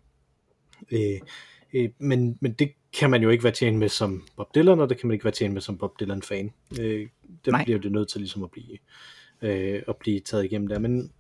øh, 0.92 1.20
øh, 1.74 1.88
men, 1.98 2.38
men 2.40 2.52
det 2.52 2.72
kan 2.98 3.10
man 3.10 3.22
jo 3.22 3.30
ikke 3.30 3.44
være 3.44 3.52
tjent 3.52 3.78
med 3.78 3.88
som 3.88 4.24
Bob 4.36 4.54
Dylan, 4.54 4.80
og 4.80 4.88
det 4.88 4.98
kan 4.98 5.06
man 5.06 5.14
ikke 5.14 5.24
være 5.24 5.34
tjent 5.34 5.54
med 5.54 5.62
som 5.62 5.78
Bob 5.78 6.00
Dylan-fan. 6.00 6.52
Øh, 6.80 7.08
det 7.44 7.54
bliver 7.64 7.78
det 7.78 7.92
nødt 7.92 8.08
til 8.08 8.20
ligesom 8.20 8.42
at 8.42 8.50
blive, 8.50 8.78
øh, 9.42 9.82
at 9.88 9.96
blive 9.96 10.20
taget 10.20 10.44
igennem 10.44 10.68
der. 10.68 10.78
Men 10.78 11.12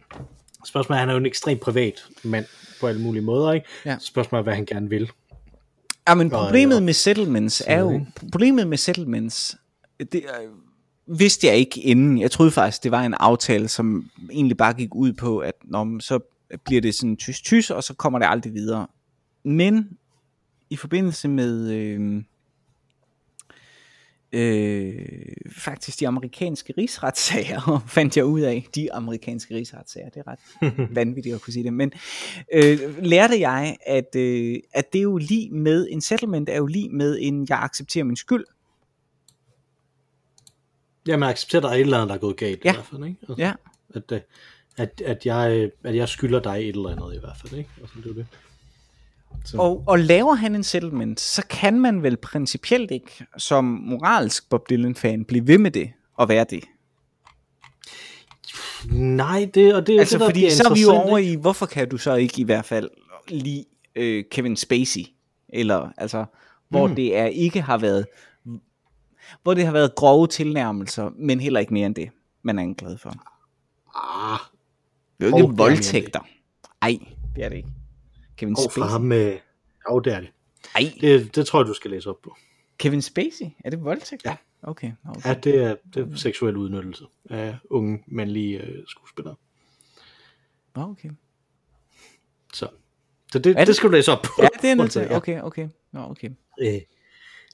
spørgsmålet 0.66 0.96
er, 0.96 1.00
han 1.00 1.08
er 1.08 1.12
jo 1.12 1.18
en 1.18 1.26
ekstremt 1.26 1.60
privat 1.60 2.04
mand 2.24 2.46
på 2.80 2.86
alle 2.86 3.00
mulige 3.00 3.22
måder, 3.22 3.52
ikke? 3.52 3.66
Ja. 3.84 3.96
Spørgsmålet 4.00 4.40
er, 4.40 4.42
hvad 4.42 4.54
han 4.54 4.66
gerne 4.66 4.88
vil. 4.88 5.10
Ja, 6.08 6.14
men 6.14 6.30
problemet 6.30 6.76
og, 6.76 6.82
med 6.82 6.92
settlements 6.92 7.62
er 7.66 7.80
jo, 7.80 8.06
problemet 8.32 8.66
med 8.66 8.76
settlements, 8.76 9.56
det 10.12 10.14
er, 10.14 10.48
vidste 11.06 11.46
jeg 11.46 11.56
ikke 11.56 11.80
inden. 11.80 12.20
Jeg 12.20 12.30
troede 12.30 12.50
faktisk, 12.50 12.84
det 12.84 12.90
var 12.90 13.02
en 13.02 13.14
aftale, 13.14 13.68
som 13.68 14.10
egentlig 14.30 14.56
bare 14.56 14.72
gik 14.72 14.94
ud 14.94 15.12
på, 15.12 15.38
at 15.38 15.54
når, 15.64 16.00
så 16.00 16.18
bliver 16.64 16.80
det 16.80 16.94
sådan 16.94 17.16
tys-tys, 17.16 17.70
og 17.70 17.84
så 17.84 17.94
kommer 17.94 18.18
det 18.18 18.26
aldrig 18.30 18.54
videre. 18.54 18.86
Men 19.44 19.88
i 20.70 20.76
forbindelse 20.76 21.28
med 21.28 21.70
øh, 21.70 22.22
øh, 24.32 24.92
faktisk 25.56 26.00
de 26.00 26.08
amerikanske 26.08 26.74
rigsretssager, 26.78 27.84
fandt 27.96 28.16
jeg 28.16 28.24
ud 28.24 28.40
af, 28.40 28.66
de 28.74 28.92
amerikanske 28.92 29.54
rigsretssager, 29.54 30.08
det 30.08 30.22
er 30.26 30.30
ret 30.30 30.38
vanvittigt 30.96 31.34
at 31.34 31.40
kunne 31.40 31.52
sige 31.52 31.64
det, 31.64 31.72
men 31.72 31.92
øh, 32.54 32.78
lærte 33.02 33.40
jeg, 33.40 33.76
at, 33.86 34.16
øh, 34.16 34.56
at 34.72 34.92
det 34.92 34.98
er 34.98 35.02
jo 35.02 35.16
lige 35.16 35.50
med, 35.50 35.86
en 35.90 36.00
settlement 36.00 36.48
er 36.48 36.56
jo 36.56 36.66
lige 36.66 36.88
med 36.88 37.18
en, 37.20 37.46
jeg 37.48 37.58
accepterer 37.62 38.04
min 38.04 38.16
skyld. 38.16 38.44
Ja, 41.06 41.16
man 41.16 41.28
accepterer, 41.28 41.60
der 41.60 41.68
er 41.68 41.74
et 41.74 41.80
eller 41.80 41.96
andet, 41.96 42.08
der 42.08 42.14
er 42.14 42.18
gået 42.18 42.36
galt 42.36 42.64
ja. 42.64 42.72
i 42.72 42.74
hvert 42.74 42.86
fald, 42.86 43.04
ikke? 43.04 43.16
Altså, 43.28 43.34
ja. 43.38 43.52
At, 43.94 44.12
øh, 44.12 44.20
at, 44.76 45.02
at, 45.04 45.26
jeg, 45.26 45.70
at 45.84 45.96
jeg 45.96 46.08
skylder 46.08 46.40
dig 46.40 46.68
et 46.68 46.68
eller 46.68 46.88
andet 46.88 47.14
i 47.16 47.18
hvert 47.18 47.36
fald, 47.40 47.58
ikke? 47.58 47.70
Altså, 47.80 47.94
det 48.04 48.10
er 48.10 48.14
det. 48.14 48.26
Så. 49.44 49.56
Og, 49.56 49.84
og 49.86 49.98
laver 49.98 50.34
han 50.34 50.54
en 50.54 50.64
settlement, 50.64 51.20
så 51.20 51.46
kan 51.50 51.80
man 51.80 52.02
vel 52.02 52.16
principielt 52.16 52.90
ikke 52.90 53.26
som 53.38 53.64
moralsk 53.64 54.48
Bob 54.50 54.70
Dylan-fan 54.70 55.24
blive 55.24 55.46
ved 55.46 55.58
med 55.58 55.70
det 55.70 55.92
og 56.14 56.28
være 56.28 56.46
det. 56.50 56.64
Nej, 58.92 59.50
det, 59.54 59.74
og 59.74 59.86
det 59.86 59.96
er 59.96 60.00
altså, 60.00 60.14
det, 60.14 60.20
der 60.20 60.26
fordi 60.26 60.50
så 60.50 60.68
er 60.70 60.74
vi 60.74 60.82
jo 60.82 60.90
over 60.90 61.18
i, 61.18 61.34
hvorfor 61.34 61.66
kan 61.66 61.88
du 61.88 61.98
så 61.98 62.14
ikke 62.14 62.40
i 62.40 62.44
hvert 62.44 62.64
fald 62.64 62.90
lide 63.28 63.64
øh, 63.96 64.24
Kevin 64.30 64.56
Spacey, 64.56 65.00
eller 65.48 65.92
altså, 65.96 66.24
hvor 66.68 66.86
mm. 66.86 66.94
det 66.94 67.16
er 67.16 67.26
ikke 67.26 67.60
har 67.60 67.78
været, 67.78 68.06
hvor 69.42 69.54
det 69.54 69.64
har 69.64 69.72
været 69.72 69.94
grove 69.94 70.26
tilnærmelser, 70.26 71.10
men 71.18 71.40
heller 71.40 71.60
ikke 71.60 71.74
mere 71.74 71.86
end 71.86 71.94
det, 71.94 72.10
man 72.42 72.58
er 72.58 72.74
glad 72.74 72.98
for. 72.98 73.14
Ah. 73.96 74.38
Det 75.20 75.26
er 75.26 75.30
jo 75.30 75.36
ikke 75.36 75.56
voldtægter. 75.56 76.20
Ej, 76.82 76.98
det 77.36 77.44
er 77.44 77.48
det 77.48 77.56
ikke. 77.56 77.68
Kevin 78.40 78.56
Spacey. 78.56 78.80
fra 78.80 78.86
ham 78.86 79.00
med... 79.00 79.38
Jo, 79.90 79.98
det 79.98 80.12
er 80.12 80.20
det. 80.20 80.30
Ej. 80.74 80.92
Det, 81.00 81.36
det 81.36 81.46
tror 81.46 81.60
jeg, 81.60 81.66
du 81.66 81.74
skal 81.74 81.90
læse 81.90 82.10
op 82.10 82.22
på. 82.22 82.36
Kevin 82.78 83.02
Spacey? 83.02 83.44
Er 83.64 83.70
det 83.70 83.84
voldtægt? 83.84 84.24
Ja. 84.24 84.36
Okay, 84.62 84.92
okay. 85.08 85.28
Ja, 85.28 85.34
det 85.34 85.64
er, 85.64 85.76
det 85.94 86.12
er 86.12 86.16
seksuel 86.16 86.56
udnyttelse 86.56 87.04
af 87.30 87.56
unge 87.70 88.04
mandlige 88.06 88.60
uh, 88.60 88.84
skuespillere. 88.86 89.34
Okay. 90.74 91.10
Så, 92.52 92.68
så 93.32 93.38
det, 93.38 93.56
det? 93.56 93.66
det 93.66 93.76
skal 93.76 93.88
du 93.88 93.92
læse 93.92 94.12
op 94.12 94.22
på. 94.22 94.30
Ja, 94.42 94.48
det 94.62 94.70
er 94.70 94.74
nødt 94.74 94.90
til. 94.90 95.12
Okay, 95.12 95.40
okay. 95.40 95.68
Nå, 95.92 96.00
okay. 96.00 96.30
Øh, 96.60 96.80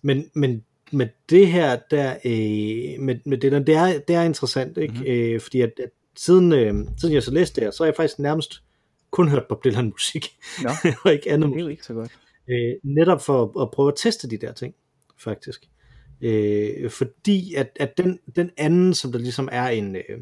men, 0.02 0.30
men 0.34 0.64
med 0.92 1.08
det 1.30 1.48
her, 1.48 1.78
der, 1.90 2.16
øh, 2.24 3.02
med, 3.04 3.18
med 3.24 3.38
det 3.38 3.52
der, 3.52 3.58
det 3.58 3.74
er, 3.74 3.98
det 3.98 4.16
er 4.16 4.22
interessant, 4.22 4.78
ikke? 4.78 4.94
Mm-hmm. 4.94 5.06
Øh, 5.06 5.40
fordi 5.40 5.60
at, 5.60 5.72
at 5.78 5.90
siden, 6.16 6.52
øh, 6.52 6.74
siden 6.98 7.14
jeg 7.14 7.22
så 7.22 7.30
læste 7.30 7.54
det 7.54 7.64
her, 7.64 7.70
så 7.70 7.82
er 7.82 7.86
jeg 7.86 7.96
faktisk 7.96 8.18
nærmest 8.18 8.62
kun 9.16 9.28
hørt 9.28 9.44
Bob 9.48 9.64
Dylan 9.64 9.84
musik, 9.84 10.36
no. 10.64 10.70
og 11.04 11.12
ikke 11.16 11.30
andet 11.30 11.48
musik. 11.48 11.56
Det 11.56 11.60
er 11.60 11.64
jo 11.64 11.70
ikke 11.70 11.84
så 11.84 11.94
godt. 11.94 12.18
Øh, 12.48 12.74
netop 12.82 13.22
for 13.22 13.62
at 13.62 13.70
prøve 13.70 13.88
at 13.88 13.94
teste 13.96 14.30
de 14.30 14.36
der 14.36 14.52
ting, 14.52 14.74
faktisk. 15.18 15.68
Øh, 16.20 16.90
fordi 16.90 17.54
at, 17.54 17.70
at 17.80 17.98
den, 17.98 18.18
den 18.36 18.50
anden, 18.56 18.94
som 18.94 19.12
der 19.12 19.18
ligesom 19.18 19.48
er 19.52 19.68
en, 19.68 19.96
øh, 19.96 20.18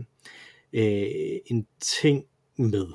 øh, 0.73 1.07
en 1.47 1.67
ting 1.81 2.25
med, 2.57 2.87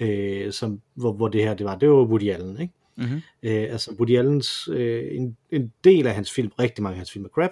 øh, 0.00 0.52
som, 0.52 0.80
hvor, 0.94 1.12
hvor 1.12 1.28
det 1.28 1.42
her 1.42 1.54
det 1.54 1.66
var, 1.66 1.78
det 1.78 1.88
var 1.88 2.04
Woody 2.04 2.30
Allen, 2.30 2.60
ikke? 2.60 2.74
Mm-hmm. 2.96 3.20
Øh, 3.42 3.62
altså 3.70 3.94
Woody 3.98 4.18
Allens, 4.18 4.68
øh, 4.72 5.16
en, 5.16 5.36
en 5.50 5.72
del 5.84 6.06
af 6.06 6.14
hans 6.14 6.32
film, 6.32 6.50
rigtig 6.58 6.82
mange 6.82 6.94
af 6.94 6.98
hans 6.98 7.12
film 7.12 7.24
er 7.24 7.28
crap, 7.28 7.50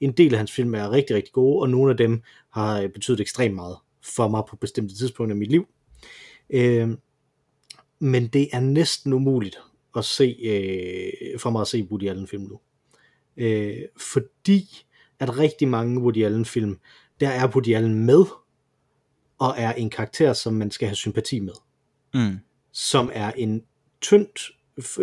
en 0.00 0.12
del 0.12 0.34
af 0.34 0.38
hans 0.38 0.52
film 0.52 0.74
er 0.74 0.90
rigtig, 0.90 1.16
rigtig 1.16 1.32
gode, 1.32 1.62
og 1.62 1.70
nogle 1.70 1.90
af 1.90 1.96
dem 1.96 2.22
har 2.50 2.88
betydet 2.88 3.20
ekstremt 3.20 3.54
meget 3.54 3.76
for 4.02 4.28
mig 4.28 4.42
på 4.48 4.56
bestemte 4.56 4.98
tidspunkter 4.98 5.36
i 5.36 5.38
mit 5.38 5.50
liv. 5.50 5.66
Øh, 6.50 6.88
men 8.00 8.28
det 8.28 8.48
er 8.52 8.60
næsten 8.60 9.12
umuligt 9.12 9.58
at 9.96 10.04
se, 10.04 10.36
øh, 10.42 11.38
for 11.38 11.50
mig 11.50 11.60
at 11.60 11.68
se 11.68 11.86
Woody 11.90 12.08
Allen 12.08 12.26
film 12.26 12.42
nu. 12.42 12.60
Øh, 13.36 13.76
fordi 13.96 14.86
at 15.18 15.38
rigtig 15.38 15.68
mange 15.68 16.00
Woody 16.00 16.24
Allen 16.24 16.44
film, 16.44 16.78
der 17.20 17.28
er 17.28 17.48
Woody 17.48 17.74
Allen 17.74 18.06
med, 18.06 18.24
og 19.38 19.54
er 19.56 19.72
en 19.72 19.90
karakter, 19.90 20.32
som 20.32 20.54
man 20.54 20.70
skal 20.70 20.88
have 20.88 20.96
sympati 20.96 21.40
med. 21.40 21.52
Mm. 22.14 22.38
Som 22.72 23.10
er 23.14 23.32
en 23.32 23.62
tyndt 24.00 24.50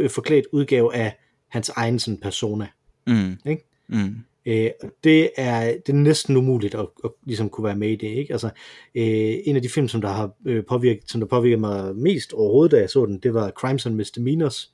forklædt 0.09 0.45
udgave 0.51 0.95
af 0.95 1.17
hans 1.47 1.69
egen 1.69 1.99
sådan 1.99 2.19
persona. 2.19 2.67
Mm. 3.07 3.37
Ikke? 3.45 3.65
Mm. 3.87 4.15
Øh, 4.47 4.69
det, 5.03 5.29
er, 5.37 5.77
det 5.85 5.89
er 5.89 5.93
næsten 5.93 6.37
umuligt 6.37 6.75
at, 6.75 6.87
at 7.03 7.11
ligesom 7.23 7.49
kunne 7.49 7.65
være 7.65 7.75
med 7.75 7.89
i 7.89 7.95
det. 7.95 8.07
Ikke? 8.07 8.33
Altså, 8.33 8.47
øh, 8.95 9.35
en 9.45 9.55
af 9.55 9.61
de 9.61 9.69
film, 9.69 9.87
som 9.87 10.01
der 10.01 10.09
har 10.09 10.31
øh, 10.45 10.63
påvirket, 10.65 11.09
som 11.09 11.21
der 11.21 11.27
påvirket 11.27 11.59
mig 11.59 11.95
mest 11.95 12.33
overhovedet, 12.33 12.71
da 12.71 12.79
jeg 12.79 12.89
så 12.89 13.05
den, 13.05 13.19
det 13.19 13.33
var 13.33 13.49
Crimes 13.49 13.85
and 13.85 13.95
Misdemeanors, 13.95 14.73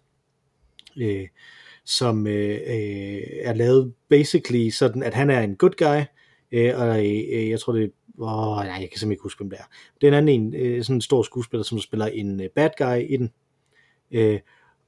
øh, 0.98 1.28
som 1.86 2.28
øh, 2.28 2.60
øh, 2.68 3.22
er 3.42 3.54
lavet 3.54 3.94
basically 4.10 4.70
sådan, 4.70 5.04
at 5.04 5.14
han 5.14 5.30
er 5.30 5.40
en 5.40 5.56
good 5.56 5.76
guy, 5.78 6.02
øh, 6.52 6.80
og 6.80 7.06
øh, 7.06 7.50
jeg 7.50 7.60
tror 7.60 7.74
det 7.74 7.92
Åh, 8.20 8.56
nej, 8.56 8.64
jeg 8.64 8.74
kan 8.74 8.80
simpelthen 8.80 9.12
ikke 9.12 9.24
huske, 9.24 9.40
hvem 9.40 9.50
det 9.50 9.60
er. 9.60 9.64
Det 10.02 10.08
er 10.08 10.12
en 10.12 10.18
anden 10.18 10.42
en, 10.42 10.56
øh, 10.56 10.84
sådan 10.84 10.96
en 10.96 11.02
stor 11.02 11.24
skuespiller, 11.24 11.64
som 11.64 11.80
spiller 11.80 12.06
en 12.06 12.42
øh, 12.42 12.50
bad 12.56 12.70
guy 12.78 13.14
i 13.14 13.18
den. 13.18 13.32
Øh, 14.12 14.40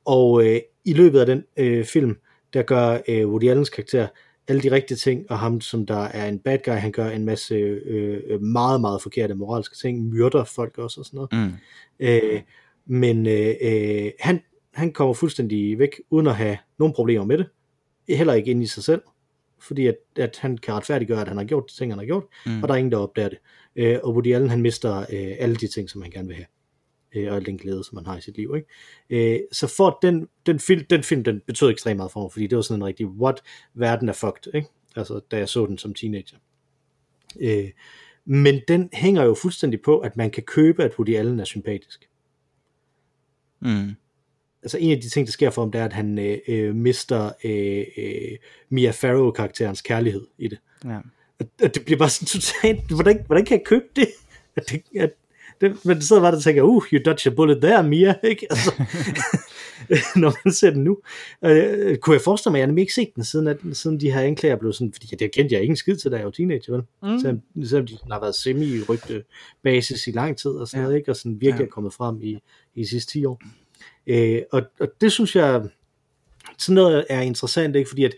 og 0.05 0.45
øh, 0.45 0.59
i 0.85 0.93
løbet 0.93 1.19
af 1.19 1.25
den 1.25 1.43
øh, 1.57 1.85
film, 1.85 2.17
der 2.53 2.61
gør 2.61 2.97
øh, 3.07 3.29
Woody 3.29 3.49
Allens 3.49 3.69
karakter 3.69 4.07
alle 4.47 4.61
de 4.61 4.71
rigtige 4.71 4.97
ting, 4.97 5.31
og 5.31 5.39
ham, 5.39 5.61
som 5.61 5.85
der 5.85 6.03
er 6.03 6.27
en 6.27 6.39
bad 6.39 6.57
guy, 6.65 6.73
han 6.73 6.91
gør 6.91 7.09
en 7.09 7.25
masse 7.25 7.55
øh, 7.55 8.21
øh, 8.27 8.41
meget, 8.41 8.81
meget 8.81 9.01
forkerte 9.01 9.35
moralske 9.35 9.75
ting, 9.77 10.03
myrder 10.03 10.43
folk 10.43 10.77
også 10.77 10.99
og 11.01 11.05
sådan 11.05 11.17
noget. 11.17 11.51
Mm. 11.51 11.57
Øh, 11.99 12.41
men 12.85 13.27
øh, 13.27 13.55
øh, 13.61 14.11
han, 14.19 14.41
han 14.73 14.91
kommer 14.91 15.13
fuldstændig 15.13 15.79
væk, 15.79 16.01
uden 16.09 16.27
at 16.27 16.35
have 16.35 16.57
nogen 16.79 16.93
problemer 16.93 17.25
med 17.25 17.37
det. 17.37 17.47
Heller 18.09 18.33
ikke 18.33 18.51
inde 18.51 18.63
i 18.63 18.67
sig 18.67 18.83
selv, 18.83 19.01
fordi 19.59 19.87
at, 19.87 19.95
at 20.15 20.37
han 20.41 20.57
kan 20.57 20.73
retfærdiggøre, 20.73 21.21
at 21.21 21.27
han 21.27 21.37
har 21.37 21.43
gjort 21.43 21.63
de 21.69 21.75
ting, 21.75 21.91
han 21.91 21.99
har 21.99 22.05
gjort, 22.05 22.23
mm. 22.45 22.63
og 22.63 22.67
der 22.67 22.73
er 22.73 22.77
ingen, 22.77 22.91
der 22.91 22.97
opdager 22.97 23.29
det. 23.29 23.37
Øh, 23.75 23.99
og 24.03 24.13
Woody 24.13 24.33
Allen, 24.33 24.49
han 24.49 24.61
mister 24.61 24.97
øh, 24.99 25.35
alle 25.39 25.55
de 25.55 25.67
ting, 25.67 25.89
som 25.89 26.01
han 26.01 26.11
gerne 26.11 26.27
vil 26.27 26.35
have 26.35 26.47
øh, 27.15 27.31
og 27.31 27.35
al 27.35 27.45
den 27.45 27.57
glæde, 27.57 27.83
som 27.83 27.95
man 27.95 28.05
har 28.05 28.17
i 28.17 28.21
sit 28.21 28.37
liv. 28.37 28.55
Ikke? 28.55 29.35
Øh, 29.35 29.39
så 29.51 29.67
for 29.67 29.99
den, 30.01 30.27
den, 30.45 30.59
film, 30.59 30.85
den 30.89 31.03
film, 31.03 31.23
den 31.23 31.41
betød 31.47 31.69
ekstremt 31.69 31.97
meget 31.97 32.11
for 32.11 32.21
mig, 32.21 32.31
fordi 32.31 32.47
det 32.47 32.55
var 32.55 32.61
sådan 32.61 32.81
en 32.81 32.85
rigtig, 32.85 33.07
what, 33.07 33.41
verden 33.73 34.09
er 34.09 34.13
fucked, 34.13 34.55
ikke? 34.55 34.67
Altså, 34.95 35.19
da 35.31 35.37
jeg 35.37 35.49
så 35.49 35.65
den 35.65 35.77
som 35.77 35.93
teenager. 35.93 36.37
Øh, 37.39 37.69
men 38.25 38.61
den 38.67 38.89
hænger 38.93 39.23
jo 39.23 39.33
fuldstændig 39.33 39.81
på, 39.81 39.99
at 39.99 40.17
man 40.17 40.31
kan 40.31 40.43
købe, 40.43 40.83
at 40.83 40.91
Woody 40.99 41.15
Allen 41.15 41.39
er 41.39 41.43
sympatisk. 41.43 42.09
Mm. 43.59 43.95
Altså 44.63 44.77
en 44.77 44.91
af 44.91 45.01
de 45.01 45.09
ting, 45.09 45.27
der 45.27 45.31
sker 45.31 45.49
for 45.49 45.61
ham, 45.61 45.71
det 45.71 45.81
er, 45.81 45.85
at 45.85 45.93
han 45.93 46.19
øh, 46.19 46.37
øh, 46.47 46.75
mister 46.75 47.31
øh, 47.43 47.85
øh, 47.97 48.37
Mia 48.69 48.91
Farrow-karakterens 48.91 49.81
kærlighed 49.81 50.27
i 50.37 50.47
det. 50.47 50.59
Ja. 50.85 50.99
at, 51.39 51.47
at 51.61 51.75
det 51.75 51.85
bliver 51.85 51.97
bare 51.97 52.09
sådan 52.09 52.27
totalt, 52.41 52.91
hvordan, 52.91 53.23
hvordan 53.25 53.45
kan 53.45 53.57
jeg 53.57 53.65
købe 53.65 53.85
det? 53.95 54.07
At 54.55 54.69
det 54.69 54.83
at, 54.99 55.13
det, 55.61 55.85
men 55.85 55.97
det 55.97 56.03
sidder 56.03 56.21
bare 56.21 56.31
der 56.31 56.39
tænker, 56.39 56.63
uh, 56.63 56.83
you 56.93 57.01
dodged 57.05 57.31
a 57.31 57.35
bullet 57.35 57.61
there, 57.61 57.83
Mia, 57.83 58.15
ikke? 58.23 58.47
Altså, 58.49 58.71
når 60.21 60.33
man 60.45 60.53
ser 60.53 60.69
den 60.69 60.83
nu. 60.83 60.97
Øh, 61.45 61.97
kunne 61.97 62.13
jeg 62.13 62.21
forestille 62.21 62.51
mig, 62.51 62.59
jeg 62.59 62.67
har 62.67 62.77
ikke 62.77 62.93
set 62.93 63.15
den, 63.15 63.23
siden, 63.23 63.47
at, 63.47 63.57
siden 63.73 63.99
de 63.99 64.11
her 64.11 64.21
anklager 64.21 64.55
blev 64.55 64.73
sådan, 64.73 64.93
fordi 64.93 65.07
det 65.07 65.31
kendte 65.31 65.53
jeg 65.53 65.61
ikke 65.61 65.71
en 65.71 65.77
skid 65.77 65.95
til, 65.95 66.11
da 66.11 66.17
jeg 66.17 66.25
var 66.25 66.31
teenager, 66.31 66.73
vel? 66.73 66.83
Mm. 67.03 67.19
Selvom, 67.19 67.41
selvom 67.65 67.87
de 67.87 67.97
har 68.11 68.19
været 68.19 68.35
semi-rygte 68.35 69.23
basis 69.63 70.07
i 70.07 70.11
lang 70.11 70.37
tid, 70.37 70.51
og 70.51 70.67
sådan 70.67 70.79
ja. 70.79 70.83
noget, 70.83 70.97
ikke? 70.97 71.11
Og 71.11 71.15
sådan 71.15 71.41
virkelig 71.41 71.59
ja. 71.59 71.65
er 71.65 71.69
kommet 71.69 71.93
frem 71.93 72.21
i, 72.21 72.39
i 72.75 72.81
de 72.81 72.87
sidste 72.87 73.11
10 73.11 73.25
år. 73.25 73.41
Øh, 74.07 74.41
og, 74.51 74.61
og 74.79 74.87
det 75.01 75.11
synes 75.11 75.35
jeg, 75.35 75.63
sådan 76.57 76.75
noget 76.75 77.05
er 77.09 77.21
interessant, 77.21 77.75
ikke? 77.75 77.89
Fordi 77.89 78.03
at 78.03 78.13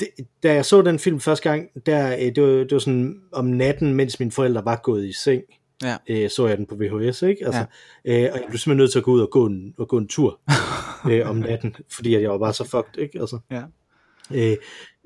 det, 0.00 0.08
da 0.42 0.54
jeg 0.54 0.64
så 0.64 0.82
den 0.82 0.98
film 0.98 1.20
første 1.20 1.50
gang, 1.50 1.68
der, 1.86 2.16
øh, 2.16 2.34
det, 2.34 2.42
var, 2.42 2.48
det 2.48 2.72
var 2.72 2.78
sådan 2.78 3.20
om 3.32 3.44
natten, 3.44 3.94
mens 3.94 4.20
mine 4.20 4.32
forældre 4.32 4.64
var 4.64 4.80
gået 4.82 5.06
i 5.06 5.12
seng, 5.12 5.42
Ja. 5.82 5.96
øh, 6.08 6.30
så 6.30 6.46
jeg 6.46 6.56
den 6.58 6.66
på 6.66 6.74
VHS, 6.74 7.22
ikke? 7.22 7.46
Altså, 7.46 7.64
ja. 8.04 8.24
øh, 8.24 8.32
og 8.32 8.38
jeg 8.38 8.44
blev 8.48 8.58
simpelthen 8.58 8.76
nødt 8.76 8.92
til 8.92 8.98
at 8.98 9.04
gå 9.04 9.12
ud 9.12 9.20
og 9.20 9.30
gå 9.30 9.46
en, 9.46 9.74
og 9.78 9.88
gå 9.88 9.98
en 9.98 10.08
tur 10.08 10.40
øh, 11.10 11.28
om 11.30 11.36
natten, 11.36 11.76
fordi 11.90 12.14
at 12.14 12.22
jeg 12.22 12.30
var 12.30 12.38
bare 12.38 12.52
så 12.54 12.64
fucked, 12.64 13.02
ikke? 13.02 13.20
Altså, 13.20 13.38
Ja. 13.50 13.62
øh, 14.34 14.56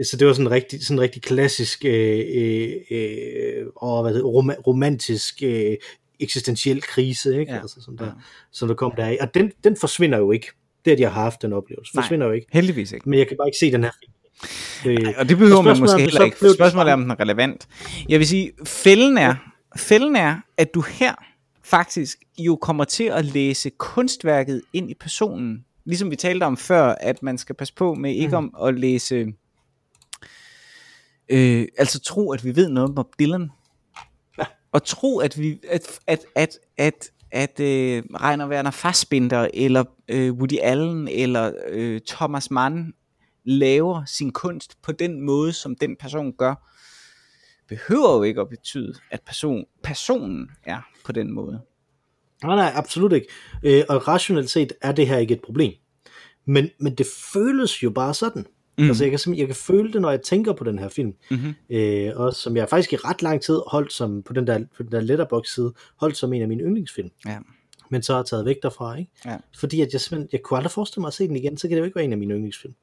så 0.04 0.16
det 0.16 0.26
var 0.26 0.32
sådan 0.32 0.46
en 0.46 0.50
rigtig, 0.50 0.86
sådan 0.86 0.98
en 0.98 1.02
rigtig 1.02 1.22
klassisk, 1.22 1.84
øh, 1.84 2.20
øh, 2.34 2.72
øh, 2.90 3.66
og 3.76 4.02
hvad 4.02 4.14
det, 4.14 4.24
rom, 4.24 4.50
romantisk, 4.66 5.42
øh, 5.42 5.76
eksistentiel 6.20 6.82
krise, 6.82 7.40
ikke? 7.40 7.52
Ja. 7.52 7.60
Altså, 7.60 7.80
som 7.82 7.96
der, 7.96 8.04
Ja. 8.04 8.10
som 8.52 8.68
der 8.68 8.74
kom 8.74 8.92
deraf. 8.96 9.16
Og 9.20 9.34
den, 9.34 9.52
den 9.64 9.76
forsvinder 9.76 10.18
jo 10.18 10.32
ikke. 10.32 10.46
Det, 10.84 10.90
at 10.90 11.00
jeg 11.00 11.12
har 11.12 11.22
haft 11.22 11.42
den 11.42 11.52
oplevelse, 11.52 11.96
Nej. 11.96 12.02
forsvinder 12.02 12.26
jo 12.26 12.32
ikke. 12.32 12.46
Heldigvis 12.52 12.92
ikke. 12.92 13.08
Men 13.10 13.18
jeg 13.18 13.28
kan 13.28 13.36
bare 13.36 13.48
ikke 13.48 13.58
se 13.58 13.72
den 13.72 13.84
her 13.84 13.90
film. 14.02 14.12
Øh, 15.06 15.14
Og 15.18 15.28
det 15.28 15.38
behøver 15.38 15.58
og 15.58 15.64
man 15.64 15.78
måske 15.80 15.94
er, 15.96 16.04
heller 16.04 16.24
ikke. 16.24 16.36
Spørgsmålet 16.54 16.90
er, 16.90 16.94
om 16.94 17.00
den 17.02 17.10
er 17.10 17.20
relevant. 17.20 17.68
Jeg 18.08 18.18
vil 18.18 18.26
sige, 18.28 18.52
fælden 18.66 19.18
er, 19.18 19.34
fælden 19.76 20.16
er, 20.16 20.40
at 20.56 20.74
du 20.74 20.80
her 20.80 21.14
faktisk 21.62 22.18
jo 22.38 22.56
kommer 22.56 22.84
til 22.84 23.04
at 23.04 23.24
læse 23.24 23.70
kunstværket 23.70 24.62
ind 24.72 24.90
i 24.90 24.94
personen. 24.94 25.64
Ligesom 25.84 26.10
vi 26.10 26.16
talte 26.16 26.44
om 26.44 26.56
før, 26.56 26.94
at 27.00 27.22
man 27.22 27.38
skal 27.38 27.54
passe 27.54 27.74
på 27.74 27.94
med 27.94 28.14
ikke 28.14 28.36
om 28.36 28.54
at 28.62 28.74
læse, 28.74 29.32
øh, 31.28 31.68
altså 31.78 32.00
tro, 32.00 32.32
at 32.32 32.44
vi 32.44 32.56
ved 32.56 32.68
noget 32.68 32.88
om 32.88 32.94
Bob 32.94 33.14
Dylan. 33.18 33.50
Ja. 34.38 34.44
Og 34.72 34.84
tro, 34.84 35.18
at 35.18 35.38
vi, 35.38 35.60
at, 35.70 36.00
at, 36.06 36.20
at, 36.34 36.58
at, 36.76 37.10
at 37.30 37.60
øh, 37.60 38.02
Rainer 38.20 38.48
Werner 38.48 38.70
Fassbinder, 38.70 39.48
eller 39.54 39.84
øh, 40.08 40.32
Woody 40.32 40.58
Allen, 40.62 41.08
eller 41.08 41.52
øh, 41.68 42.00
Thomas 42.08 42.50
Mann 42.50 42.94
laver 43.44 44.04
sin 44.04 44.32
kunst 44.32 44.82
på 44.82 44.92
den 44.92 45.20
måde, 45.20 45.52
som 45.52 45.76
den 45.76 45.96
person 45.96 46.32
gør, 46.32 46.54
behøver 47.70 48.16
jo 48.16 48.22
ikke 48.22 48.40
at 48.40 48.48
betyde, 48.48 48.94
at 49.10 49.20
person, 49.26 49.64
personen 49.82 50.50
er 50.64 50.80
på 51.04 51.12
den 51.12 51.32
måde. 51.32 51.60
Nej, 52.44 52.56
nej, 52.56 52.72
absolut 52.74 53.12
ikke. 53.12 53.26
Øh, 53.62 53.84
og 53.88 54.08
rationelt 54.08 54.50
set 54.50 54.72
er 54.82 54.92
det 54.92 55.06
her 55.06 55.18
ikke 55.18 55.34
et 55.34 55.42
problem. 55.42 55.72
Men, 56.44 56.68
men 56.80 56.94
det 56.94 57.06
føles 57.32 57.82
jo 57.82 57.90
bare 57.90 58.14
sådan. 58.14 58.46
Mm. 58.78 58.88
Altså 58.88 59.04
jeg 59.04 59.20
kan, 59.20 59.34
jeg 59.36 59.46
kan 59.46 59.56
føle 59.56 59.92
det, 59.92 60.00
når 60.00 60.10
jeg 60.10 60.22
tænker 60.22 60.52
på 60.52 60.64
den 60.64 60.78
her 60.78 60.88
film. 60.88 61.14
Mm-hmm. 61.30 61.54
Øh, 61.70 62.12
og 62.16 62.34
som 62.34 62.56
jeg 62.56 62.68
faktisk 62.68 62.92
i 62.92 62.96
ret 62.96 63.22
lang 63.22 63.42
tid 63.42 63.60
holdt 63.66 63.92
som, 63.92 64.22
på 64.22 64.32
den 64.32 64.46
der, 64.46 64.64
på 64.76 64.82
den 64.82 64.92
der 64.92 65.00
letterbox 65.00 65.54
side, 65.54 65.72
holdt 65.96 66.16
som 66.16 66.32
en 66.32 66.42
af 66.42 66.48
mine 66.48 66.62
yndlingsfilm. 66.62 67.10
Ja. 67.26 67.38
Men 67.90 68.02
så 68.02 68.12
har 68.12 68.20
jeg 68.20 68.26
taget 68.26 68.44
væk 68.44 68.56
derfra, 68.62 68.96
ikke? 68.96 69.10
Ja. 69.24 69.36
Fordi 69.58 69.80
at 69.80 69.92
jeg 69.92 70.00
simpelthen, 70.00 70.28
jeg 70.32 70.42
kunne 70.42 70.56
aldrig 70.56 70.70
forestille 70.70 71.00
mig 71.00 71.08
at 71.08 71.14
se 71.14 71.28
den 71.28 71.36
igen, 71.36 71.56
så 71.56 71.68
kan 71.68 71.76
det 71.76 71.80
jo 71.80 71.84
ikke 71.84 71.96
være 71.96 72.04
en 72.04 72.12
af 72.12 72.18
mine 72.18 72.34
yndlingsfilm. 72.34 72.74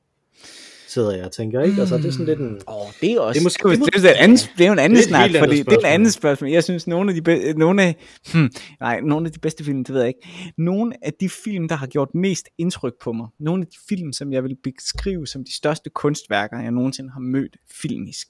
Sidder 0.87 1.15
jeg 1.15 1.25
og 1.25 1.31
tænker, 1.31 1.61
ikke? 1.61 1.81
Altså 1.81 1.97
det 1.97 2.05
er 2.05 2.11
sådan 2.11 2.25
lidt 2.25 2.39
en... 2.39 2.59
Oh, 2.67 2.87
det 3.01 3.11
er 3.11 3.19
også 3.19 3.33
Det 3.33 3.39
er 3.39 3.43
måske- 3.43 3.85
det, 3.85 3.93
det, 4.03 4.05
er, 4.05 4.13
en 4.13 4.19
anden, 4.19 4.37
det 4.57 4.63
er 4.63 4.67
jo 4.67 4.73
en 4.73 4.79
anden 4.79 4.95
Det 4.97 4.99
er 4.99 5.03
et 5.03 5.09
snak, 5.09 5.23
andet 5.29 5.39
fordi 5.39 5.51
det 5.57 5.59
er 5.59 5.61
et 5.61 5.65
spørgsmål. 5.73 5.85
andet 5.93 6.13
spørgsmål. 6.13 6.49
Jeg 6.51 6.63
synes, 6.63 6.87
nogle 6.87 7.09
af 7.11 7.15
de, 7.15 7.21
be, 7.21 7.53
nogle 7.57 7.83
af, 7.83 7.95
hmm, 8.33 8.49
nej, 8.79 8.99
nogle 8.99 9.25
af 9.25 9.31
de 9.31 9.39
bedste 9.39 9.63
film, 9.63 9.83
det 9.83 9.93
ved 9.93 10.01
jeg 10.01 10.07
ikke. 10.07 10.53
Nogle 10.57 10.93
af 11.05 11.13
de 11.19 11.29
film, 11.29 11.67
der 11.67 11.75
har 11.75 11.87
gjort 11.87 12.15
mest 12.15 12.45
indtryk 12.57 12.93
på 13.03 13.11
mig, 13.11 13.27
nogle 13.39 13.61
af 13.61 13.67
de 13.67 13.77
film, 13.89 14.13
som 14.13 14.33
jeg 14.33 14.43
vil 14.43 14.55
beskrive 14.63 15.27
som 15.27 15.43
de 15.43 15.55
største 15.55 15.89
kunstværker, 15.89 16.59
jeg 16.59 16.71
nogensinde 16.71 17.09
har 17.11 17.19
mødt 17.19 17.57
filmisk, 17.81 18.27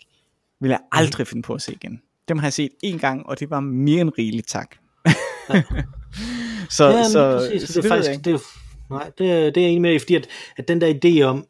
vil 0.62 0.70
jeg 0.70 0.80
aldrig 0.92 1.28
finde 1.28 1.42
på 1.44 1.54
at 1.54 1.62
se 1.62 1.74
igen. 1.74 2.02
Dem 2.28 2.38
har 2.38 2.46
jeg 2.46 2.54
set 2.54 2.72
en 2.84 3.00
gang, 3.00 3.26
og 3.26 3.40
det 3.40 3.50
var 3.50 3.60
mere 3.60 4.02
end 4.02 4.12
rigeligt, 4.18 4.48
tak. 4.48 4.76
så, 6.70 6.86
Ja, 6.90 7.04
så, 7.04 7.38
præcis, 7.52 7.70
så 7.70 7.82
det 7.82 7.86
er 7.86 7.90
faktisk, 7.96 8.26
det 8.26 8.34
er, 8.34 8.40
nej, 8.90 9.12
det 9.18 9.32
er, 9.32 9.36
det 9.50 9.58
er 9.58 9.62
jeg 9.62 9.70
enig 9.70 9.82
med, 9.82 9.94
i, 9.94 10.00
fordi 10.00 10.16
at, 10.16 10.28
at 10.58 10.68
den 10.68 10.82
der 10.82 10.94
idé 10.94 11.22
om, 11.22 11.46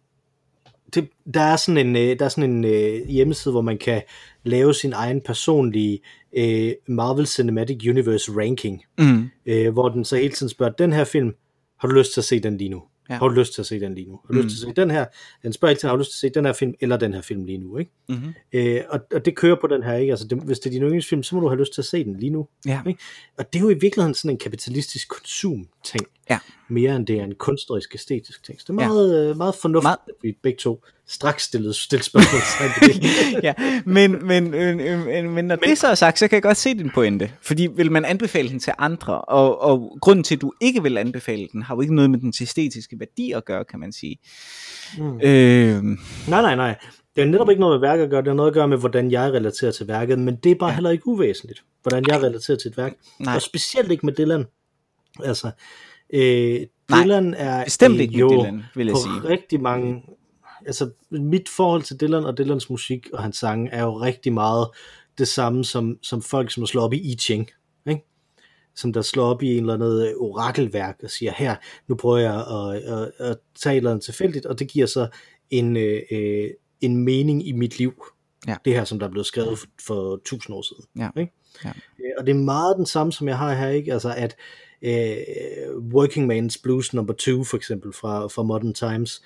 det, 0.96 1.10
der 1.34 1.42
er 1.42 1.56
sådan 1.56 1.88
en, 1.88 1.96
øh, 1.96 2.20
der 2.20 2.26
er 2.26 2.30
sådan 2.30 2.50
en 2.50 2.66
øh, 2.66 3.08
hjemmeside, 3.08 3.52
hvor 3.52 3.62
man 3.62 3.78
kan 3.78 4.02
lave 4.44 4.74
sin 4.74 4.94
egen 4.94 5.22
personlige 5.22 6.00
øh, 6.38 6.72
Marvel 6.88 7.28
Cinematic 7.28 7.88
Universe 7.90 8.32
ranking, 8.32 8.84
Mm, 9.00 9.30
øh, 9.46 9.74
hvor 9.74 9.90
den 9.90 10.06
så 10.06 10.16
hele 10.16 10.34
tiden 10.34 10.50
spørger, 10.50 10.74
den 10.74 10.94
her 10.94 11.04
film, 11.04 11.36
har 11.80 11.88
du 11.88 11.94
lyst 11.94 12.14
til 12.14 12.22
at 12.22 12.26
se 12.26 12.40
den 12.40 12.58
lige 12.58 12.70
nu? 12.70 12.84
Ja. 13.10 13.16
Har 13.16 13.28
du 13.28 13.34
lyst 13.34 13.54
til 13.54 13.62
at 13.62 13.66
se 13.66 13.80
den 13.80 13.96
lige 13.96 14.08
nu? 14.08 14.20
Har 14.28 14.34
du 14.34 14.40
mm. 14.40 14.44
lyst 14.44 14.56
til 14.56 14.66
at 14.66 14.76
se 14.76 14.82
den 14.82 14.92
her? 14.92 15.06
Den 15.44 15.54
spørger 15.54 15.70
hele 15.70 15.80
tiden, 15.80 15.90
har 15.90 15.96
du 15.96 16.00
lyst 16.00 16.12
til 16.12 16.28
at 16.28 16.34
se 16.34 16.40
den 16.40 16.46
her 16.46 16.54
film, 16.54 16.74
eller 16.80 16.98
den 16.98 17.14
her 17.14 17.22
film 17.22 17.44
lige 17.44 17.58
nu? 17.58 17.78
Ikke? 17.78 17.92
mm-hmm. 18.10 18.34
Øh, 18.54 18.82
og, 18.90 19.00
og 19.14 19.26
det 19.26 19.36
kører 19.36 19.56
på 19.62 19.68
den 19.68 19.84
her, 19.84 19.94
ikke? 19.94 20.12
Altså, 20.12 20.28
det, 20.28 20.38
hvis 20.44 20.60
det 20.60 20.70
er 20.70 20.72
din 20.72 20.82
yndlingsfilm, 20.82 21.24
så 21.24 21.36
må 21.36 21.42
du 21.42 21.48
have 21.48 21.60
lyst 21.60 21.74
til 21.74 21.82
at 21.82 21.86
se 21.86 22.04
den 22.04 22.20
lige 22.20 22.30
nu. 22.30 22.48
Ja. 22.66 22.82
Ikke? 22.88 23.00
Og 23.38 23.54
det 23.54 23.60
er 23.60 23.64
jo 23.64 23.70
i 23.70 23.80
virkeligheden 23.82 24.14
sådan 24.14 24.32
en 24.32 24.38
kapitalistisk 24.38 25.10
konsum-ting, 25.10 26.08
Ja. 26.30 26.40
mere 26.70 26.96
end 26.96 27.08
det 27.08 27.20
er 27.20 27.24
en 27.24 27.36
kunstnerisk 27.36 27.96
æstetisk 27.96 28.44
ting. 28.44 28.60
Så 28.62 28.66
det 28.74 28.80
er 28.80 28.84
Ja. 28.84 28.88
meget, 28.88 29.30
øh, 29.30 29.38
meget 29.38 29.56
fornuftigt, 29.56 29.84
Meget- 29.84 29.98
at 30.08 30.14
vi 30.24 30.38
begge 30.44 30.58
to 30.58 30.84
straks 31.10 31.44
stillede, 31.44 31.74
stillede 31.74 32.06
spørgsmål 32.06 32.42
det. 32.90 33.04
ja, 33.44 33.54
men, 33.86 34.12
men, 34.28 34.52
men, 34.52 34.78
men, 34.78 35.30
men 35.30 35.46
når 35.46 35.56
men, 35.56 35.70
det 35.70 35.78
så 35.78 35.88
er 35.88 35.96
sagt, 35.96 36.20
så 36.20 36.28
kan 36.28 36.36
jeg 36.36 36.44
godt 36.44 36.58
se 36.58 36.74
din 36.74 36.90
pointe. 36.90 37.32
Fordi 37.42 37.68
vil 37.76 37.92
man 37.92 38.06
anbefale 38.06 38.50
den 38.50 38.60
til 38.60 38.74
andre, 38.78 39.22
og, 39.22 39.62
og 39.62 39.98
grunden 40.02 40.24
til, 40.24 40.36
at 40.36 40.42
du 40.42 40.52
ikke 40.62 40.84
vil 40.84 40.98
anbefale 40.98 41.48
den, 41.52 41.62
har 41.64 41.76
jo 41.76 41.82
ikke 41.82 41.96
noget 41.96 42.10
med 42.10 42.20
den 42.20 42.34
æstetiske 42.42 43.00
værdi 43.00 43.32
at 43.32 43.46
gøre, 43.46 43.66
kan 43.66 43.80
man 43.80 43.92
sige. 43.94 44.18
Mm. 44.98 45.20
Øh, 45.24 45.84
Nej, 45.84 46.42
nej, 46.42 46.56
nej. 46.56 46.76
Det 47.16 47.22
er 47.24 47.28
netop 47.28 47.50
ikke 47.50 47.60
noget 47.60 47.82
med 47.82 47.90
værket 47.90 48.04
at 48.04 48.10
gøre, 48.10 48.22
det 48.22 48.28
har 48.28 48.36
noget 48.36 48.50
at 48.50 48.54
gøre 48.54 48.68
med, 48.68 48.78
hvordan 48.78 49.12
jeg 49.12 49.34
relaterer 49.34 49.72
til 49.72 49.88
værket, 49.88 50.20
men 50.20 50.36
det 50.36 50.52
er 50.52 50.56
bare 50.56 50.74
heller 50.74 50.90
ikke 50.90 51.08
uvæsentligt, 51.08 51.64
hvordan 51.84 52.04
jeg 52.08 52.24
relaterer 52.24 52.58
til 52.58 52.70
et 52.72 52.78
værk. 52.78 52.94
Nej. 53.20 53.36
Og 53.36 53.42
specielt 53.42 53.92
ikke 53.92 54.06
med 54.06 54.14
Dylan. 54.14 54.46
Altså, 55.24 55.52
øh, 56.14 56.68
Nej, 56.89 57.03
Dylan 57.03 57.34
er 57.34 57.64
bestemt 57.64 57.99
ikke 57.99 58.18
jo 58.18 58.30
Dylan, 58.30 58.64
vil 58.76 58.88
jeg 58.88 58.93
på 58.93 58.99
sige. 58.99 59.30
rigtig 59.30 59.62
mange... 59.62 60.03
Altså, 60.66 60.89
mit 61.12 61.49
forhold 61.49 61.82
til 61.82 62.01
Dylan 62.01 62.24
og 62.26 62.38
Dylans 62.38 62.70
musik 62.70 63.08
og 63.14 63.24
hans 63.24 63.38
sange 63.38 63.70
er 63.72 63.84
jo 63.84 64.01
rigtig 64.01 64.34
meget 64.34 64.68
det 65.18 65.28
samme 65.28 65.66
som, 65.66 65.97
som 66.01 66.22
folk, 66.22 66.51
som 66.51 66.66
slår 66.66 66.82
op 66.82 66.93
i 66.93 66.97
I 66.97 67.16
Ching, 67.16 67.49
ikke? 67.89 68.05
som 68.76 68.93
der 68.93 69.01
slår 69.01 69.26
op 69.26 69.43
i 69.43 69.58
en 69.58 69.60
eller 69.60 69.74
andet 69.74 70.08
øh, 70.08 70.14
orakelværk 70.18 70.99
og 71.03 71.10
siger, 71.10 71.34
her, 71.38 71.55
nu 71.88 71.95
prøver 71.95 72.18
jeg 72.18 72.36
at, 72.36 72.93
at, 72.93 73.12
at 73.20 73.38
tage 73.55 73.74
et 73.74 73.78
eller 73.78 73.91
andet 73.91 74.03
tilfældigt, 74.05 74.45
og 74.45 74.60
det 74.60 74.68
giver 74.68 74.86
så 74.86 75.08
en, 75.49 75.78
øh, 75.78 76.01
øh, 76.12 76.49
en 76.82 76.97
mening 76.97 77.47
i 77.47 77.51
mit 77.51 77.78
liv. 77.78 78.03
Ja. 78.47 78.55
Det 78.66 78.74
her, 78.74 78.84
som 78.84 78.99
der 78.99 79.05
er 79.08 79.12
blevet 79.12 79.26
skrevet 79.26 79.60
for, 79.60 79.68
for 79.88 80.20
tusind 80.26 80.55
år 80.55 80.62
siden. 80.62 80.84
Ja. 80.97 81.22
Ikke? 81.22 81.34
Ja. 81.66 81.70
Øh, 81.70 82.12
Og 82.18 82.26
det 82.26 82.32
er 82.32 82.39
meget 82.39 82.78
den 82.78 82.86
samme, 82.86 83.14
som 83.14 83.28
jeg 83.28 83.38
har 83.38 83.53
her, 83.53 83.70
ikke? 83.70 83.93
Altså 83.93 84.14
at 84.18 84.36
øh, 84.36 84.66
Working 85.94 86.32
Man's 86.32 86.62
Blues 86.64 86.94
number 86.94 87.14
2 87.14 87.44
for 87.44 87.58
eksempel 87.58 87.94
fra, 87.94 88.28
fra 88.28 88.44
Modern 88.44 88.74
Times, 88.74 89.22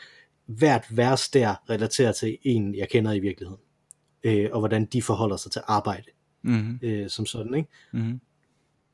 hvert 0.45 0.85
vers 0.89 1.29
der 1.29 1.55
relaterer 1.69 2.11
til 2.11 2.37
en, 2.43 2.75
jeg 2.75 2.89
kender 2.89 3.13
i 3.13 3.19
virkeligheden. 3.19 3.61
Øh, 4.23 4.49
og 4.51 4.59
hvordan 4.59 4.85
de 4.85 5.01
forholder 5.01 5.37
sig 5.37 5.51
til 5.51 5.61
arbejde 5.67 6.07
mm-hmm, 6.43 6.79
øh, 6.81 7.09
som 7.09 7.25
sådan, 7.25 7.53
ikke? 7.53 7.69
mm-hmm. 7.93 8.19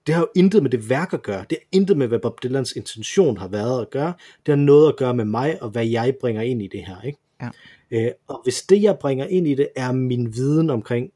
det 0.08 0.16
har 0.16 0.22
jo 0.22 0.28
intet 0.36 0.64
med 0.64 0.72
det 0.72 0.90
værk 0.90 1.14
at 1.14 1.24
gøre. 1.24 1.46
Det 1.50 1.58
har 1.62 1.78
intet 1.78 1.98
med, 1.98 2.08
hvad 2.08 2.20
Bob 2.20 2.44
Dylans 2.44 2.72
intention 2.72 3.38
har 3.38 3.48
været 3.48 3.82
at 3.82 3.90
gøre. 3.90 4.14
Det 4.46 4.52
har 4.52 4.56
noget 4.56 4.90
at 4.90 4.98
gøre 4.98 5.14
med 5.14 5.26
mig, 5.26 5.64
og 5.64 5.70
hvad 5.70 5.86
jeg 5.86 6.16
bringer 6.22 6.42
ind 6.42 6.62
i 6.62 6.68
det 6.68 6.86
her. 6.86 7.02
Ikke? 7.02 7.20
Ja. 7.42 7.50
Øh, 7.92 8.12
og 8.28 8.42
hvis 8.44 8.62
det, 8.62 8.82
jeg 8.82 8.98
bringer 9.00 9.26
ind 9.26 9.48
i 9.48 9.56
det, 9.56 9.68
er 9.76 9.92
min 9.92 10.36
viden 10.36 10.70
omkring, 10.70 11.12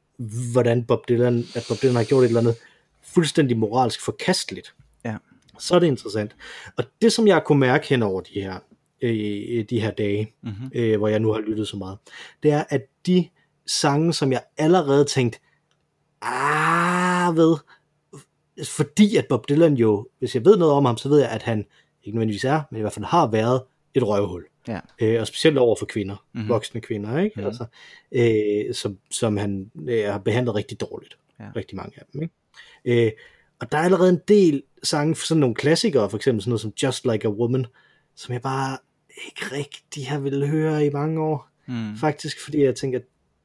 hvordan 0.52 0.84
Bob 0.84 1.08
Dylan, 1.08 1.44
at 1.54 1.64
Bob 1.68 1.82
Dylan 1.82 1.96
har 1.96 2.04
gjort 2.04 2.24
et 2.24 2.28
eller 2.28 2.40
andet 2.40 2.56
fuldstændig 3.02 3.58
moralsk 3.58 4.00
forkasteligt. 4.04 4.74
Så 5.58 5.74
er 5.74 5.78
det 5.78 5.86
interessant. 5.86 6.36
Og 6.76 6.84
det, 7.02 7.12
som 7.12 7.26
jeg 7.28 7.42
kunne 7.44 7.58
mærke 7.60 7.88
hen 7.88 8.02
over 8.02 8.20
de 8.20 8.40
her, 8.40 8.58
øh, 9.02 9.64
de 9.70 9.80
her 9.80 9.90
dage, 9.90 10.32
Mm-hmm. 10.42 10.70
øh, 10.74 10.98
hvor 10.98 11.08
jeg 11.08 11.20
nu 11.20 11.32
har 11.32 11.40
lyttet 11.40 11.68
så 11.68 11.76
meget, 11.76 11.98
det 12.42 12.50
er, 12.52 12.64
at 12.68 12.82
de 13.06 13.28
sange, 13.66 14.12
som 14.12 14.32
jeg 14.32 14.42
allerede 14.58 15.04
tænkte, 15.04 15.38
ah, 16.22 17.36
ved, 17.36 17.56
fordi 18.64 19.16
at 19.16 19.26
Bob 19.28 19.48
Dylan 19.48 19.74
jo, 19.74 20.08
hvis 20.18 20.34
jeg 20.34 20.44
ved 20.44 20.56
noget 20.56 20.74
om 20.74 20.84
ham, 20.84 20.96
så 20.96 21.08
ved 21.08 21.18
jeg, 21.20 21.28
at 21.30 21.42
han 21.42 21.66
ikke 22.04 22.16
nødvendigvis 22.16 22.44
er, 22.44 22.62
men 22.70 22.78
i 22.78 22.80
hvert 22.80 22.92
fald 22.92 23.04
har 23.04 23.26
været 23.30 23.62
et 23.94 24.08
røvhul. 24.08 24.44
Ja. 24.68 24.80
Øh, 25.00 25.20
og 25.20 25.26
specielt 25.26 25.58
over 25.58 25.76
for 25.76 25.86
kvinder, 25.86 26.14
Mhm. 26.14 26.38
mm-hmm. 26.40 26.48
voksne 26.48 26.80
kvinder, 26.80 27.18
ikke? 27.18 27.40
Mhm. 27.40 27.46
Mm-hmm. 27.46 27.64
Altså, 28.12 28.68
øh, 28.68 28.74
som, 28.74 28.98
som 29.10 29.36
han 29.36 29.70
øh, 29.88 30.04
har 30.04 30.18
behandlet 30.18 30.54
rigtig 30.54 30.80
dårligt. 30.80 31.16
Ja. 31.40 31.44
Rigtig 31.56 31.76
mange 31.76 31.92
af 31.96 32.02
dem, 32.12 32.22
ikke? 32.22 33.06
Øh, 33.06 33.12
og 33.60 33.72
der 33.72 33.78
er 33.78 33.82
allerede 33.82 34.10
en 34.10 34.20
del 34.28 34.62
sange, 34.82 35.16
sådan 35.16 35.40
nogle 35.40 35.54
klassikere, 35.54 36.10
for 36.10 36.16
eksempel 36.16 36.42
sådan 36.42 36.50
noget 36.50 36.60
som 36.60 36.72
Just 36.82 37.04
Like 37.06 37.28
a 37.28 37.30
Woman, 37.30 37.66
som 38.16 38.32
jeg 38.32 38.42
bare 38.42 38.78
ikke 39.26 39.56
rigtig 39.56 40.08
har 40.08 40.18
ville 40.18 40.46
høre 40.46 40.86
i 40.86 40.90
mange 40.90 41.20
år, 41.22 41.48
Mm. 41.66 41.96
faktisk, 41.96 42.44
fordi 42.44 42.62
jeg 42.64 42.74
tænker, 42.74 43.00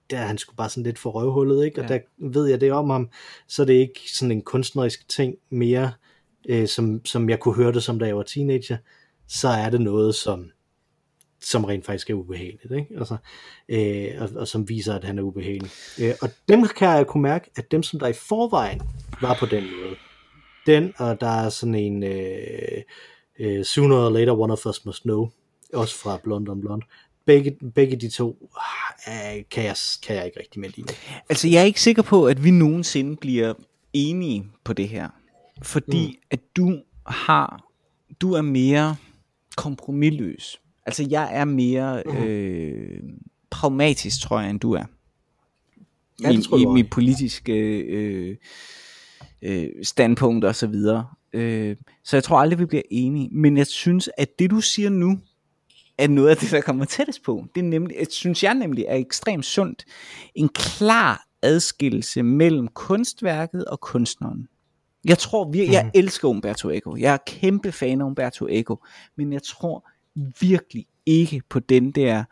der 0.10 0.18
er 0.20 0.26
han 0.26 0.38
skulle 0.38 0.58
bare 0.58 0.70
sådan 0.70 0.84
lidt 0.84 1.00
for 1.00 1.12
røvhullet, 1.12 1.66
ikke? 1.66 1.82
Og 1.82 1.90
Ja. 1.90 1.94
der 1.94 2.00
ved 2.32 2.48
jeg 2.48 2.62
det 2.62 2.72
om 2.72 2.90
ham, 2.90 3.10
så 3.48 3.62
er 3.62 3.66
det 3.66 3.74
ikke 3.74 4.00
sådan 4.14 4.32
en 4.32 4.42
kunstnerisk 4.42 5.10
ting 5.10 5.36
mere, 5.50 5.92
øh, 6.50 6.68
som, 6.68 7.06
som 7.06 7.30
jeg 7.30 7.40
kunne 7.40 7.56
høre 7.56 7.72
det 7.74 7.84
som 7.84 8.00
da 8.00 8.06
jeg 8.06 8.18
var 8.18 8.24
teenager, 8.24 8.78
så 9.28 9.48
er 9.48 9.70
det 9.70 9.82
noget, 9.82 10.16
som 10.16 10.52
som 11.42 11.66
rent 11.66 11.86
faktisk 11.86 12.10
er 12.10 12.14
ubehageligt, 12.14 12.72
ikke? 12.72 12.88
Altså, 12.98 13.18
øh, 13.70 14.08
og, 14.22 14.30
og 14.36 14.48
som 14.48 14.70
viser, 14.70 14.96
at 14.96 15.04
han 15.04 15.18
er 15.20 15.24
ubehagelig. 15.24 15.72
Øh, 16.02 16.14
og 16.22 16.30
dem 16.50 16.64
kan 16.68 16.88
jeg 16.88 17.08
kunne 17.08 17.24
mærke, 17.24 17.50
at 17.58 17.72
dem, 17.72 17.84
som 17.84 18.00
der 18.00 18.08
i 18.08 18.14
forvejen 18.14 18.82
var 19.22 19.38
på 19.40 19.46
den 19.46 19.64
måde, 19.64 19.96
den, 20.68 20.94
og 20.98 21.22
der 21.22 21.28
er 21.28 21.50
sådan 21.50 21.76
en 21.76 22.04
øh, 22.04 22.82
øh, 23.40 23.66
Sooner 23.66 23.96
or 23.96 24.10
Later 24.10 24.40
One 24.40 24.54
of 24.54 24.66
Us 24.66 24.86
Must 24.86 25.04
Know, 25.04 25.30
også 25.74 25.96
fra 25.96 26.20
Blonde 26.24 26.52
on 26.52 26.62
Blonde, 26.62 26.86
begge, 27.26 27.58
begge 27.76 27.96
de 27.96 28.10
to 28.10 28.50
øh, 29.08 29.44
kan, 29.52 29.64
jeg, 29.64 29.76
kan 30.04 30.16
jeg 30.16 30.26
ikke 30.26 30.40
rigtig 30.40 30.60
med 30.60 30.70
lide. 30.70 30.88
Altså, 31.30 31.48
jeg 31.48 31.62
er 31.62 31.66
ikke 31.66 31.82
sikker 31.82 32.02
på, 32.02 32.28
at 32.28 32.44
vi 32.44 32.52
nogensinde 32.52 33.16
bliver 33.16 33.54
enige 33.94 34.46
på 34.64 34.74
det 34.74 34.90
her. 34.90 35.10
Fordi 35.62 36.08
mm. 36.08 36.28
at 36.32 36.40
du 36.56 36.82
har, 37.06 37.64
du 38.22 38.34
er 38.34 38.42
mere 38.42 38.96
kompromilløs. 39.58 40.60
Altså, 40.86 41.08
jeg 41.10 41.30
er 41.32 41.46
mere 41.46 42.04
øh, 42.06 43.00
pragmatisk, 43.50 44.22
tror 44.22 44.40
jeg, 44.40 44.50
end 44.50 44.60
du 44.60 44.74
er. 44.74 44.84
Ja, 46.24 46.30
I, 46.30 46.62
i 46.62 46.66
mit 46.66 46.90
politiske 46.90 47.54
øh, 47.80 48.38
øh, 49.42 49.70
standpunkt 49.84 50.46
og 50.46 50.56
så 50.56 50.68
videre. 50.68 51.08
Øh, 51.34 51.76
så 52.04 52.16
jeg 52.16 52.24
tror 52.24 52.40
aldrig, 52.40 52.60
vi 52.60 52.66
bliver 52.66 52.84
enige. 52.92 53.30
Men 53.32 53.58
jeg 53.58 53.68
synes, 53.68 54.10
at 54.18 54.40
det 54.40 54.52
du 54.52 54.62
siger 54.62 54.90
nu, 54.90 55.20
er 55.98 56.08
noget 56.08 56.30
af 56.30 56.38
det, 56.38 56.52
der 56.52 56.62
kommer 56.62 56.86
tættest 56.86 57.24
på. 57.24 57.46
Det 57.56 57.62
er 57.62 57.66
nemlig, 57.66 57.98
jeg 58.00 58.08
synes 58.10 58.44
jeg 58.44 58.54
nemlig 58.54 58.86
er 58.88 58.96
ekstremt 58.96 59.46
sundt. 59.46 59.86
En 60.36 60.50
klar 60.50 61.28
adskillelse 61.42 62.24
mellem 62.24 62.68
kunstværket 62.68 63.66
og 63.66 63.80
kunstneren. 63.80 64.48
Jeg 65.06 65.18
tror 65.18 65.52
virkelig, 65.52 65.74
jeg 65.74 65.92
elsker 65.94 66.28
Umberto 66.28 66.70
Eco. 66.70 66.96
Jeg 66.96 67.14
er 67.14 67.18
kæmpe 67.28 67.72
fan 67.72 68.02
af 68.02 68.06
Umberto 68.06 68.48
Eco. 68.50 68.84
Men 69.16 69.34
jeg 69.34 69.44
tror 69.44 69.90
virkelig 70.40 70.86
ikke 71.06 71.42
på 71.50 71.60
den 71.60 71.92
der 71.92 72.24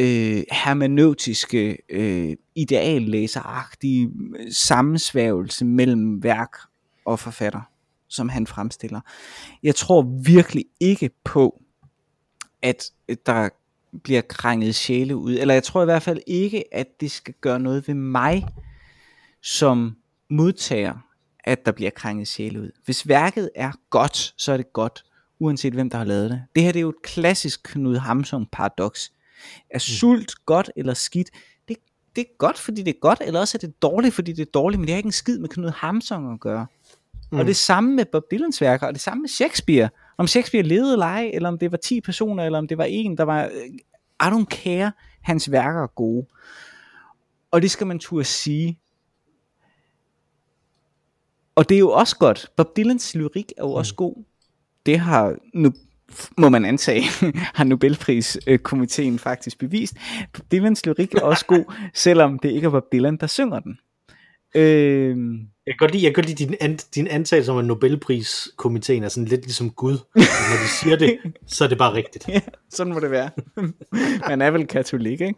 øh, 0.00 0.42
hermeneutiske, 0.52 1.78
øh, 1.88 2.36
ideallæseragtige 2.54 4.10
øh, 4.38 4.52
sammensværgelse 4.52 5.64
mellem 5.64 6.22
værk 6.22 6.56
og 7.04 7.18
forfatter, 7.18 7.60
som 8.08 8.28
han 8.28 8.46
fremstiller. 8.46 9.00
Jeg 9.62 9.74
tror 9.74 10.02
virkelig 10.24 10.64
ikke 10.80 11.10
på, 11.24 11.62
at 12.62 12.90
øh, 13.08 13.16
der 13.26 13.48
bliver 14.02 14.20
krænget 14.20 14.74
sjæle 14.74 15.16
ud, 15.16 15.32
eller 15.34 15.54
jeg 15.54 15.62
tror 15.62 15.82
i 15.82 15.84
hvert 15.84 16.02
fald 16.02 16.20
ikke, 16.26 16.74
at 16.74 16.86
det 17.00 17.10
skal 17.10 17.34
gøre 17.40 17.60
noget 17.60 17.88
ved 17.88 17.94
mig, 17.94 18.46
som 19.42 19.96
modtager, 20.30 20.94
at 21.44 21.66
der 21.66 21.72
bliver 21.72 21.90
krænget 21.90 22.28
sjæle 22.28 22.60
ud. 22.60 22.70
Hvis 22.84 23.08
værket 23.08 23.50
er 23.54 23.72
godt, 23.90 24.34
så 24.36 24.52
er 24.52 24.56
det 24.56 24.72
godt, 24.72 25.04
uanset 25.40 25.72
hvem 25.72 25.90
der 25.90 25.98
har 25.98 26.04
lavet 26.04 26.30
det. 26.30 26.42
Det 26.54 26.62
her 26.62 26.72
det 26.72 26.78
er 26.78 26.82
jo 26.82 26.88
et 26.88 27.02
klassisk 27.02 27.60
Knud 27.64 27.96
Hamsun 27.96 28.46
paradoks. 28.52 29.12
Er 29.70 29.78
sult 29.78 30.34
godt 30.46 30.70
eller 30.76 30.94
skidt? 30.94 31.30
Det, 31.68 31.76
det 32.16 32.22
er 32.22 32.36
godt, 32.38 32.58
fordi 32.58 32.82
det 32.82 32.94
er 32.94 33.00
godt, 33.00 33.22
eller 33.24 33.40
også 33.40 33.58
er 33.58 33.66
det 33.66 33.82
dårligt, 33.82 34.14
fordi 34.14 34.32
det 34.32 34.42
er 34.42 34.50
dårligt, 34.54 34.80
men 34.80 34.86
det 34.86 34.92
har 34.92 34.96
ikke 34.96 35.06
en 35.06 35.12
skid 35.12 35.38
med 35.38 35.48
Knud 35.48 35.70
Hamsun 35.70 36.32
at 36.32 36.40
gøre. 36.40 36.66
Mm. 37.32 37.38
Og 37.38 37.46
det 37.46 37.56
samme 37.56 37.96
med 37.96 38.04
Bob 38.04 38.22
Dylans 38.30 38.60
værker, 38.60 38.86
og 38.86 38.92
det 38.92 39.02
samme 39.02 39.20
med 39.20 39.28
Shakespeare. 39.28 39.88
Om 40.18 40.26
Shakespeare 40.26 40.64
levede 40.64 40.92
eller 40.92 41.06
ej, 41.06 41.30
eller 41.34 41.48
om 41.48 41.58
det 41.58 41.72
var 41.72 41.78
10 41.78 42.00
personer, 42.00 42.44
eller 42.44 42.58
om 42.58 42.68
det 42.68 42.78
var 42.78 42.84
en, 42.84 43.16
der 43.16 43.24
var... 43.24 43.44
øh, 43.44 43.50
I 44.22 44.26
don't 44.26 44.44
care, 44.44 44.92
hans 45.20 45.50
værker 45.50 45.82
er 45.82 45.86
gode. 45.86 46.26
Og 47.50 47.62
det 47.62 47.70
skal 47.70 47.86
man 47.86 47.98
turde 47.98 48.24
sige. 48.24 48.78
Og 51.54 51.68
det 51.68 51.74
er 51.74 51.78
jo 51.78 51.90
også 51.90 52.16
godt. 52.16 52.50
Bob 52.56 52.76
Dylans 52.76 53.14
lyrik 53.14 53.52
er 53.56 53.62
jo 53.62 53.72
også 53.72 53.94
god. 53.94 54.24
Det 54.86 54.98
har, 54.98 55.36
nu 55.54 55.72
må 56.38 56.48
man 56.48 56.64
antage, 56.64 57.02
har 57.54 57.64
Nobelpriskomiteen 57.64 59.18
faktisk 59.18 59.58
bevist. 59.58 59.94
Dylans 60.52 60.86
lyrik 60.86 61.14
er 61.14 61.20
også 61.22 61.46
god, 61.46 61.64
selvom 61.94 62.38
det 62.38 62.50
ikke 62.50 62.66
er 62.66 62.70
Bob 62.70 62.84
Dylan, 62.92 63.16
der 63.16 63.26
synger 63.26 63.60
den. 63.60 63.78
Øhm, 64.54 65.32
Jeg 65.66 65.74
kan 65.74 65.76
godt 65.78 65.92
lide, 65.92 66.04
jeg 66.04 66.08
kan 66.14 66.22
godt 66.22 66.26
lide 66.26 66.44
din, 66.44 66.54
an, 66.60 66.78
din 66.94 67.06
antagelse 67.06 67.52
om, 67.52 67.58
at 67.58 67.64
Nobelpriskomiteen 67.64 69.02
er 69.04 69.08
sådan 69.08 69.28
lidt 69.28 69.40
ligesom 69.42 69.70
Gud. 69.70 69.92
Når 70.14 70.62
de 70.64 70.68
siger 70.82 70.96
det, 70.96 71.18
så 71.46 71.64
er 71.64 71.68
det 71.68 71.78
bare 71.78 71.94
rigtigt. 71.94 72.28
ja, 72.28 72.40
sådan 72.70 72.92
må 72.92 73.00
det 73.00 73.10
være. 73.10 73.30
Man 74.28 74.42
er 74.42 74.50
vel 74.50 74.66
katolik, 74.66 75.20
ikke? 75.20 75.34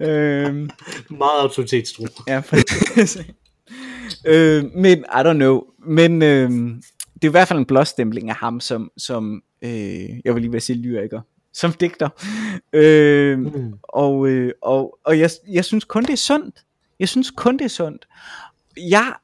øhm, 0.00 0.70
Meget 1.10 1.40
autoritetstro. 1.40 2.06
Ja, 2.28 2.40
præcis. 2.40 3.18
øh, 4.26 4.64
men, 4.76 4.98
I 4.98 5.02
don't 5.18 5.32
know, 5.32 5.62
men 5.86 6.22
øh, 6.22 6.50
det 7.14 7.24
er 7.24 7.28
i 7.28 7.30
hvert 7.30 7.48
fald 7.48 7.58
en 7.58 7.64
blåstempling 7.66 8.30
af 8.30 8.36
ham 8.36 8.60
som, 8.60 8.90
som 8.96 9.42
øh, 9.62 10.20
jeg 10.24 10.34
vil 10.34 10.40
lige 10.42 10.52
ved 10.52 10.56
at 10.56 10.62
sige 10.62 10.78
lyriker, 10.78 11.20
som 11.52 11.72
digter. 11.72 12.08
Øh, 12.72 13.38
Mm. 13.38 13.72
Og, 13.82 14.28
øh, 14.28 14.52
og, 14.62 14.98
og 15.04 15.18
jeg, 15.18 15.30
jeg 15.48 15.64
synes 15.64 15.84
kun 15.84 16.02
det 16.02 16.10
er 16.12 16.16
sundt. 16.16 16.64
Jeg 16.98 17.08
synes 17.08 17.30
kun 17.30 17.58
det 17.58 17.64
er 17.64 17.68
sundt. 17.68 18.08
Jeg 18.76 19.14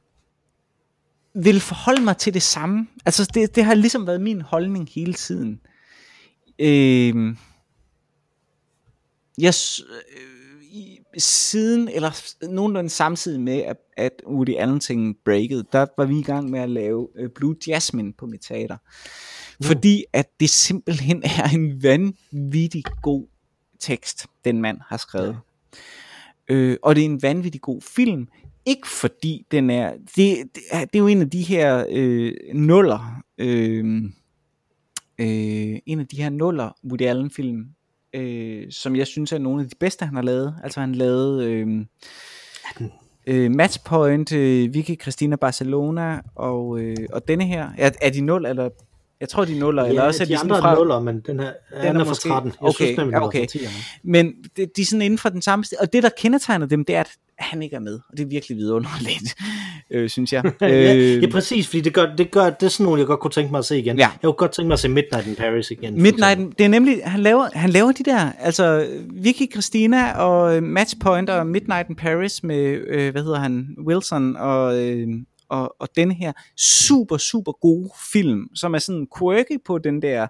vil 1.35 1.61
forholde 1.61 2.03
mig 2.03 2.17
til 2.17 2.35
det 2.35 2.43
samme. 2.43 2.87
Altså 3.07 3.31
det, 3.35 3.55
det 3.55 3.65
har 3.65 3.75
ligesom 3.75 4.07
været 4.07 4.21
min 4.21 4.41
holdning 4.41 4.89
hele 4.95 5.15
tiden. 5.15 5.61
Øh, 6.59 7.37
jeg, 9.39 9.55
øh, 9.91 10.99
siden, 11.19 11.89
eller 11.89 12.35
nogenlunde 12.49 12.91
samtidig 12.91 13.41
med, 13.41 13.59
at, 13.63 13.77
at 13.97 14.13
Woody 14.27 14.57
Allen 14.57 14.81
ting 14.81 15.17
breakede, 15.25 15.65
der 15.73 15.87
var 15.97 16.05
vi 16.05 16.19
i 16.19 16.23
gang 16.23 16.51
med 16.51 16.61
at 16.61 16.71
lave 16.71 17.09
øh, 17.17 17.31
Blue 17.35 17.57
Jasmine 17.67 18.13
på 18.13 18.27
mit 18.27 18.41
teater. 18.41 18.77
Fordi 19.63 20.05
at 20.13 20.27
det 20.41 20.51
simpelthen 20.51 21.23
er 21.23 21.49
en 21.55 21.83
vanvittig 21.83 22.85
god 23.03 23.27
tekst, 23.81 24.27
den 24.45 24.63
mand 24.63 24.79
har 24.87 24.97
skrevet. 24.97 25.39
Øh, 26.49 26.77
og 26.83 26.97
det 26.97 27.01
er 27.01 27.05
en 27.05 27.23
vanvittig 27.23 27.61
god 27.61 27.81
film. 27.81 28.29
Ikke 28.67 28.89
fordi 28.89 29.47
den 29.51 29.71
er... 29.71 29.93
Det, 29.93 30.37
det, 30.55 30.63
er, 30.71 30.85
det 30.85 30.95
er 30.95 30.99
jo 30.99 31.07
en 31.07 31.21
af 31.21 31.31
de 31.31 31.43
her 31.43 31.87
øh, 31.91 32.33
nuller... 32.55 33.23
Øh, 33.39 34.03
øh, 35.19 35.79
en 35.87 36.01
af 36.01 36.07
de 36.07 36.23
her 36.23 36.31
nuller 36.31 36.71
Woody 36.85 37.03
Allen 37.03 37.31
film, 37.31 37.67
øh, 38.15 38.73
som 38.73 38.97
jeg 38.97 39.07
synes 39.07 39.33
er 39.33 39.39
nogle 39.39 39.63
af 39.63 39.69
de 39.69 39.77
bedste, 39.81 40.05
han 40.05 40.15
har 40.15 40.23
lavet. 40.23 40.55
Altså 40.63 40.81
han 40.81 40.95
lavede 40.95 41.51
øh, 41.51 41.87
øh, 43.27 43.51
Matchpoint, 43.51 44.33
øh, 44.33 44.75
Vicky 44.75 45.01
Christina 45.03 45.37
Barcelona, 45.37 46.21
og, 46.35 46.81
øh, 46.81 46.97
og 47.13 47.29
denne 47.29 47.47
her. 47.47 47.71
Er, 47.79 47.91
er 48.03 48.11
de 48.11 48.21
nul, 48.21 48.47
eller... 48.47 48.69
Jeg 49.21 49.29
tror, 49.29 49.45
de 49.45 49.57
er 49.57 49.61
nuller, 49.61 49.85
eller 49.85 50.03
også 50.03 50.23
er 50.23 50.27
de, 50.27 50.33
de, 50.33 50.39
andre 50.39 50.59
fra... 50.59 50.73
er 50.73 50.77
nuller, 50.77 51.01
men 51.01 51.21
den 51.21 51.41
her 51.41 51.53
den 51.83 51.97
er 51.97 52.01
er, 52.01 52.05
fra 52.05 52.09
måske- 52.09 52.29
13. 52.29 52.49
Jeg 52.51 52.69
okay, 52.69 52.85
synes 52.85 52.99
nemlig, 52.99 53.13
ja, 53.13 53.27
okay. 53.27 53.41
var 53.41 53.47
fra 53.53 53.59
10'erne. 53.59 54.01
Men 54.05 54.33
det, 54.57 54.77
de 54.77 54.83
er 54.83 54.87
sådan 54.87 55.03
inden 55.03 55.19
for 55.19 55.29
den 55.29 55.43
samme 55.43 55.65
stil. 55.65 55.79
Og 55.81 55.93
det, 55.93 56.03
der 56.03 56.09
kendetegner 56.19 56.67
dem, 56.67 56.85
det 56.85 56.97
er, 56.97 57.01
at 57.01 57.09
han 57.39 57.63
ikke 57.63 57.77
er 57.77 57.81
med. 57.81 57.95
Og 57.95 58.17
det 58.17 58.25
er 58.25 58.29
virkelig 58.29 58.57
vidunderligt, 58.57 59.35
øh, 59.91 60.09
synes 60.09 60.33
jeg. 60.33 60.45
ja, 60.61 60.95
Øh, 60.97 61.23
ja, 61.23 61.29
præcis, 61.31 61.67
fordi 61.67 61.81
det 61.81 61.95
gør, 61.95 62.07
det 62.17 62.31
gør 62.31 62.51
det 62.51 62.63
er 62.67 62.69
sådan 62.71 62.85
nogle, 62.85 62.99
jeg 63.01 63.07
godt 63.07 63.21
kunne 63.21 63.31
tænke 63.31 63.51
mig 63.51 63.59
at 63.59 63.65
se 63.65 63.79
igen. 63.79 63.97
Ja. 63.99 64.03
Jeg 64.03 64.19
kunne 64.23 64.33
godt 64.33 64.53
tænke 64.53 64.67
mig 64.69 64.73
at 64.75 64.81
se 64.81 64.89
Midnight 64.89 65.27
in 65.27 65.35
Paris 65.35 65.71
igen. 65.71 66.03
Midnight, 66.03 66.59
det 66.59 66.65
er 66.65 66.69
nemlig, 66.69 67.01
han 67.05 67.21
laver, 67.21 67.49
han 67.53 67.71
laver 67.71 67.93
de 67.93 68.05
der, 68.05 68.33
altså 68.39 68.87
Vicky 69.23 69.53
Christina 69.53 70.13
og 70.13 70.63
Matchpoint 70.63 71.31
og 71.31 71.47
Midnight 71.47 71.89
in 71.89 71.97
Paris 71.97 72.43
med, 72.43 72.81
øh, 72.89 73.13
hvad 73.13 73.23
hedder 73.23 73.39
han, 73.39 73.69
Wilson 73.87 74.37
og, 74.37 74.79
øh, 74.83 75.09
og, 75.51 75.75
og 75.81 75.89
den 75.97 76.11
her 76.13 76.33
super, 76.57 77.17
super 77.17 77.53
gode 77.53 77.91
film, 78.13 78.47
som 78.55 78.75
er 78.75 78.79
sådan 78.79 79.07
quirky 79.19 79.59
på 79.65 79.79
den 79.79 80.03
der 80.03 80.27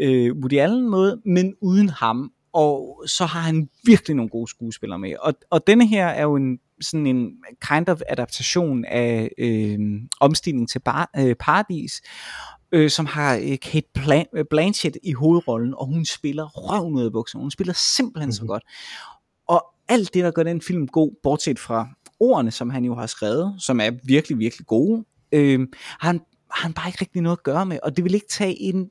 øh, 0.00 0.32
Woody 0.36 0.58
Allen 0.58 0.88
måde, 0.90 1.20
men 1.26 1.54
uden 1.62 1.88
ham. 1.88 2.30
Og 2.52 3.02
så 3.06 3.24
har 3.26 3.40
han 3.40 3.68
virkelig 3.84 4.16
nogle 4.16 4.30
gode 4.30 4.50
skuespillere 4.50 4.98
med. 4.98 5.14
Og, 5.20 5.34
og 5.50 5.66
denne 5.66 5.86
her 5.86 6.06
er 6.06 6.22
jo 6.22 6.36
en 6.36 6.58
sådan 6.80 7.06
en 7.06 7.30
kind 7.70 7.88
of 7.88 8.00
adaptation 8.08 8.84
af 8.84 9.30
øh, 9.38 9.78
omstigning 10.20 10.68
til 10.68 10.78
bar, 10.78 11.10
øh, 11.18 11.34
paradis, 11.34 12.02
øh, 12.72 12.90
som 12.90 13.06
har 13.06 13.36
øh, 13.36 13.58
Kate 13.62 13.86
Blan- 13.98 14.30
øh, 14.36 14.44
Blanchett 14.50 14.96
i 15.02 15.12
hovedrollen, 15.12 15.74
og 15.74 15.86
hun 15.86 16.04
spiller 16.04 16.48
røven 16.48 16.94
ud 16.94 17.04
af 17.04 17.12
bukserne. 17.12 17.42
Hun 17.42 17.50
spiller 17.50 17.74
simpelthen 17.96 18.26
mm-hmm. 18.26 18.32
så 18.32 18.42
Mhm. 18.42 18.48
godt. 18.48 18.62
Og 19.48 19.64
alt 19.88 20.14
det, 20.14 20.24
der 20.24 20.30
gør 20.30 20.42
den 20.42 20.60
film 20.60 20.86
god, 20.88 21.12
bortset 21.22 21.58
fra 21.58 21.88
ordene, 22.20 22.50
som 22.50 22.70
han 22.70 22.84
jo 22.84 22.94
har 22.94 23.06
skrevet, 23.06 23.54
som 23.58 23.80
er 23.80 23.90
virkelig, 24.04 24.38
virkelig 24.38 24.66
gode, 24.66 25.04
øh, 25.32 25.60
har, 26.00 26.08
han, 26.08 26.20
har 26.50 26.62
han 26.62 26.72
bare 26.72 26.88
ikke 26.88 26.98
rigtig 27.00 27.22
noget 27.22 27.36
at 27.36 27.42
gøre 27.42 27.66
med. 27.66 27.78
Og 27.82 27.96
det 27.96 28.04
vil 28.04 28.14
ikke 28.14 28.28
tage 28.28 28.60
en 28.60 28.90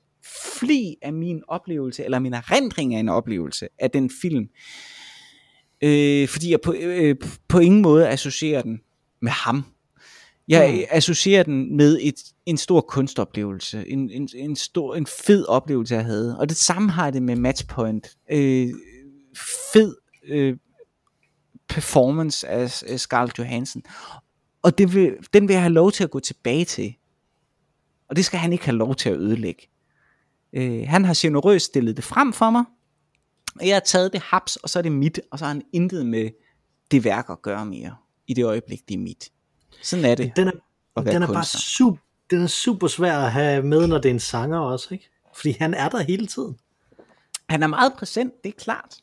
fli 0.59 0.95
af 1.01 1.13
min 1.13 1.41
oplevelse, 1.47 2.03
eller 2.05 2.19
min 2.19 2.33
erindring 2.33 2.95
af 2.95 2.99
en 2.99 3.09
oplevelse 3.09 3.67
af 3.79 3.91
den 3.91 4.09
film. 4.21 4.49
Øh, 5.81 6.27
fordi 6.27 6.51
jeg 6.51 6.61
på, 6.61 6.75
øh, 6.79 7.15
på 7.47 7.59
ingen 7.59 7.81
måde 7.81 8.09
associerer 8.09 8.61
den 8.61 8.81
med 9.21 9.31
ham. 9.31 9.65
Jeg 10.47 10.73
Mm. 10.73 10.83
associerer 10.89 11.43
den 11.43 11.77
med 11.77 11.99
et, 12.01 12.15
en 12.45 12.57
stor 12.57 12.81
kunstoplevelse, 12.81 13.83
en, 13.87 14.09
en, 14.09 14.29
en, 14.35 14.55
stor, 14.55 14.95
en 14.95 15.05
fed 15.25 15.45
oplevelse, 15.45 15.95
jeg 15.95 16.05
havde. 16.05 16.39
Og 16.39 16.49
det 16.49 16.57
samme 16.57 16.91
har 16.91 17.03
jeg 17.03 17.13
det 17.13 17.23
med 17.23 17.35
Matchpoint. 17.35 18.07
Øh, 18.31 18.69
fed, 19.73 19.95
øh, 20.27 20.57
performance 21.69 22.47
af, 22.47 22.69
Scarlett 22.99 23.39
Johansson. 23.39 23.83
Og 24.61 24.77
det 24.77 24.93
vil, 24.93 25.15
den 25.33 25.47
vil 25.47 25.53
jeg 25.53 25.61
have 25.61 25.73
lov 25.73 25.91
til 25.91 26.03
at 26.03 26.11
gå 26.11 26.19
tilbage 26.19 26.65
til. 26.65 26.95
Og 28.09 28.15
det 28.15 28.25
skal 28.25 28.39
han 28.39 28.53
ikke 28.53 28.65
have 28.65 28.77
lov 28.77 28.95
til 28.95 29.09
at 29.09 29.17
ødelægge. 29.17 29.69
Øh, 30.53 30.83
han 30.87 31.05
har 31.05 31.13
generøst 31.17 31.65
stillet 31.65 31.95
det 31.95 32.03
frem 32.03 32.33
for 32.33 32.49
mig. 32.49 32.63
Og 33.59 33.67
jeg 33.67 33.75
har 33.75 33.79
taget 33.79 34.13
det 34.13 34.21
haps, 34.21 34.55
og 34.55 34.69
så 34.69 34.79
er 34.79 34.83
det 34.83 34.91
mit. 34.91 35.19
Og 35.31 35.39
så 35.39 35.45
har 35.45 35.53
han 35.53 35.61
intet 35.73 36.05
med 36.05 36.29
det 36.91 37.03
værk 37.03 37.25
at 37.29 37.41
gøre 37.41 37.65
mere. 37.65 37.95
I 38.27 38.33
det 38.33 38.45
øjeblik, 38.45 38.87
det 38.87 38.93
er 38.93 38.99
mit. 38.99 39.29
Sådan 39.81 40.05
er 40.05 40.15
det. 40.15 40.31
Den 40.35 40.47
er, 40.47 40.51
den 41.01 41.23
er 41.23 41.27
bare 41.27 41.45
super, 41.45 42.01
den 42.29 42.41
er 42.41 42.47
super 42.47 42.87
svær 42.87 43.17
at 43.17 43.31
have 43.31 43.63
med, 43.63 43.87
når 43.87 43.97
det 43.97 44.09
er 44.09 44.13
en 44.13 44.19
sanger 44.19 44.59
også, 44.59 44.87
ikke? 44.93 45.09
Fordi 45.35 45.55
han 45.59 45.73
er 45.73 45.89
der 45.89 46.01
hele 46.03 46.27
tiden. 46.27 46.57
Han 47.49 47.63
er 47.63 47.67
meget 47.67 47.93
præsent, 47.93 48.33
det 48.43 48.49
er 48.49 48.59
klart. 48.59 48.95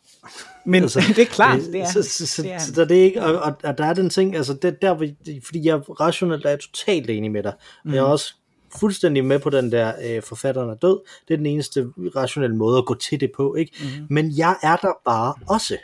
Men 0.65 0.83
altså, 0.83 1.01
det 1.17 1.19
er 1.19 1.27
klart, 1.27 1.61
det 1.61 1.81
er, 1.81 1.87
så, 1.87 2.03
så, 2.03 2.27
så, 2.27 2.43
det 2.43 2.53
er 2.53 2.59
så, 2.59 2.65
han. 2.67 2.75
så 2.75 2.85
det 2.85 2.99
er 2.99 3.05
ikke, 3.05 3.23
og, 3.23 3.43
og, 3.43 3.57
og 3.65 3.79
der 3.79 3.85
er 3.85 3.95
den 3.95 4.11
ting, 4.11 4.37
altså 4.37 4.55
det 4.55 4.83
der, 4.83 4.97
fordi 5.45 5.67
jeg 5.67 6.01
rationelt 6.01 6.47
er 6.47 6.57
totalt 6.57 7.11
enig 7.11 7.31
med 7.31 7.43
dig, 7.43 7.53
mm. 7.85 7.93
jeg 7.93 7.99
er 7.99 8.05
også 8.05 8.35
fuldstændig 8.77 9.25
med 9.25 9.39
på 9.39 9.51
den 9.51 9.73
der, 9.73 9.93
øh, 10.05 10.23
forfatteren 10.23 10.71
er 10.71 10.75
død, 10.75 11.01
det 11.29 11.35
er 11.35 11.39
den 11.39 11.47
eneste 11.47 11.87
rationelle 12.17 12.57
måde 12.57 12.79
at 12.79 12.87
gå 12.87 12.95
til 12.95 13.21
det 13.21 13.31
på, 13.37 13.55
ikke? 13.55 13.73
Mm. 13.81 14.07
Men 14.11 14.39
jeg 14.39 14.57
er 14.63 14.77
der 14.77 14.93
bare 15.05 15.35
også. 15.49 15.77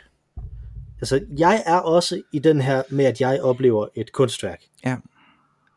Altså, 1.01 1.21
jeg 1.37 1.63
er 1.65 1.79
også 1.79 2.21
i 2.31 2.39
den 2.39 2.61
her 2.61 2.83
med, 2.89 3.05
at 3.05 3.21
jeg 3.21 3.41
oplever 3.41 3.87
et 3.95 4.11
kunstværk. 4.11 4.63
Ja. 4.85 4.95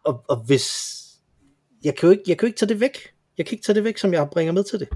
Og, 0.04 0.24
og 0.28 0.36
hvis, 0.36 0.96
jeg 1.84 1.96
kan, 1.96 2.06
jo 2.06 2.10
ikke, 2.10 2.22
jeg 2.26 2.38
kan 2.38 2.46
jo 2.46 2.48
ikke 2.48 2.58
tage 2.58 2.68
det 2.68 2.80
væk. 2.80 2.98
Jeg 3.38 3.46
kan 3.46 3.54
ikke 3.54 3.64
tage 3.64 3.74
det 3.74 3.84
væk, 3.84 3.98
som 3.98 4.12
jeg 4.12 4.28
bringer 4.32 4.52
med 4.52 4.64
til 4.64 4.80
det. 4.80 4.88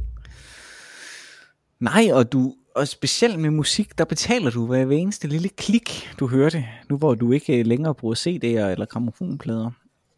Nej, 1.84 2.08
og 2.12 2.32
du 2.32 2.54
og 2.74 2.88
specielt 2.88 3.40
med 3.40 3.50
musik, 3.50 3.98
der 3.98 4.04
betaler 4.04 4.50
du 4.50 4.66
hver, 4.66 4.90
eneste 4.90 5.28
lille 5.28 5.48
klik, 5.48 6.08
du 6.18 6.26
hører 6.26 6.50
det. 6.50 6.64
Nu 6.90 6.96
hvor 6.96 7.14
du 7.14 7.32
ikke 7.32 7.58
øh, 7.58 7.66
længere 7.66 7.94
bruger 7.94 8.14
CD'er 8.14 8.70
eller 8.70 8.86
gramofonplader. 8.86 9.70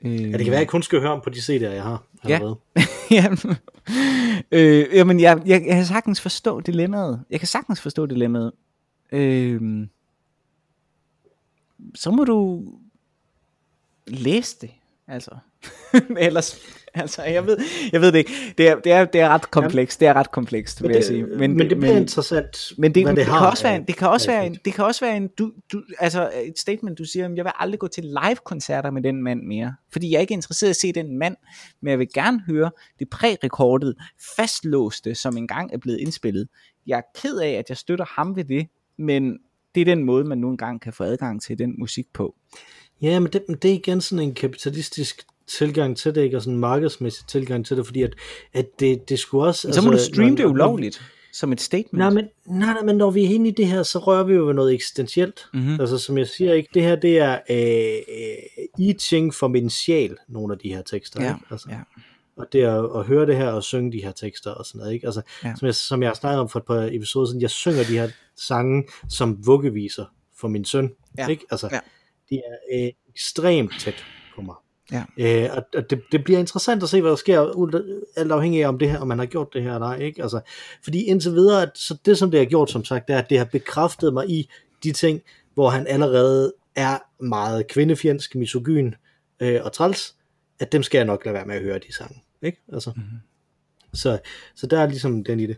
Øh, 0.02 0.22
Ja, 0.22 0.26
det 0.26 0.38
kan 0.38 0.46
være, 0.46 0.54
at 0.54 0.60
jeg 0.60 0.68
kun 0.68 0.82
skal 0.82 1.00
høre 1.00 1.12
om 1.12 1.20
på 1.24 1.30
de 1.30 1.38
CD'er, 1.38 1.70
jeg 1.70 1.82
har 1.82 2.04
Ja. 2.28 2.40
jamen, 3.16 3.38
øh, 4.50 4.86
jamen 4.94 5.20
jeg, 5.20 5.42
jeg, 5.46 5.62
jeg 5.66 5.74
kan 5.76 5.86
sagtens 5.86 6.20
forstå 6.20 6.60
dilemmaet. 6.60 7.24
Jeg 7.30 7.40
kan 7.40 7.46
sagtens 7.48 7.80
forstå 7.80 8.06
dilemmaet. 8.06 8.52
Øh, 9.12 9.86
så 11.94 12.10
må 12.10 12.24
du 12.24 12.64
læse 14.06 14.56
det, 14.60 14.70
altså. 15.08 15.30
Ellers, 16.18 16.60
altså, 17.02 17.22
jeg 17.22 17.46
ved, 17.46 17.58
jeg 17.92 18.00
ved 18.00 18.12
det 18.12 18.18
ikke. 18.18 18.32
Det 18.58 18.68
er, 18.68 18.74
det 18.80 18.92
er, 18.92 19.04
det 19.04 19.20
er 19.20 19.28
ret 19.28 19.50
komplekst, 19.50 20.00
det 20.00 20.08
er 20.08 20.12
ret 20.12 20.30
komplekst, 20.30 20.82
vil 20.82 20.88
Men 20.88 20.94
jeg 20.94 20.98
det, 21.02 21.06
sige. 21.06 21.26
men, 21.26 21.56
men 21.56 21.70
det 21.70 21.78
bliver 21.78 21.96
interessant, 21.96 22.72
men 22.78 22.94
det, 22.94 23.06
det, 23.06 23.16
det, 23.16 23.24
har 23.24 23.38
kan 23.38 23.46
også 23.48 23.62
være, 23.62 23.76
en, 23.76 23.84
det 23.84 23.96
kan 23.96 24.08
også 24.08 24.30
være 24.30 24.46
en, 24.46 24.58
det 24.64 24.74
kan 24.74 24.84
også 24.84 25.04
være 25.04 25.16
en, 25.16 25.28
du, 25.38 25.52
du, 25.72 25.82
altså 25.98 26.30
et 26.44 26.58
statement, 26.58 26.98
du 26.98 27.04
siger, 27.04 27.24
"Jamen, 27.24 27.36
jeg 27.36 27.44
vil 27.44 27.52
aldrig 27.58 27.78
gå 27.78 27.88
til 27.88 28.04
live-koncerter 28.04 28.90
med 28.90 29.02
den 29.02 29.22
mand 29.22 29.42
mere, 29.42 29.74
fordi 29.92 30.10
jeg 30.10 30.16
er 30.16 30.20
ikke 30.20 30.34
interesseret 30.34 30.68
i 30.68 30.70
at 30.70 30.76
se 30.76 30.92
den 30.92 31.18
mand, 31.18 31.36
men 31.82 31.90
jeg 31.90 31.98
vil 31.98 32.08
gerne 32.14 32.40
høre 32.46 32.70
det 32.98 33.08
prærekordede, 33.08 33.94
fastlåste, 34.36 35.14
som 35.14 35.36
engang 35.36 35.72
er 35.72 35.78
blevet 35.78 35.98
indspillet. 35.98 36.48
Jeg 36.86 36.98
er 36.98 37.20
ked 37.22 37.38
af, 37.38 37.50
at 37.50 37.64
jeg 37.68 37.76
støtter 37.76 38.04
ham 38.08 38.36
ved 38.36 38.44
det, 38.44 38.66
men 38.98 39.38
det 39.74 39.80
er 39.80 39.84
den 39.84 40.04
måde, 40.04 40.24
man 40.24 40.38
nu 40.38 40.50
engang 40.50 40.80
kan 40.80 40.92
få 40.92 41.04
adgang 41.04 41.42
til 41.42 41.58
den 41.58 41.74
musik 41.78 42.06
på. 42.14 42.34
Ja, 43.02 43.20
men 43.20 43.32
det, 43.32 43.44
men 43.48 43.56
det 43.62 43.70
er 43.70 43.74
igen 43.74 44.00
sådan 44.00 44.24
en 44.28 44.34
kapitalistisk 44.34 45.22
tilgang 45.48 45.96
til 45.96 46.14
det, 46.14 46.22
ikke? 46.22 46.36
Og 46.36 46.42
sådan 46.42 46.54
en 46.54 46.60
markedsmæssig 46.60 47.26
tilgang 47.26 47.66
til 47.66 47.76
det, 47.76 47.86
fordi 47.86 48.02
at, 48.02 48.14
at 48.52 48.66
det, 48.80 49.08
det 49.08 49.18
skulle 49.18 49.44
også... 49.44 49.72
Så 49.72 49.80
må 49.82 49.86
du 49.86 49.92
altså, 49.92 50.06
streame 50.06 50.30
når- 50.30 50.36
det 50.36 50.44
ulovligt, 50.44 51.02
som 51.32 51.52
et 51.52 51.60
statement. 51.60 51.98
Nej 51.98 52.10
men, 52.10 52.24
nej, 52.46 52.72
nej, 52.72 52.82
men 52.82 52.96
når 52.96 53.10
vi 53.10 53.24
er 53.24 53.28
inde 53.28 53.48
i 53.48 53.52
det 53.52 53.66
her, 53.66 53.82
så 53.82 53.98
rører 53.98 54.24
vi 54.24 54.34
jo 54.34 54.46
ved 54.46 54.54
noget 54.54 54.74
eksistentielt. 54.74 55.46
Mhm. 55.54 55.80
Altså 55.80 55.98
som 55.98 56.18
jeg 56.18 56.26
siger, 56.28 56.52
ikke, 56.52 56.68
det 56.74 56.82
her 56.82 56.96
det 56.96 57.18
er 57.18 57.38
øh, 57.50 57.96
øh, 58.18 58.86
I 58.86 58.92
Ching 59.00 59.34
for 59.34 59.48
min 59.48 59.70
sjæl, 59.70 60.16
nogle 60.28 60.52
af 60.52 60.58
de 60.58 60.74
her 60.74 60.82
tekster. 60.82 61.22
Ja, 61.22 61.34
ikke? 61.34 61.46
Altså, 61.50 61.68
ja. 61.70 61.78
Og 62.36 62.46
det 62.52 62.62
at, 62.62 62.84
at 62.96 63.04
høre 63.06 63.26
det 63.26 63.36
her 63.36 63.48
og 63.48 63.62
synge 63.62 63.92
de 63.92 64.02
her 64.02 64.12
tekster 64.12 64.50
og 64.50 64.66
sådan 64.66 64.78
noget. 64.78 64.94
Ikke? 64.94 65.06
Altså, 65.06 65.22
ja. 65.44 65.54
som, 65.58 65.66
jeg, 65.66 65.74
som 65.74 66.02
jeg 66.02 66.10
har 66.10 66.14
snakket 66.14 66.40
om 66.40 66.48
for 66.48 66.58
et 66.58 66.64
par 66.64 66.88
episoder 66.92 67.26
siden, 67.26 67.40
jeg 67.42 67.50
synger 67.50 67.82
de 67.84 67.98
her 67.98 68.08
sange 68.36 68.84
som 69.08 69.46
vuggeviser 69.46 70.04
for 70.38 70.48
min 70.48 70.64
søn. 70.64 70.90
Ja, 71.18 71.26
Ikke? 71.28 71.44
Altså, 71.50 71.68
ja. 71.72 71.80
De 72.30 72.34
er 72.36 72.84
øh, 72.84 72.90
ekstremt 73.14 73.72
tæt 73.80 74.04
på 74.36 74.42
mig. 74.42 74.54
Ja. 74.92 75.04
Øh, 75.18 75.50
og 75.56 75.64
og 75.76 75.90
det, 75.90 76.02
det 76.12 76.24
bliver 76.24 76.38
interessant 76.40 76.82
at 76.82 76.88
se, 76.88 77.00
hvad 77.00 77.10
der 77.10 77.16
sker, 77.16 77.40
alt 78.16 78.32
afhængig 78.32 78.64
af, 78.64 78.68
om, 78.68 78.78
det 78.78 78.90
her, 78.90 78.98
om 78.98 79.08
man 79.08 79.18
har 79.18 79.26
gjort 79.26 79.48
det 79.52 79.62
her 79.62 79.74
eller 79.74 79.86
ej. 79.86 79.96
Ikke? 79.98 80.22
Altså, 80.22 80.40
fordi 80.84 81.02
indtil 81.02 81.32
videre, 81.32 81.62
at, 81.62 81.70
så 81.74 81.96
det 82.06 82.18
som 82.18 82.30
det 82.30 82.40
har 82.40 82.44
gjort, 82.46 82.70
som 82.70 82.84
sagt, 82.84 83.08
det 83.08 83.14
er, 83.14 83.18
at 83.18 83.30
det 83.30 83.38
har 83.38 83.44
bekræftet 83.44 84.12
mig 84.14 84.30
i 84.30 84.48
de 84.84 84.92
ting, 84.92 85.20
hvor 85.54 85.70
han 85.70 85.86
allerede 85.86 86.52
er 86.76 86.98
meget 87.24 87.68
kvindefjendsk, 87.68 88.34
misogyn 88.34 88.92
øh, 89.40 89.60
og 89.64 89.72
træls, 89.72 90.14
at 90.60 90.72
dem 90.72 90.82
skal 90.82 90.98
jeg 90.98 91.06
nok 91.06 91.24
lade 91.24 91.34
være 91.34 91.46
med 91.46 91.56
at 91.56 91.62
høre 91.62 91.78
de 91.78 91.94
sange. 91.94 92.22
Ikke? 92.42 92.58
Altså, 92.72 92.90
Mhm. 92.96 93.04
mm-hmm. 93.04 93.18
Så, 93.96 94.18
så 94.54 94.66
der 94.66 94.78
er 94.80 94.86
ligesom 94.88 95.24
den 95.24 95.40
i 95.40 95.46
det. 95.46 95.56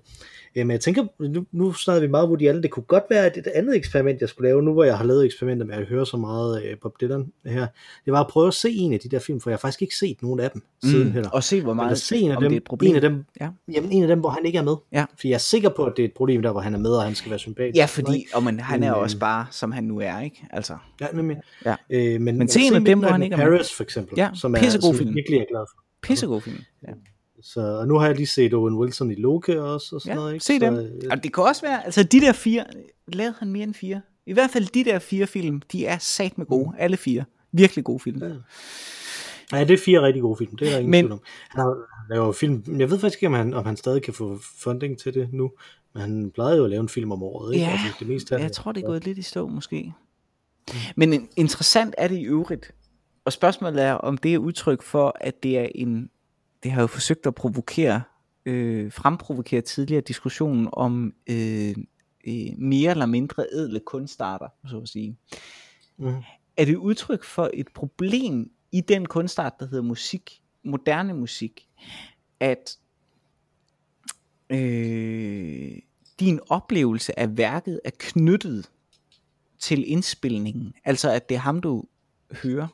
Øh, 0.57 0.67
Men 0.67 0.71
jeg 0.71 0.81
tænker, 0.81 1.05
nu, 1.29 1.47
nu 1.53 1.73
snakker 1.73 2.01
vi 2.01 2.07
meget 2.07 2.29
Woody 2.29 2.49
Allen, 2.49 2.63
det 2.63 2.71
kunne 2.71 2.83
godt 2.83 3.05
være, 3.11 3.27
at 3.27 3.37
et 3.37 3.47
andet 3.47 3.77
eksperiment, 3.77 4.21
jeg 4.21 4.29
skulle 4.29 4.49
lave, 4.49 4.63
nu 4.63 4.73
hvor 4.73 4.85
jeg 4.85 4.99
har 4.99 5.05
lavet 5.05 5.25
eksperimenter 5.25 5.67
med 5.67 5.75
at 5.75 5.87
høre 5.87 6.07
så 6.07 6.17
meget 6.17 6.65
øh, 6.65 6.77
Bob 6.83 7.01
Dylan 7.01 7.33
her, 7.47 7.67
det 8.05 8.13
var 8.13 8.21
at 8.21 8.27
prøve 8.31 8.47
at 8.49 8.55
se 8.55 8.71
en 8.71 8.93
af 8.93 9.01
de 9.01 9.09
der 9.09 9.19
film, 9.19 9.41
for 9.41 9.51
jeg 9.51 9.55
har 9.55 9.59
faktisk 9.59 9.83
ikke 9.83 9.97
set 9.97 10.23
nogen 10.23 10.41
af 10.41 10.51
dem 10.51 10.63
siden 10.83 11.13
heller. 11.13 11.29
Mm. 11.29 11.35
Og 11.35 11.45
se, 11.45 11.63
hvor 11.63 11.73
Eller 11.73 11.83
meget 11.83 11.99
se 11.99 12.17
en 12.17 12.31
af, 12.31 12.37
dem, 12.41 12.49
det 12.49 12.57
er 12.57 12.61
et 12.61 12.65
problem. 12.65 12.91
en 12.91 12.95
af 12.97 13.01
dem, 13.01 13.25
Ja. 13.41 13.49
jamen, 13.73 13.93
en 13.93 14.03
af 14.03 14.09
dem, 14.09 14.21
hvor 14.21 14.29
han 14.31 14.47
ikke 14.47 14.59
er 14.59 14.63
med. 14.63 14.75
Ja. 14.93 15.05
For 15.21 15.29
jeg 15.29 15.35
er 15.35 15.39
sikker 15.39 15.69
på, 15.69 15.85
at 15.85 15.93
det 15.97 16.03
er 16.03 16.09
et 16.09 16.15
problem 16.17 16.43
der, 16.43 16.53
hvor 16.53 16.61
han 16.61 16.75
er 16.75 16.79
med, 16.79 16.91
og 16.91 17.03
han 17.03 17.15
skal 17.15 17.31
være 17.31 17.39
sympatisk. 17.39 17.77
Ja, 17.77 17.85
fordi 17.85 18.27
og 18.35 18.43
man, 18.43 18.61
han 18.61 18.83
er 18.83 18.93
Men, 18.95 19.01
også 19.03 19.17
øh, 19.17 19.21
bare, 19.21 19.47
som 19.51 19.73
han 19.73 19.85
nu 19.85 20.01
er, 20.01 20.21
ikke? 20.21 20.47
Altså? 20.51 20.77
Ja, 21.01 21.07
nemlig. 21.15 21.37
Ja. 21.65 21.75
Øh, 21.91 22.21
men, 22.21 22.39
Men 22.39 22.49
se 22.49 22.61
en 22.61 22.75
af 22.75 22.85
dem, 22.85 22.99
hvor 22.99 23.09
han 23.09 23.23
ikke 23.23 23.35
er 23.35 23.37
med. 23.39 23.47
Paris, 23.59 23.73
for 23.75 23.83
eksempel, 23.83 24.15
Ja, 24.17 24.31
som 24.35 24.55
er 24.55 24.59
som 24.71 24.95
film. 24.95 25.09
jeg 25.09 25.15
virkelig 25.15 25.39
er 25.41 25.45
glad 25.51 25.65
for. 25.75 25.83
pissegod 26.03 26.41
film. 26.41 26.59
Ja, 26.89 26.93
Så, 27.43 27.61
og 27.61 27.89
nu 27.89 27.99
har 27.99 28.07
jeg 28.07 28.17
lige 28.17 28.27
set 28.27 28.55
Owen 28.55 28.75
Wilson 28.75 29.11
i 29.11 29.15
Loke 29.15 29.63
også, 29.63 29.95
og 29.97 30.01
sådan 30.03 30.17
noget. 30.17 30.29
ja 30.31 30.35
Ikke? 30.35 30.45
se 30.45 30.59
så, 30.59 30.65
dem. 30.67 30.75
øh, 30.75 30.91
Og 31.11 31.23
det 31.23 31.35
kan 31.35 31.45
også 31.45 31.63
være, 31.63 31.85
altså 31.85 32.03
de 32.03 32.21
der 32.21 32.33
fire, 32.33 32.65
lavede 33.09 33.35
han 33.39 33.49
mere 33.53 33.63
end 33.65 33.75
fire? 33.75 34.01
I 34.27 34.33
hvert 34.33 34.51
fald 34.51 34.67
de 34.67 34.85
der 34.85 34.99
fire 34.99 35.27
film, 35.27 35.61
de 35.73 35.87
er 35.87 35.99
sat 35.99 36.39
med 36.39 36.47
gode, 36.47 36.73
alle 36.79 36.97
fire. 36.97 37.25
Virkelig 37.53 37.85
gode 37.85 38.01
film. 38.01 38.23
Ja. 38.23 38.29
Ja, 39.59 39.65
det 39.65 39.75
er 39.75 39.79
fire 39.79 40.03
rigtig 40.03 40.23
gode 40.23 40.37
film, 40.37 40.57
det 40.57 40.67
er 40.69 40.71
der 40.73 40.79
ingen 40.79 40.91
Men- 40.91 41.05
tvivl 41.05 41.13
om. 41.13 41.21
Han 41.49 41.61
har 41.61 41.77
laver 42.11 42.33
film, 42.33 42.65
jeg 42.79 42.91
ved 42.91 42.99
faktisk 42.99 43.19
ikke, 43.23 43.27
om 43.27 43.33
han, 43.33 43.55
om 43.55 43.65
han 43.67 43.77
stadig 43.77 44.03
kan 44.03 44.15
få 44.15 44.39
funding 44.63 44.99
til 44.99 45.15
det 45.15 45.29
nu, 45.33 45.51
men 45.95 46.01
han 46.01 46.31
plejede 46.31 46.57
jo 46.59 46.65
at 46.65 46.71
lave 46.71 46.81
en 46.81 46.89
film 46.89 47.13
om 47.13 47.23
året, 47.23 47.55
ikke? 47.55 47.67
Ja, 47.67 47.73
altså, 47.73 47.87
det 47.99 48.09
meste 48.09 48.37
af 48.37 48.43
Jeg 48.43 48.53
tror, 48.53 48.73
det 48.73 48.83
er 48.83 48.87
gået 48.87 49.05
lidt 49.05 49.19
i 49.19 49.23
stå, 49.23 49.47
måske. 49.49 49.93
Men 50.97 51.13
en- 51.13 51.29
interessant 51.37 51.95
er 51.99 52.09
det 52.09 52.17
i 52.19 52.23
øvrigt. 52.25 52.73
Og 53.25 53.33
spørgsmålet 53.33 53.83
er, 53.83 53.93
om 53.93 54.19
det 54.19 54.35
er 54.35 54.39
udtryk 54.39 54.83
for, 54.83 55.17
at 55.21 55.43
det 55.43 55.59
er 55.59 55.69
en... 55.75 56.11
Det 56.63 56.71
har 56.71 56.81
jo 56.81 56.87
forsøgt 56.87 57.27
at 57.27 57.35
provokere, 57.35 58.03
øh, 58.47 58.93
fremprovokere 58.93 59.61
tidligere 59.61 60.03
diskussionen 60.03 60.69
om 60.73 61.15
øh, 61.31 61.75
øh, 62.27 62.59
mere 62.59 62.91
eller 62.91 63.07
mindre 63.07 63.55
edle 63.55 63.81
kunstarter, 63.81 64.49
så 64.67 64.79
at 64.79 64.89
sige. 64.89 65.17
Mm. 65.99 66.15
Er 66.57 66.65
det 66.65 66.77
udtryk 66.77 67.25
for 67.25 67.51
et 67.55 67.69
problem 67.75 68.51
i 68.73 68.81
den 68.81 69.07
kunstart, 69.07 69.53
der 69.61 69.67
hedder 69.67 69.85
musik, 69.85 70.43
moderne 70.65 71.15
musik, 71.15 71.69
at 72.41 72.79
øh, 74.51 75.79
din 76.21 76.41
oplevelse 76.49 77.19
af 77.19 77.37
værket 77.37 77.81
er 77.85 77.91
knyttet 77.99 78.71
til 79.59 79.91
indspilningen. 79.91 80.75
Altså 80.85 81.11
at 81.11 81.29
det 81.29 81.35
er 81.35 81.39
ham, 81.39 81.61
du 81.61 81.85
hører. 82.33 82.69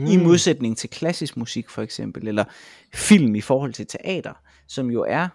Mm. 0.00 0.06
I 0.06 0.16
modsætning 0.16 0.76
til 0.76 0.90
klassisk 0.90 1.36
musik 1.36 1.70
for 1.70 1.82
eksempel, 1.82 2.28
eller 2.28 2.44
film 2.94 3.34
i 3.34 3.40
forhold 3.40 3.72
til 3.72 3.86
teater, 3.86 4.32
som 4.66 4.90
jo 4.90 5.04
er 5.08 5.28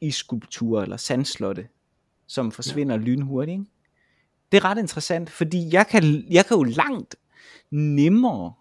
i 0.00 0.10
skulpturer 0.10 0.82
eller 0.82 0.96
sandslotte, 0.96 1.68
som 2.26 2.52
forsvinder 2.52 2.94
ja. 2.94 3.02
lynhurtigt. 3.02 3.54
Ikke? 3.54 3.64
Det 4.52 4.58
er 4.58 4.64
ret 4.64 4.78
interessant, 4.78 5.30
fordi 5.30 5.68
jeg 5.72 5.86
kan, 5.86 6.24
jeg 6.30 6.46
kan 6.46 6.56
jo 6.56 6.62
langt 6.62 7.16
nemmere 7.70 8.52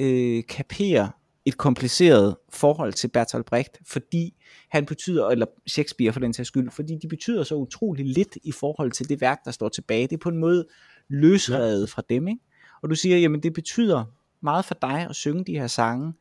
øh, 0.00 0.42
kapere 0.48 1.10
et 1.44 1.56
kompliceret 1.56 2.36
forhold 2.52 2.92
til 2.92 3.08
Bertolt 3.08 3.46
Brecht, 3.46 3.78
fordi 3.86 4.34
han 4.68 4.86
betyder, 4.86 5.28
eller 5.28 5.46
Shakespeare 5.66 6.12
for 6.12 6.20
den 6.20 6.32
sags 6.32 6.46
skyld, 6.46 6.70
fordi 6.70 6.98
de 7.02 7.08
betyder 7.08 7.42
så 7.42 7.54
utrolig 7.54 8.06
lidt 8.06 8.38
i 8.42 8.52
forhold 8.52 8.92
til 8.92 9.08
det 9.08 9.20
værk, 9.20 9.44
der 9.44 9.50
står 9.50 9.68
tilbage. 9.68 10.02
Det 10.02 10.12
er 10.12 10.18
på 10.18 10.28
en 10.28 10.38
måde 10.38 10.66
løsredet 11.08 11.80
ja. 11.80 11.86
fra 11.86 12.02
dem, 12.08 12.28
ikke? 12.28 12.40
Og 12.82 12.90
du 12.90 12.94
siger, 12.94 13.18
jamen 13.18 13.42
det 13.42 13.52
betyder 13.52 14.04
meget 14.44 14.64
for 14.64 14.76
dig 14.82 15.06
at 15.10 15.16
synge 15.16 15.44
de 15.44 15.58
her 15.58 15.66
sange, 15.66 16.12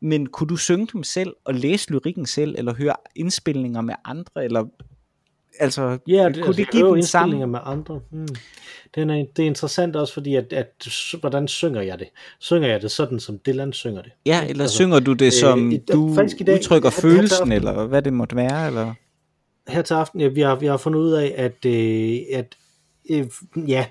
men 0.00 0.26
kunne 0.26 0.48
du 0.48 0.56
synge 0.56 0.86
dem 0.92 1.02
selv, 1.02 1.32
og 1.44 1.54
læse 1.54 1.90
lyrikken 1.90 2.26
selv, 2.26 2.54
eller 2.58 2.74
høre 2.74 2.94
indspilninger 3.16 3.80
med 3.80 3.94
andre, 4.04 4.44
eller 4.44 4.64
altså, 5.58 5.98
Ja, 6.06 6.24
det, 6.28 6.34
kunne 6.34 6.46
altså, 6.46 6.52
det 6.52 6.70
give 6.70 6.94
den 6.94 7.02
samme? 7.02 7.46
med 7.46 7.60
andre. 7.62 8.00
Hmm. 8.10 8.28
Den 8.94 9.10
er, 9.10 9.24
det 9.36 9.42
er 9.42 9.46
interessant 9.46 9.96
også, 9.96 10.14
fordi 10.14 10.34
at, 10.34 10.52
at, 10.52 10.88
hvordan 11.20 11.48
synger 11.48 11.80
jeg 11.82 11.98
det? 11.98 12.08
Synger 12.38 12.68
jeg 12.68 12.82
det 12.82 12.90
sådan, 12.90 13.20
som 13.20 13.38
Dylan 13.46 13.72
synger 13.72 14.02
det? 14.02 14.12
Ja, 14.26 14.46
eller 14.48 14.64
altså, 14.64 14.76
synger 14.76 15.00
du 15.00 15.12
det, 15.12 15.32
som 15.32 15.66
øh, 15.66 15.74
øh, 15.74 15.80
du 15.92 16.12
i 16.40 16.44
dag- 16.44 16.54
udtrykker 16.54 16.88
her- 16.90 16.94
her 16.96 17.00
følelsen, 17.16 17.42
aften- 17.42 17.52
eller 17.52 17.86
hvad 17.86 18.02
det 18.02 18.12
måtte 18.12 18.36
være, 18.36 18.66
eller? 18.66 18.94
her 19.68 19.82
til 19.82 19.94
aften, 19.94 20.20
ja, 20.20 20.28
vi 20.28 20.40
har, 20.40 20.54
vi 20.56 20.66
har 20.66 20.76
fundet 20.76 21.00
ud 21.00 21.12
af, 21.12 21.34
at, 21.36 21.64
øh, 21.66 22.18
at 22.32 22.56
øh, 23.10 23.26
ja, 23.68 23.86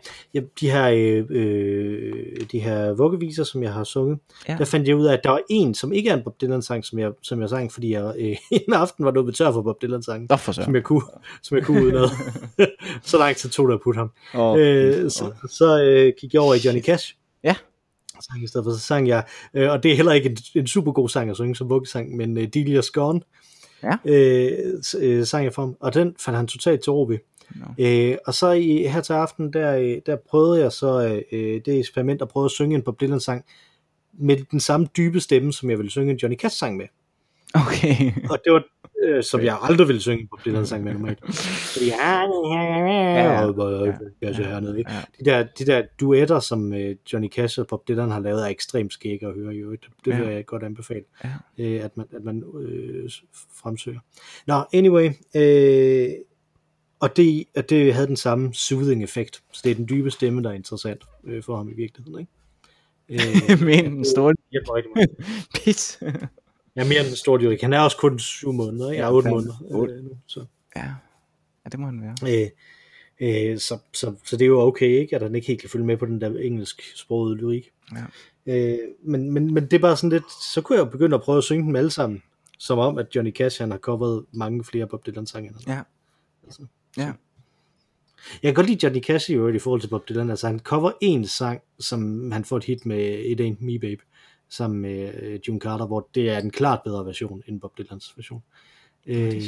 de 0.60 0.72
her, 0.72 0.90
øh, 0.90 1.26
øh, 1.30 2.14
de 2.52 2.60
her 2.60 2.94
vuggeviser, 2.94 3.44
som 3.44 3.64
jeg 3.64 3.74
har 3.74 3.84
sunget, 3.84 4.20
Ja. 4.50 4.56
der 4.58 4.66
fandt 4.66 4.88
jeg 4.88 4.96
ud 4.96 5.06
af, 5.06 5.14
at 5.14 5.20
der 5.24 5.30
var 5.30 5.42
en, 5.50 5.74
som 5.76 5.94
ikke 5.94 6.10
er 6.10 6.18
en 6.18 6.24
Bob 6.24 6.42
Dylan 6.42 6.62
sang, 6.62 6.86
som 6.86 7.00
jeg, 7.00 7.12
som 7.22 7.42
jeg 7.42 7.50
sang, 7.50 7.72
fordi 7.72 7.92
jeg 7.94 8.14
øh, 8.20 8.36
en 8.68 8.74
aften 8.74 9.06
var 9.06 9.12
nået 9.12 9.36
tør 9.36 9.52
for 9.52 9.62
Bob 9.62 9.82
Dylan 9.82 10.04
sang, 10.04 10.26
Nå 10.30 10.36
for 10.36 10.52
så. 10.52 10.64
som 10.64 10.76
jeg 10.76 10.84
kunne, 10.84 11.02
som 11.44 11.58
jeg 11.58 11.66
kunne 11.66 11.86
uden 11.86 12.10
så 13.04 13.18
lang 13.18 13.36
tid 13.36 13.50
tog 13.50 13.68
det 13.68 13.74
at 13.74 13.82
putte 13.84 13.98
ham. 13.98 14.12
Og, 14.34 14.60
Øh, 14.60 15.10
så 15.12 15.32
så 15.50 15.84
øh, 15.84 16.14
gik 16.22 16.34
jeg 16.34 16.42
over 16.42 16.54
i 16.54 16.58
Johnny 16.66 16.82
Cash. 16.82 17.16
Ja. 17.44 17.56
Sang 18.22 18.44
i 18.44 18.48
stedet 18.48 18.66
for, 18.66 18.72
så 18.72 18.80
sang 18.80 19.08
jeg, 19.08 19.24
øh, 19.54 19.72
og 19.72 19.84
det 19.84 19.92
er 19.92 19.96
heller 19.96 20.12
ikke 20.14 20.30
en, 20.30 20.38
en 20.56 20.68
super 20.68 20.92
god 20.92 21.10
sang 21.10 21.30
at 21.30 21.36
synge 21.36 21.56
som 21.56 21.70
vuggesang, 21.70 22.16
men 22.18 22.38
øh, 22.38 22.48
Delia's 22.58 22.92
Gone, 22.94 23.22
Ja. 23.84 23.96
øh, 24.06 24.52
øh, 25.00 25.26
sang 25.26 25.44
jeg 25.46 25.54
for 25.54 25.62
ham, 25.62 25.76
og 25.80 25.94
den 25.94 26.16
fandt 26.20 26.38
han 26.38 26.48
totalt 26.48 26.84
til 26.84 26.92
ro 26.92 27.04
ved. 27.10 27.18
Nå. 27.56 27.86
Øh, 27.86 28.18
og 28.28 28.34
så 28.34 28.52
i, 28.52 28.84
her 28.84 29.02
til 29.02 29.14
aften, 29.14 29.54
der, 29.54 29.76
øh, 29.78 29.98
der 30.06 30.16
prøvede 30.30 30.62
jeg 30.62 30.72
så 30.72 31.22
øh, 31.32 31.62
det 31.66 31.80
eksperiment 31.80 32.22
at 32.22 32.28
prøve 32.28 32.46
at 32.46 32.52
synge 32.52 32.76
en 32.76 32.82
Bob 32.82 33.02
Dylan 33.02 33.20
sang 33.20 33.46
med 34.14 34.38
den 34.52 34.60
samme 34.60 34.88
dybe 34.98 35.20
stemme, 35.20 35.54
som 35.54 35.70
jeg 35.70 35.78
ville 35.78 35.92
synge 35.92 36.12
en 36.12 36.18
Johnny 36.18 36.38
Cash 36.38 36.58
sang 36.58 36.78
med. 36.78 36.86
Okay. 37.54 38.12
Og 38.30 38.38
det 38.46 38.54
var, 38.54 38.64
øh, 39.04 39.24
som 39.32 39.42
jeg 39.42 39.58
aldrig 39.62 39.88
ville 39.88 40.02
synge 40.02 40.28
Bob 40.32 40.46
Dylan 40.46 40.66
sang 40.66 40.84
med 40.84 40.94
normalt. 40.94 41.20
Fordi, 41.74 41.86
ja, 41.86 42.22
Ja? 43.24 43.44
Ja. 44.90 45.02
De 45.20 45.26
der, 45.26 45.46
de 45.60 45.66
der 45.66 45.84
duetter, 46.00 46.40
som 46.40 46.74
øh, 46.74 46.96
Johnny 47.14 47.30
Cash 47.30 47.60
og 47.60 47.68
Bob 47.68 47.88
Dylan 47.88 48.12
har 48.12 48.20
lavet, 48.20 48.42
er 48.44 48.48
ekstremt 48.48 48.94
skægge 48.94 49.28
at 49.28 49.34
høre 49.34 49.56
i 49.56 49.58
øvrigt. 49.58 49.82
Det, 49.86 50.06
det 50.06 50.18
vil 50.18 50.28
Ja. 50.28 50.34
jeg 50.34 50.46
godt 50.46 50.64
anbefale, 50.64 51.04
Ja. 51.24 51.30
øh, 51.58 51.86
at 51.86 51.98
man, 51.98 52.06
at 52.16 52.24
man 52.24 52.44
øh, 52.62 53.10
fremsøger. 53.64 54.00
Nå, 54.48 54.64
anyway, 54.74 55.10
øh, 55.36 56.10
og 57.00 57.18
det, 57.18 57.46
og 57.56 57.70
det 57.70 57.94
havde 57.94 58.08
den 58.08 58.16
samme 58.18 58.54
soothing 58.54 59.04
effekt. 59.04 59.44
Så 59.52 59.62
det 59.64 59.72
er 59.72 59.76
den 59.76 59.90
dybe 59.90 60.12
stemme, 60.12 60.44
der 60.44 60.50
er 60.50 60.54
interessant 60.54 61.04
øh, 61.24 61.44
for 61.44 61.58
ham 61.58 61.70
i 61.70 61.74
virkeligheden, 61.74 62.20
ikke? 62.20 62.32
Øh, 63.50 63.62
Men 63.66 63.86
den 63.96 64.06
store 64.06 64.34
pis. 65.56 66.00
Ja, 66.76 66.84
mere 66.84 67.00
end 67.00 67.08
den 67.08 67.16
store 67.16 67.40
dyrik. 67.42 67.62
Han 67.62 67.74
er 67.74 67.80
også 67.80 67.98
kun 67.98 68.20
syv 68.20 68.52
måneder, 68.52 68.92
ikke? 68.92 69.02
Ja, 69.04 69.08
Ja, 69.08 69.14
otte 69.16 69.26
fandme. 69.26 69.36
måneder. 69.42 69.56
Otte. 69.80 69.94
Øh, 69.94 70.04
nu, 70.04 70.10
så. 70.28 70.46
ja. 70.76 70.84
ja, 71.66 71.70
det 71.72 71.80
må 71.80 71.86
han 71.86 72.02
være. 72.02 72.44
Øh, 73.22 73.52
øh, 73.52 73.60
så, 73.60 73.78
så, 73.94 74.14
så 74.26 74.38
det 74.38 74.46
er 74.46 74.48
jo 74.48 74.60
okay, 74.62 74.88
ikke? 75.00 75.16
At 75.16 75.22
han 75.22 75.36
ikke 75.36 75.48
helt 75.48 75.62
kan 75.62 75.70
følge 75.70 75.86
med 75.86 75.98
på 75.98 76.06
den 76.06 76.22
der 76.22 76.38
engelsk 76.40 76.82
sproget 76.96 77.38
lyrik. 77.38 77.70
Ja. 77.96 78.04
Øh, 78.74 78.80
men, 79.04 79.32
men, 79.32 79.54
men 79.54 79.64
det 79.64 79.74
er 79.74 79.80
bare 79.80 79.98
sådan 79.98 80.10
lidt, 80.10 80.32
så 80.54 80.62
kunne 80.62 80.78
jeg 80.78 80.86
jo 80.86 80.90
begynde 80.90 81.16
at 81.16 81.22
prøve 81.22 81.38
at 81.38 81.44
synge 81.44 81.66
dem 81.68 81.76
alle 81.76 81.92
sammen, 81.92 82.24
som 82.58 82.80
om, 82.80 82.98
at 82.98 83.16
Johnny 83.16 83.32
Cash 83.34 83.62
han 83.62 83.72
har 83.72 83.78
coveret 83.78 84.26
mange 84.32 84.64
flere 84.64 84.88
Bob 84.88 85.06
Dylan 85.06 85.28
sange. 85.28 85.48
end 85.50 85.56
han 85.56 85.74
har. 85.74 85.76
Ja. 85.76 85.84
Altså, 86.44 86.62
Ja. 86.98 87.12
Jeg 88.44 88.50
kan 88.50 88.54
godt 88.54 88.68
lide 88.68 88.80
Johnny 88.84 89.02
Cash 89.02 89.30
i 89.30 89.34
øvrigt 89.34 89.56
i 89.56 89.60
forhold 89.60 89.82
til 89.82 89.88
Bob 89.88 90.10
Dylan. 90.10 90.30
Altså 90.30 90.48
han 90.48 90.60
cover 90.60 90.92
en 91.02 91.28
sang, 91.28 91.62
som 91.80 92.32
han 92.32 92.46
får 92.46 92.58
et 92.58 92.64
hit 92.64 92.86
med 92.86 93.26
It 93.26 93.42
Ain't 93.42 93.66
Me 93.66 93.80
Babe, 93.80 94.02
sammen 94.50 94.82
med 94.82 95.14
øh, 95.22 95.40
June 95.48 95.60
Carter, 95.60 95.86
hvor 95.86 96.10
det 96.16 96.30
er 96.30 96.40
en 96.40 96.52
klart 96.52 96.80
bedre 96.84 97.06
version 97.06 97.42
end 97.48 97.62
Bob 97.62 97.78
Dylans 97.78 98.14
version. 98.18 98.44
er 99.08 99.28
Øh, 99.36 99.42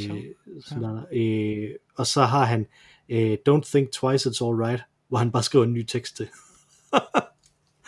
så 0.60 0.74
der, 0.80 1.02
øh, 1.12 1.70
og 1.96 2.06
så 2.06 2.22
har 2.22 2.44
han 2.44 2.66
øh, 3.08 3.36
Don't 3.48 3.70
Think 3.70 3.90
Twice 3.92 4.28
It's 4.28 4.44
Alright, 4.44 4.82
hvor 5.08 5.18
han 5.18 5.30
bare 5.30 5.42
skriver 5.42 5.64
en 5.64 5.72
ny 5.72 5.82
tekst 5.82 6.16
til. 6.16 6.28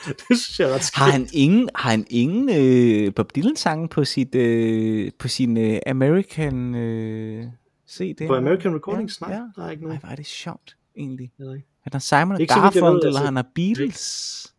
det 0.29 0.39
synes 0.41 0.61
jeg 0.61 0.71
er 0.71 0.75
ret. 0.75 0.91
Har 0.95 1.11
han 1.11 1.29
ingen, 1.33 1.69
har 1.75 1.91
han 1.91 2.07
ingen 2.11 2.51
øh, 2.51 3.15
Bob 3.15 3.35
Dylan 3.35 3.57
sange 3.57 3.89
på 3.89 4.05
sit 4.05 4.35
øh, 4.35 5.11
på 5.19 5.29
sin 5.29 5.57
øh, 5.57 5.79
American 5.87 6.75
øh, 6.75 7.47
CD? 7.89 8.27
På 8.27 8.35
American 8.35 8.75
Recordings? 8.75 9.21
Ja, 9.21 9.27
Nej, 9.27 9.37
ja. 9.37 9.43
der 9.57 9.67
er 9.67 9.71
ikke 9.71 9.83
Nej, 9.83 9.89
nogen. 9.89 10.01
hvor 10.01 10.09
er 10.09 10.17
det 10.17 10.27
sjovt 10.27 10.77
egentlig. 10.97 11.33
Jeg 11.39 11.47
ved 11.47 11.55
ikke. 11.55 11.69
Han 11.83 11.93
har 11.93 11.99
Simon 12.01 12.39
vidt 12.39 12.51
jeg 12.51 12.57
ved, 12.57 12.63
Garfunkel, 12.63 13.07
eller 13.07 13.21
altså. 13.21 13.25
han 13.25 13.37
har 13.37 13.47
Beatles. 13.55 14.55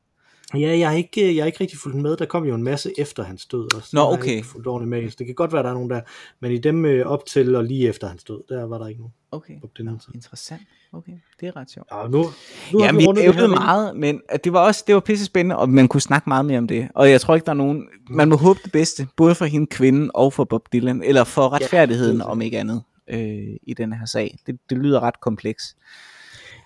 Ja, 0.53 0.77
jeg 0.77 0.89
har, 0.89 0.95
ikke, 0.95 1.35
jeg 1.35 1.43
har 1.43 1.45
ikke 1.45 1.61
rigtig 1.61 1.79
fulgt 1.79 1.97
med. 1.97 2.17
Der 2.17 2.25
kom 2.25 2.45
jo 2.45 2.55
en 2.55 2.63
masse 2.63 2.91
efter 2.97 3.23
hans 3.23 3.45
død 3.45 3.75
også. 3.75 3.89
Nå, 3.93 4.01
har 4.01 4.09
jeg 4.09 4.19
okay. 4.19 4.31
ikke 4.31 4.47
fulgt 4.47 4.67
ordentligt 4.67 4.89
med. 4.89 5.09
Så 5.11 5.15
det 5.19 5.25
kan 5.25 5.35
godt 5.35 5.53
være, 5.53 5.63
der 5.63 5.69
er 5.69 5.73
nogen 5.73 5.89
der. 5.89 6.01
Men 6.39 6.51
i 6.51 6.57
dem 6.57 6.85
øh, 6.85 7.05
op 7.05 7.25
til 7.25 7.55
og 7.55 7.63
lige 7.63 7.89
efter 7.89 8.07
hans 8.07 8.23
død, 8.23 8.41
der 8.49 8.63
var 8.65 8.77
der 8.77 8.87
ikke 8.87 9.01
nogen. 9.01 9.13
Okay. 9.31 9.53
Nå, 9.79 9.97
interessant. 10.13 10.61
Okay, 10.93 11.11
det 11.39 11.47
er 11.47 11.55
ret 11.55 11.71
sjovt. 11.71 11.87
Ja, 11.91 12.07
nu, 12.07 12.25
nu 12.73 12.79
Ja, 12.79 12.85
har 12.85 12.93
vi 12.93 13.05
det 13.05 13.17
ævlede 13.17 13.47
meget, 13.47 13.95
men 13.95 14.21
det 14.43 14.53
var 14.53 14.59
også 14.59 14.83
det 14.87 14.95
var 14.95 15.01
pisse 15.01 15.25
spændende, 15.25 15.57
og 15.57 15.69
man 15.69 15.87
kunne 15.87 16.01
snakke 16.01 16.29
meget 16.29 16.45
mere 16.45 16.57
om 16.57 16.67
det. 16.67 16.87
Og 16.95 17.09
jeg 17.09 17.21
tror 17.21 17.35
ikke, 17.35 17.45
der 17.45 17.51
er 17.51 17.55
nogen... 17.55 17.87
Man 18.09 18.29
må 18.29 18.35
håbe 18.35 18.59
det 18.63 18.71
bedste, 18.71 19.07
både 19.15 19.35
for 19.35 19.45
hende 19.45 19.67
kvinden 19.67 20.11
og 20.13 20.33
for 20.33 20.43
Bob 20.43 20.73
Dylan, 20.73 21.03
eller 21.03 21.23
for 21.23 21.53
retfærdigheden, 21.53 22.15
det 22.17 22.23
er 22.23 22.29
om 22.29 22.41
ikke 22.41 22.59
andet, 22.59 22.83
øh, 23.07 23.55
i 23.63 23.73
den 23.77 23.93
her 23.93 24.05
sag. 24.05 24.37
Det, 24.47 24.59
det 24.69 24.77
lyder 24.77 24.99
ret 24.99 25.19
kompleks. 25.19 25.77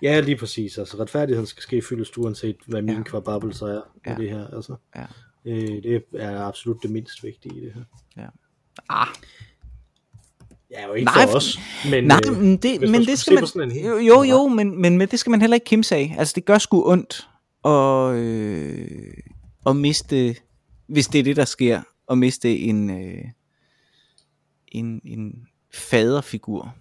Ja, 0.02 0.20
lige 0.20 0.36
præcis. 0.36 0.78
Altså, 0.78 0.98
retfærdigheden 0.98 1.46
skal 1.46 1.62
ske 1.62 1.82
fyldest, 1.88 2.18
uanset 2.18 2.56
hvad 2.66 2.82
min 2.82 2.90
Ja. 2.90 2.96
ja. 2.98 3.02
kvababelser 3.02 3.66
er 3.66 3.80
Ja. 4.06 4.10
ja. 4.12 4.16
det 4.16 4.30
her. 4.30 4.46
Altså, 4.46 4.76
Ja. 4.96 5.04
øh, 5.44 5.82
det 5.82 6.02
er 6.14 6.40
absolut 6.40 6.82
det 6.82 6.90
mindst 6.90 7.24
vigtige 7.24 7.56
i 7.56 7.64
det 7.64 7.72
her. 8.16 8.30
Ah, 8.88 9.06
Ja, 10.70 10.86
jo 10.86 10.92
ikke 10.94 11.04
Nej, 11.04 11.26
for 11.26 11.36
os. 11.36 11.58
Men, 11.90 12.04
Nej, 12.04 12.20
øh, 12.30 12.36
men 12.36 12.56
det, 12.56 12.80
men 12.90 13.00
det 13.00 13.18
skal 13.18 13.38
man... 13.56 13.70
Jo, 13.72 13.96
jo, 13.98 14.22
jo 14.22 14.48
men, 14.48 14.80
men, 14.80 14.98
men 14.98 15.08
det 15.08 15.18
skal 15.18 15.30
man 15.30 15.40
heller 15.40 15.54
ikke 15.54 15.64
kimse 15.64 15.96
af. 15.96 16.14
Altså, 16.18 16.32
det 16.34 16.44
gør 16.44 16.58
sgu 16.58 16.90
ondt 16.90 17.28
at, 17.64 18.14
øh, 18.24 19.12
at 19.66 19.76
miste, 19.76 20.36
hvis 20.86 21.06
det 21.08 21.18
er 21.18 21.22
det, 21.22 21.36
der 21.36 21.44
sker, 21.44 21.82
at 22.10 22.18
miste 22.18 22.58
en, 22.58 22.90
øh, 22.90 23.24
en, 24.68 25.00
en 25.04 25.46
faderfigur. 25.74 26.74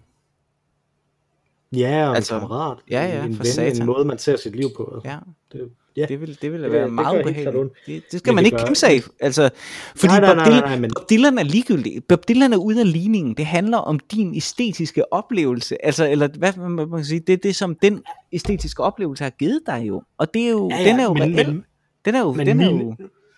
Ja, 1.76 2.10
og 2.10 2.16
Altså, 2.16 2.36
en 2.36 2.40
kammerat. 2.42 2.78
ja, 2.92 3.06
ja, 3.06 3.26
en 3.26 3.36
for 3.36 3.44
ven, 3.44 3.52
satan. 3.54 3.82
en 3.82 3.86
måde, 3.86 4.06
man 4.06 4.18
ser 4.18 4.38
sit 4.38 4.56
liv 4.56 4.68
på. 4.78 4.92
Altså. 4.96 5.10
Ja, 5.10 5.18
Det, 5.52 5.70
ja. 5.98 6.06
det 6.06 6.22
vil, 6.22 6.38
det 6.42 6.52
vil 6.52 6.64
Det- 6.64 6.72
være 6.72 6.84
det 6.84 6.94
meget 6.94 7.22
ubehageligt. 7.22 7.74
Det, 7.86 8.04
det 8.12 8.20
skal 8.20 8.32
Men 8.32 8.36
man 8.36 8.44
det 8.44 8.48
ikke 8.48 8.58
gør- 8.58 8.66
kimse 8.66 8.88
af. 8.88 9.02
Altså, 9.20 9.50
fordi 9.96 10.08
Nej, 10.08 10.20
nej, 10.20 10.30
Bob, 10.30 10.38
nej, 10.38 10.46
Dylan, 10.50 10.64
nej, 10.64 10.80
men- 10.80 10.92
Bob 11.00 11.10
Dylan 11.10 11.38
er 11.38 11.44
ligegyldig. 11.44 12.04
Bob 12.10 12.28
Dylan 12.28 12.54
er 12.54 12.58
ude 12.58 12.80
af 12.80 12.92
ligningen. 12.94 13.34
Det 13.38 13.46
handler 13.46 13.78
om 13.78 14.00
din 14.00 14.36
æstetiske 14.36 15.14
oplevelse. 15.14 15.86
Altså, 15.86 16.10
eller 16.10 16.28
hvad 16.38 16.54
man, 16.70 16.90
kan 16.92 17.06
sige, 17.06 17.20
det 17.20 17.34
er 17.34 17.38
det, 17.38 17.56
som 17.56 17.76
den 17.76 18.04
æstetiske 18.32 18.84
oplevelse 18.84 19.24
har 19.24 19.32
givet 19.32 19.60
dig 19.68 19.84
jo. 19.88 20.02
Og 20.18 20.34
det 20.34 20.42
er 20.46 20.50
jo, 20.50 20.70
Ja, 20.70 20.78
ja, 20.82 20.90
den 20.90 21.00
er 21.00 21.04
jo 21.04 21.14
men, 21.14 21.22
reel. 21.38 21.48
men, 21.54 21.66
den 22.06 22.16
er 22.16 22.20
jo, 22.20 22.34
men 22.34 22.48
den 22.48 22.62
er 22.62 22.72
min, 22.72 22.82
jo, 22.82 22.96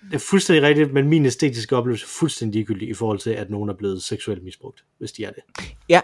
det 0.10 0.16
er 0.16 0.20
fuldstændig 0.20 0.64
rigtigt, 0.64 0.94
men 0.94 1.10
min 1.10 1.26
æstetiske 1.26 1.76
oplevelse 1.76 2.06
er 2.06 2.08
fuldstændig 2.20 2.56
ligegyldig 2.56 2.90
i 2.90 2.94
forhold 2.94 3.20
til, 3.20 3.30
at 3.30 3.50
nogen 3.50 3.70
er 3.70 3.74
blevet 3.74 4.04
seksuelt 4.04 4.44
misbrugt, 4.44 4.84
hvis 4.98 5.12
de 5.12 5.24
er 5.24 5.32
det. 5.32 5.44
ja, 5.90 6.02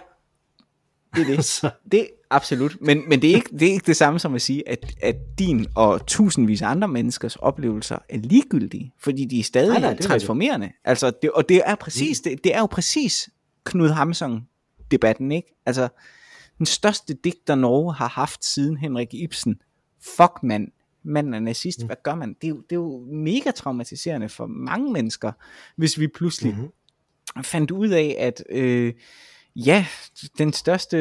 det 1.15 1.21
er 1.21 1.35
det. 1.35 1.71
Det 1.91 2.09
absolut, 2.29 2.77
men, 2.81 3.09
men 3.09 3.21
det, 3.21 3.31
er 3.31 3.35
ikke, 3.35 3.49
det 3.59 3.67
er 3.67 3.71
ikke 3.71 3.85
det 3.85 3.95
samme 3.95 4.19
som 4.19 4.35
at 4.35 4.41
sige, 4.41 4.69
at, 4.69 4.95
at 5.01 5.15
din 5.39 5.67
og 5.75 6.05
tusindvis 6.07 6.61
af 6.61 6.67
andre 6.67 6.87
menneskers 6.87 7.35
oplevelser 7.35 7.97
er 8.09 8.17
ligegyldige, 8.17 8.93
fordi 8.99 9.25
de 9.25 9.39
er 9.39 9.43
stadig 9.43 9.69
Nej, 9.69 9.79
nej, 9.79 9.93
det 9.93 10.03
er 10.03 10.07
transformerende. 10.07 10.71
Altså, 10.83 11.11
det, 11.21 11.31
og 11.31 11.49
det 11.49 11.61
er, 11.65 11.75
præcis, 11.75 12.21
det, 12.21 12.43
det 12.43 12.55
er 12.55 12.59
jo 12.59 12.65
præcis 12.65 13.29
Knud 13.65 13.89
Hamsun-debatten, 13.89 15.31
ikke? 15.31 15.55
Altså, 15.65 15.87
den 16.57 16.65
største 16.65 17.13
digter 17.23 17.55
Norge 17.55 17.93
har 17.93 18.07
haft 18.07 18.45
siden 18.45 18.77
Henrik 18.77 19.13
Ibsen. 19.13 19.61
Fuck 20.01 20.43
mand, 20.43 20.67
manden 21.07 21.33
er 21.33 21.39
nazist, 21.39 21.85
hvad 21.85 21.95
gør 22.03 22.15
man? 22.15 22.33
Det 22.33 22.43
er, 22.43 22.49
jo, 22.49 22.55
det 22.61 22.71
er 22.71 22.75
jo 22.75 23.05
mega 23.11 23.51
traumatiserende 23.51 24.29
for 24.29 24.45
mange 24.45 24.93
mennesker, 24.93 25.31
hvis 25.75 25.99
vi 25.99 26.07
pludselig 26.07 26.55
Mhm. 26.57 27.43
fandt 27.43 27.71
ud 27.71 27.89
af, 27.89 28.15
at 28.19 28.43
øh, 28.49 28.93
ja, 29.55 29.85
den 30.37 30.53
største 30.53 30.97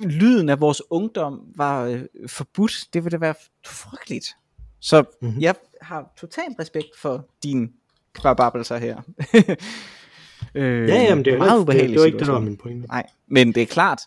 lyden 0.00 0.48
af 0.48 0.60
vores 0.60 0.82
ungdom 0.90 1.40
var 1.56 1.84
øh, 1.84 2.02
forbudt. 2.26 2.84
Det 2.92 3.04
ville 3.04 3.14
da 3.14 3.20
være 3.20 3.34
frygteligt. 3.66 4.36
Så 4.80 5.04
mm-hmm. 5.22 5.40
jeg 5.40 5.54
har 5.82 6.12
total 6.20 6.52
respekt 6.60 6.88
for 6.98 7.28
din 7.42 7.72
kvababelser 8.12 8.76
her. 8.78 8.96
øh, 10.54 10.88
ja, 10.88 11.02
jamen, 11.02 11.24
det 11.24 11.32
er 11.32 11.38
meget 11.38 11.50
ikke, 11.50 11.56
det, 11.56 11.62
ubehageligt. 11.62 11.90
det 11.92 12.00
var 12.00 12.06
ikke 12.06 12.18
det, 12.18 12.26
der 12.26 12.32
var 12.32 12.40
min 12.40 12.56
pointe. 12.56 12.86
Nej, 12.88 13.06
men 13.26 13.52
det 13.54 13.62
er 13.62 13.66
klart, 13.66 14.00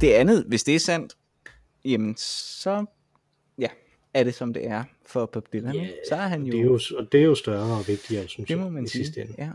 det 0.00 0.12
andet, 0.12 0.44
hvis 0.48 0.64
det 0.64 0.74
er 0.74 0.78
sandt, 0.78 1.16
jamen 1.84 2.14
så 2.16 2.84
er 4.14 4.24
det 4.24 4.34
som 4.34 4.52
det 4.52 4.66
er 4.66 4.84
for 5.06 5.26
Bob 5.26 5.52
Dylan. 5.52 5.74
Ja, 5.74 5.86
så 6.08 6.14
er 6.14 6.28
han 6.28 6.42
jo, 6.42 6.52
Det 6.52 6.60
er 6.60 6.64
jo, 6.64 6.80
og 6.98 7.12
det 7.12 7.20
er 7.20 7.24
jo 7.24 7.34
større 7.34 7.78
og 7.78 7.88
vigtigere, 7.88 8.28
synes 8.28 8.48
det 8.48 8.54
jeg, 8.54 8.64
må 8.64 8.68
man 8.68 8.84
i 8.84 8.88
sidste 8.88 9.14
sige. 9.14 9.24
ende. 9.24 9.54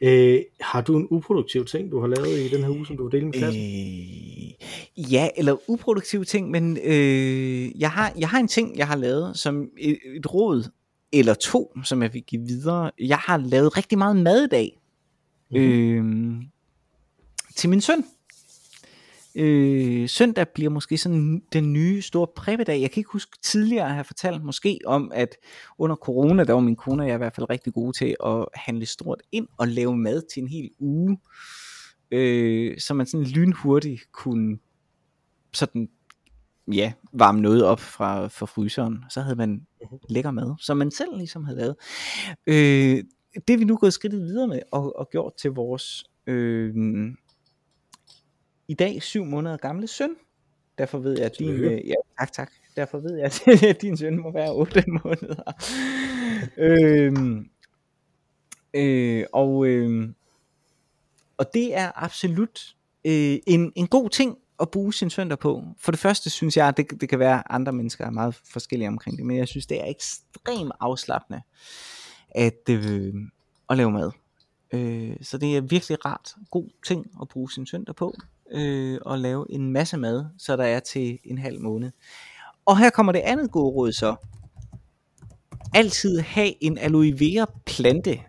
Ja. 0.00 0.34
Øh, 0.36 0.42
har 0.60 0.80
du 0.80 0.96
en 0.96 1.06
uproduktiv 1.10 1.64
ting, 1.64 1.90
du 1.90 2.00
har 2.00 2.06
lavet 2.06 2.38
i 2.38 2.48
den 2.48 2.62
her 2.62 2.70
uge, 2.70 2.86
som 2.86 2.96
du 2.96 3.02
vil 3.02 3.12
dele 3.12 3.24
med 3.24 3.32
klassen? 3.32 3.62
Øh, 3.62 5.12
ja, 5.12 5.28
eller 5.36 5.70
uproduktive 5.70 6.24
ting, 6.24 6.50
men 6.50 6.78
øh, 6.84 7.80
jeg, 7.80 7.90
har, 7.90 8.12
jeg 8.18 8.28
har 8.28 8.38
en 8.38 8.48
ting, 8.48 8.78
jeg 8.78 8.88
har 8.88 8.96
lavet 8.96 9.36
som 9.36 9.68
et, 9.78 9.98
et 10.16 10.34
råd, 10.34 10.70
eller 11.12 11.34
to, 11.34 11.78
som 11.84 12.02
jeg 12.02 12.14
vil 12.14 12.22
give 12.22 12.42
videre. 12.42 12.90
Jeg 12.98 13.18
har 13.18 13.36
lavet 13.36 13.76
rigtig 13.76 13.98
meget 13.98 14.16
mad 14.16 14.44
i 14.44 14.48
dag. 14.48 14.80
Mm-hmm. 15.50 16.36
Øh, 16.36 16.42
til 17.56 17.70
min 17.70 17.80
søn. 17.80 18.04
Øh, 19.36 20.08
søndag 20.08 20.46
bliver 20.54 20.70
måske 20.70 20.98
sådan 20.98 21.42
den 21.52 21.72
nye 21.72 22.02
store 22.02 22.26
præbedag. 22.36 22.80
Jeg 22.80 22.90
kan 22.90 23.00
ikke 23.00 23.10
huske 23.12 23.38
tidligere 23.42 23.86
at 23.86 23.94
have 23.94 24.04
fortalt 24.04 24.44
måske 24.44 24.78
om, 24.86 25.12
at 25.14 25.36
under 25.78 25.96
corona, 25.96 26.44
der 26.44 26.52
var 26.52 26.60
min 26.60 26.76
kone 26.76 27.02
og 27.02 27.06
jeg 27.08 27.14
i 27.14 27.18
hvert 27.18 27.34
fald 27.34 27.50
rigtig 27.50 27.72
gode 27.72 27.98
til 27.98 28.16
at 28.26 28.46
handle 28.54 28.86
stort 28.86 29.22
ind 29.32 29.48
og 29.58 29.68
lave 29.68 29.96
mad 29.96 30.22
til 30.34 30.42
en 30.42 30.48
hel 30.48 30.70
uge. 30.78 31.18
Øh, 32.10 32.78
så 32.78 32.94
man 32.94 33.06
sådan 33.06 33.26
lynhurtigt 33.26 34.12
kunne 34.12 34.58
sådan 35.54 35.88
ja, 36.72 36.92
varme 37.12 37.40
noget 37.40 37.64
op 37.64 37.80
fra, 37.80 38.26
fra 38.26 38.46
fryseren. 38.46 39.04
Så 39.10 39.20
havde 39.20 39.36
man 39.36 39.50
Mhm. 39.50 39.98
lækker 40.08 40.30
mad, 40.30 40.54
som 40.60 40.76
man 40.76 40.90
selv 40.90 41.16
ligesom 41.16 41.44
havde 41.44 41.58
lavet. 41.58 41.76
Øh, 42.46 43.04
det 43.48 43.54
er 43.54 43.58
vi 43.58 43.64
nu 43.64 43.76
gået 43.76 43.92
skridtet 43.92 44.20
videre 44.22 44.48
med 44.48 44.60
og, 44.72 44.98
og 44.98 45.08
gjort 45.10 45.32
til 45.40 45.50
vores 45.50 46.04
øh, 46.26 46.74
i 48.68 48.74
dag 48.74 49.02
syv 49.02 49.24
måneder 49.24 49.56
gamle 49.56 49.86
søn. 49.86 50.16
Derfor 50.78 50.98
ved 50.98 51.16
jeg, 51.16 51.26
at 51.26 51.38
din, 51.38 51.50
øh, 51.50 51.88
ja, 51.88 51.94
tak, 52.18 52.32
tak. 52.32 52.52
Derfor 52.76 52.98
ved 52.98 53.16
jeg, 53.16 53.30
at 53.70 53.82
din 53.82 53.96
søn 53.96 54.18
må 54.18 54.32
være 54.32 54.52
8 54.52 54.84
måneder. 55.04 55.52
øhm, 56.56 57.48
øh, 58.74 59.24
og, 59.32 59.66
øh, 59.66 60.08
og 61.36 61.54
det 61.54 61.76
er 61.76 61.92
absolut 61.94 62.74
øh, 63.04 63.38
en, 63.46 63.72
en 63.76 63.86
god 63.86 64.10
ting 64.10 64.38
at 64.60 64.70
bruge 64.70 64.94
sin 64.94 65.10
søndag 65.10 65.38
på. 65.38 65.62
For 65.78 65.92
det 65.92 66.00
første 66.00 66.30
synes 66.30 66.56
jeg, 66.56 66.76
det, 66.76 67.00
det 67.00 67.08
kan 67.08 67.18
være, 67.18 67.38
at 67.38 67.44
andre 67.50 67.72
mennesker 67.72 68.06
er 68.06 68.10
meget 68.10 68.40
forskellige 68.52 68.88
omkring 68.88 69.16
det, 69.16 69.26
men 69.26 69.36
jeg 69.36 69.48
synes, 69.48 69.66
det 69.66 69.80
er 69.80 69.86
ekstremt 69.86 70.72
afslappende 70.80 71.42
at, 72.30 72.68
øh, 72.70 73.14
at 73.70 73.76
lave 73.76 73.90
mad. 73.90 74.10
Øh, 74.72 75.16
så 75.22 75.38
det 75.38 75.56
er 75.56 75.60
virkelig 75.60 76.04
rart, 76.04 76.34
god 76.50 76.68
ting 76.86 77.06
at 77.22 77.28
bruge 77.28 77.50
sin 77.50 77.66
søndag 77.66 77.96
på, 77.96 78.14
øh, 78.52 78.98
og 79.02 79.18
lave 79.18 79.46
en 79.50 79.72
masse 79.72 79.96
mad, 79.96 80.24
så 80.38 80.56
der 80.56 80.64
er 80.64 80.80
til 80.80 81.18
en 81.24 81.38
halv 81.38 81.60
måned. 81.60 81.90
Og 82.66 82.78
her 82.78 82.90
kommer 82.90 83.12
det 83.12 83.20
andet 83.20 83.50
gode 83.50 83.74
råd 83.74 83.92
så. 83.92 84.14
Altid 85.74 86.20
have 86.20 86.64
en 86.64 86.78
aloe 86.78 87.20
vera 87.20 87.50
plante 87.66 88.20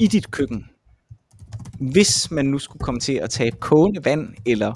i 0.00 0.06
dit 0.06 0.30
køkken. 0.30 0.66
Hvis 1.80 2.30
man 2.30 2.46
nu 2.46 2.58
skulle 2.58 2.80
komme 2.80 3.00
til 3.00 3.12
at 3.12 3.30
tage 3.30 3.50
kogende 3.50 4.04
vand, 4.04 4.28
eller 4.46 4.74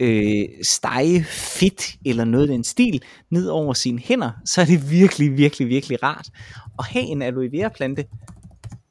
øh, 0.00 0.48
stege 0.62 1.24
fedt, 1.24 1.96
eller 2.04 2.24
noget 2.24 2.50
i 2.50 2.52
den 2.52 2.64
stil, 2.64 3.02
ned 3.30 3.48
over 3.48 3.74
sine 3.74 3.98
hænder, 3.98 4.30
så 4.44 4.60
er 4.60 4.64
det 4.64 4.90
virkelig, 4.90 5.36
virkelig, 5.36 5.68
virkelig 5.68 6.02
rart 6.02 6.30
at 6.78 6.84
have 6.84 7.04
en 7.04 7.22
aloe 7.22 7.52
vera 7.52 7.68
plante 7.68 8.04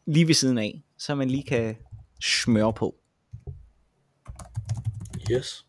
lige 0.07 0.28
ved 0.28 0.34
siden 0.34 0.57
af, 0.57 0.84
så 0.97 1.15
man 1.15 1.30
lige 1.30 1.43
kan 1.43 1.76
smøre 2.22 2.74
på. 2.74 2.95
Yes. 5.32 5.63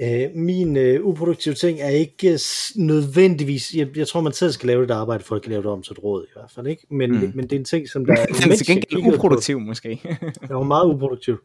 Øh, 0.00 0.30
min 0.34 0.76
øh, 0.76 1.04
uproduktive 1.04 1.54
ting 1.54 1.80
er 1.80 1.88
ikke 1.88 2.38
nødvendigvis, 2.76 3.74
jeg, 3.74 3.96
jeg 3.96 4.08
tror 4.08 4.20
man 4.20 4.32
selv 4.32 4.52
skal 4.52 4.66
lave 4.66 4.82
det 4.86 4.90
arbejde 4.90 5.24
for 5.24 5.36
at 5.36 5.46
lave 5.46 5.62
det 5.62 5.70
om 5.70 5.82
til 5.82 5.92
et 5.92 6.04
råd 6.04 6.24
i 6.24 6.30
hvert 6.34 6.50
fald, 6.50 6.66
ikke? 6.66 6.86
Men, 6.90 7.10
Mm. 7.10 7.32
men 7.34 7.44
det 7.44 7.52
er 7.52 7.58
en 7.58 7.64
ting, 7.64 7.88
som 7.88 8.06
der... 8.06 8.14
Den 8.42 8.52
er 8.52 8.56
til 8.56 8.66
gengæld 8.66 8.84
kiggede 8.86 9.10
på- 9.10 9.16
uproduktiv 9.16 9.60
måske. 9.60 10.00
Jeg 10.48 10.56
var 10.56 10.62
meget 10.62 10.94
uproduktiv, 10.94 11.38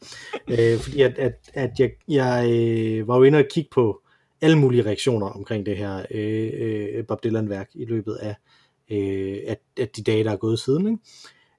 øh, 0.47 0.77
fordi 0.79 1.01
at, 1.01 1.17
at, 1.17 1.33
at 1.53 1.71
jeg, 1.79 1.91
jeg 2.07 2.47
øh, 2.51 3.07
var 3.07 3.17
jo 3.17 3.23
inde 3.23 3.37
og 3.37 3.45
kigge 3.51 3.69
på 3.73 4.01
alle 4.41 4.57
mulige 4.59 4.85
reaktioner 4.85 5.27
omkring 5.27 5.65
det 5.65 5.77
her 5.77 6.05
øh, 6.11 6.49
øh, 6.53 7.05
Bob 7.07 7.23
Dylan-værk 7.23 7.69
i 7.73 7.85
løbet 7.85 8.15
af, 8.15 8.35
øh, 8.91 9.37
af, 9.47 9.57
af 9.79 9.87
de 9.89 10.03
dage, 10.03 10.23
der 10.23 10.31
er 10.31 10.37
gået 10.37 10.59
siden. 10.59 10.99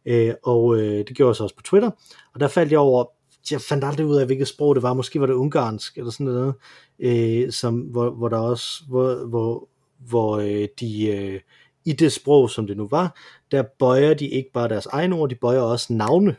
Ikke? 0.06 0.28
Øh, 0.28 0.34
og 0.42 0.76
øh, 0.80 0.98
det 0.98 1.16
gjorde 1.16 1.28
jeg 1.28 1.36
så 1.36 1.42
også 1.42 1.56
på 1.56 1.62
Twitter, 1.62 1.90
og 2.34 2.40
der 2.40 2.48
faldt 2.48 2.72
jeg 2.72 2.78
over, 2.80 3.04
jeg 3.52 3.60
fandt 3.60 3.84
aldrig 3.84 4.06
ud 4.06 4.16
af, 4.16 4.26
hvilket 4.26 4.48
sprog 4.48 4.74
det 4.74 4.82
var, 4.82 4.94
måske 4.94 5.20
var 5.20 5.26
det 5.26 5.34
ungarsk 5.34 5.98
eller 5.98 6.10
sådan 6.10 6.26
noget, 6.26 6.54
øh, 6.98 7.52
som, 7.52 7.74
hvor, 7.74 8.10
hvor 8.10 8.28
der 8.28 8.38
også, 8.38 8.82
hvor, 8.88 9.14
hvor, 9.14 9.68
hvor 9.98 10.38
øh, 10.38 10.68
de 10.80 11.06
øh, 11.06 11.40
i 11.84 11.92
det 11.92 12.12
sprog, 12.12 12.50
som 12.50 12.66
det 12.66 12.76
nu 12.76 12.88
var, 12.90 13.16
der 13.50 13.62
bøjer 13.78 14.14
de 14.14 14.28
ikke 14.28 14.52
bare 14.52 14.68
deres 14.68 14.86
egne 14.86 15.16
ord, 15.16 15.28
de 15.30 15.34
bøjer 15.34 15.60
også 15.60 15.92
navne 15.92 16.36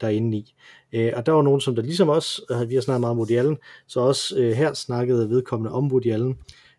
derinde 0.00 0.36
i. 0.36 0.54
Øh, 0.92 1.12
og 1.16 1.26
der 1.26 1.32
var 1.32 1.42
nogen, 1.42 1.60
som 1.60 1.74
der 1.74 1.82
ligesom 1.82 2.08
os, 2.08 2.40
øh, 2.50 2.68
vi 2.68 2.74
har 2.74 2.82
snakket 2.82 3.00
meget 3.00 3.10
om 3.10 3.18
Woody 3.18 3.38
Allen, 3.38 3.56
så 3.86 4.00
også 4.00 4.36
øh, 4.38 4.52
her 4.52 4.74
snakkede 4.74 5.30
vedkommende 5.30 5.72
om 5.72 5.92
Woody 5.92 6.12
Allen. 6.12 6.28
Mhm. 6.28 6.36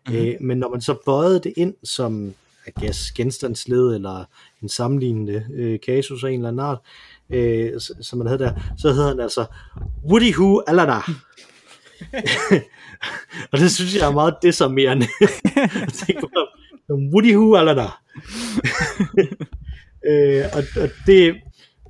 Mm-hmm. 0.08 0.26
Øh, 0.26 0.34
men 0.40 0.58
når 0.58 0.68
man 0.68 0.80
så 0.80 0.96
bøjede 1.04 1.40
det 1.40 1.52
ind 1.56 1.74
som, 1.84 2.34
I 2.66 2.70
guess, 2.80 3.12
genstandsled 3.12 3.94
eller 3.94 4.24
en 4.62 4.68
sammenlignende 4.68 5.46
øh, 5.52 5.80
kasus 5.80 6.24
af 6.24 6.30
en 6.30 6.34
eller 6.34 6.48
anden 6.48 6.66
art, 6.66 6.78
øh, 7.32 7.72
som 8.00 8.18
man 8.18 8.26
havde 8.26 8.44
der, 8.44 8.52
så 8.78 8.92
hedder 8.92 9.08
han 9.08 9.20
altså 9.20 9.44
Woody 10.10 10.34
Who 10.34 10.62
Alana. 10.66 10.96
og 13.52 13.58
det 13.58 13.70
synes 13.70 13.96
jeg 13.96 14.08
er 14.08 14.12
meget 14.12 14.34
desarmerende. 14.42 15.06
at 15.86 15.92
tænke 15.92 16.20
på, 16.20 16.46
Woody 16.90 17.34
Who 17.34 17.56
Alana. 17.56 17.82
øh, 20.10 20.44
og, 20.52 20.62
og 20.82 20.88
det, 21.06 21.36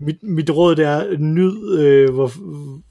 mit, 0.01 0.23
mit 0.23 0.51
råd 0.51 0.77
det 0.77 0.85
er, 0.85 1.19
nyd, 1.19 1.79
øh, 1.79 2.15
hvor, 2.15 2.33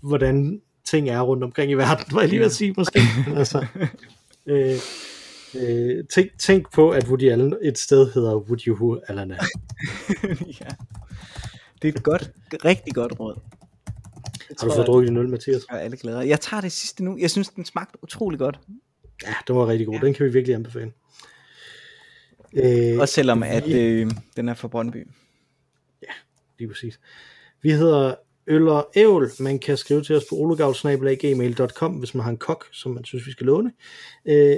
hvordan 0.08 0.62
ting 0.86 1.10
er 1.10 1.22
rundt 1.22 1.44
omkring 1.44 1.72
i 1.72 1.74
verden, 1.74 2.06
var 2.12 2.22
jeg 2.22 2.30
lige 2.30 2.40
ved 2.40 2.46
at 2.46 2.52
sige 2.52 2.74
måske. 2.78 3.00
altså, 3.36 3.66
øh, 4.46 4.76
øh, 5.56 6.04
tænk, 6.14 6.30
tænk 6.40 6.74
på, 6.74 6.90
at 6.90 7.08
Woody 7.08 7.32
Allen 7.32 7.54
et 7.62 7.78
sted 7.78 8.14
hedder 8.14 8.36
Woody 8.36 8.70
Who 8.70 8.98
Alana. 9.08 9.38
ja. 10.62 10.68
Det 11.82 11.88
er 11.88 11.94
et 11.94 12.04
godt, 12.04 12.32
rigtig 12.66 12.94
godt 12.96 13.20
råd. 13.20 13.36
Det 13.36 14.60
Har 14.60 14.68
du 14.68 14.72
fået 14.74 14.78
jeg, 14.78 14.86
drukket 14.86 15.08
din 15.10 15.18
øl, 15.18 15.30
Mathias? 15.30 15.66
gør 15.66 15.78
alle 15.78 15.98
glæder. 15.98 16.22
Jeg 16.22 16.40
tager 16.40 16.62
det 16.62 16.72
sidste 16.72 17.04
nu. 17.04 17.18
Jeg 17.18 17.32
synes, 17.32 17.50
den 17.50 17.66
smagte 17.66 17.98
utrolig 18.04 18.40
godt. 18.40 18.60
Ja, 19.24 19.34
den 19.48 19.56
var 19.56 19.68
rigtig 19.68 19.88
god. 19.88 19.96
Ja. 19.96 20.06
Den 20.06 20.14
kan 20.14 20.26
vi 20.26 20.32
virkelig 20.32 20.56
anbefale. 20.56 20.92
Øh, 22.54 23.00
Også 23.00 23.14
selvom, 23.14 23.44
at 23.44 23.66
vi- 23.68 23.80
øh, 23.80 24.12
den 24.36 24.50
er 24.50 24.54
fra 24.54 24.68
Brøndby. 24.68 25.08
lige 26.60 26.68
præcis. 26.68 27.00
Vi 27.62 27.72
hedder 27.72 28.16
Øl 28.48 28.68
og 28.68 28.90
Ævl. 28.96 29.30
Man 29.40 29.60
kan 29.60 29.78
skrive 29.78 30.04
til 30.04 30.16
os 30.16 30.24
på 30.30 30.36
ologavl.gmail.com, 30.36 31.92
hvis 31.94 32.16
man 32.16 32.24
har 32.24 32.30
en 32.32 32.38
kok, 32.38 32.66
som 32.72 32.92
man 32.92 33.06
synes, 33.06 33.26
vi 33.28 33.32
skal 33.32 33.46
låne. 33.46 33.72
Øh, 34.26 34.58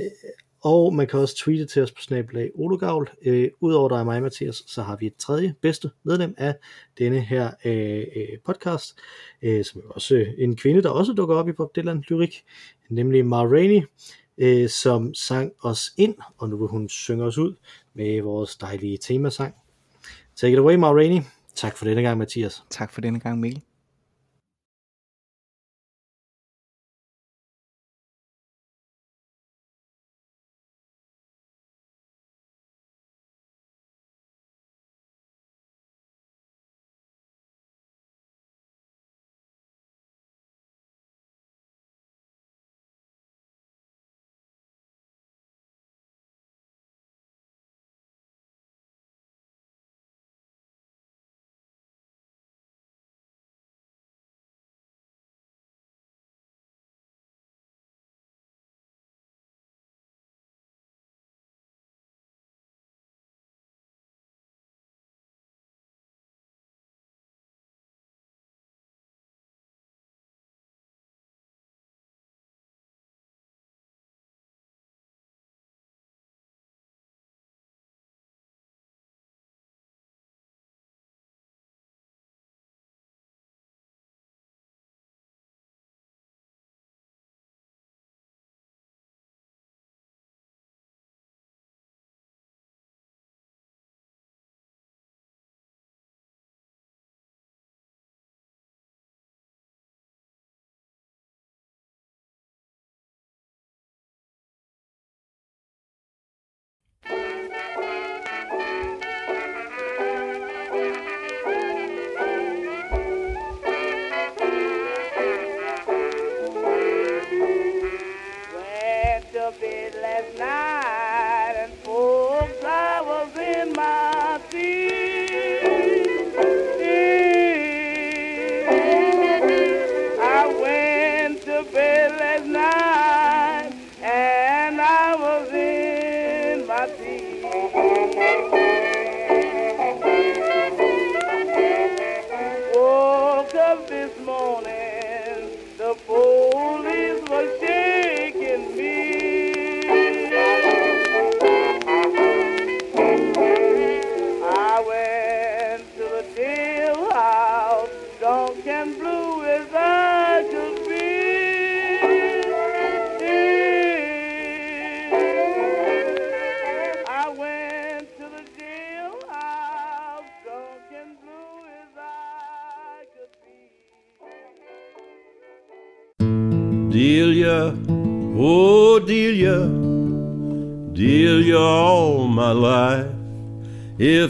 og 0.62 0.94
man 0.94 1.08
kan 1.08 1.20
også 1.20 1.36
tweete 1.38 1.66
til 1.66 1.82
os 1.82 1.92
på 1.92 2.02
snabelag 2.02 2.52
ologavl. 2.56 3.10
Øh, 3.22 3.50
Udover 3.60 3.90
dig 3.90 4.00
og 4.00 4.06
mig, 4.06 4.22
Mathias, 4.22 4.64
så 4.68 4.82
har 4.82 4.96
vi 4.96 5.08
et 5.08 5.16
tredje 5.16 5.56
bedste 5.62 5.90
medlem 6.04 6.36
af 6.38 6.56
denne 6.98 7.20
her 7.20 7.52
øh, 7.66 8.06
øh 8.16 8.40
podcast, 8.46 9.00
øh, 9.42 9.66
som 9.66 9.82
er 9.82 9.94
også 9.94 10.16
øh, 10.16 10.28
en 10.38 10.56
kvinde, 10.56 10.84
der 10.84 10.90
også 10.90 11.14
dukker 11.14 11.36
op 11.36 11.50
i 11.50 11.52
Bob 11.52 11.76
Dylan 11.76 12.04
lyrik, 12.10 12.44
nemlig 12.90 13.26
Ma 13.26 13.44
Rainey, 13.44 13.82
øh, 14.38 14.70
som 14.70 15.14
sang 15.14 15.52
os 15.64 15.94
ind, 15.98 16.16
og 16.38 16.50
nu 16.50 16.58
vil 16.58 16.68
hun 16.68 16.90
synge 16.90 17.24
os 17.24 17.38
ud 17.38 17.56
med 17.94 18.22
vores 18.22 18.56
dejlige 18.56 18.98
temasang. 18.98 19.56
Take 20.36 20.54
it 20.54 20.60
away, 20.60 20.76
Ma 20.76 20.92
Rainey. 20.92 21.22
Tak 21.56 21.78
for 21.78 21.86
denne 21.86 22.02
gang, 22.02 22.18
Mathias. 22.18 22.64
Tak 22.70 22.94
for 22.94 23.02
denne 23.02 23.20
gang, 23.20 23.40
Mikkel. 23.40 23.71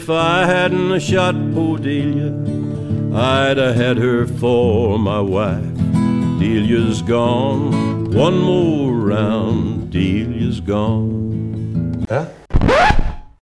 if 0.02 0.10
I 0.10 0.46
hadn't 0.46 0.98
shot 0.98 1.36
Podelia, 1.54 2.32
I'd 3.14 3.56
have 3.56 3.76
had 3.76 3.98
her 3.98 4.26
for 4.26 4.98
my 4.98 5.20
wife. 5.20 5.76
Delia's 6.40 7.02
gone, 7.02 8.10
one 8.10 8.40
more 8.40 8.92
round, 8.92 9.92
Delia's 9.92 10.58
gone. 10.58 11.21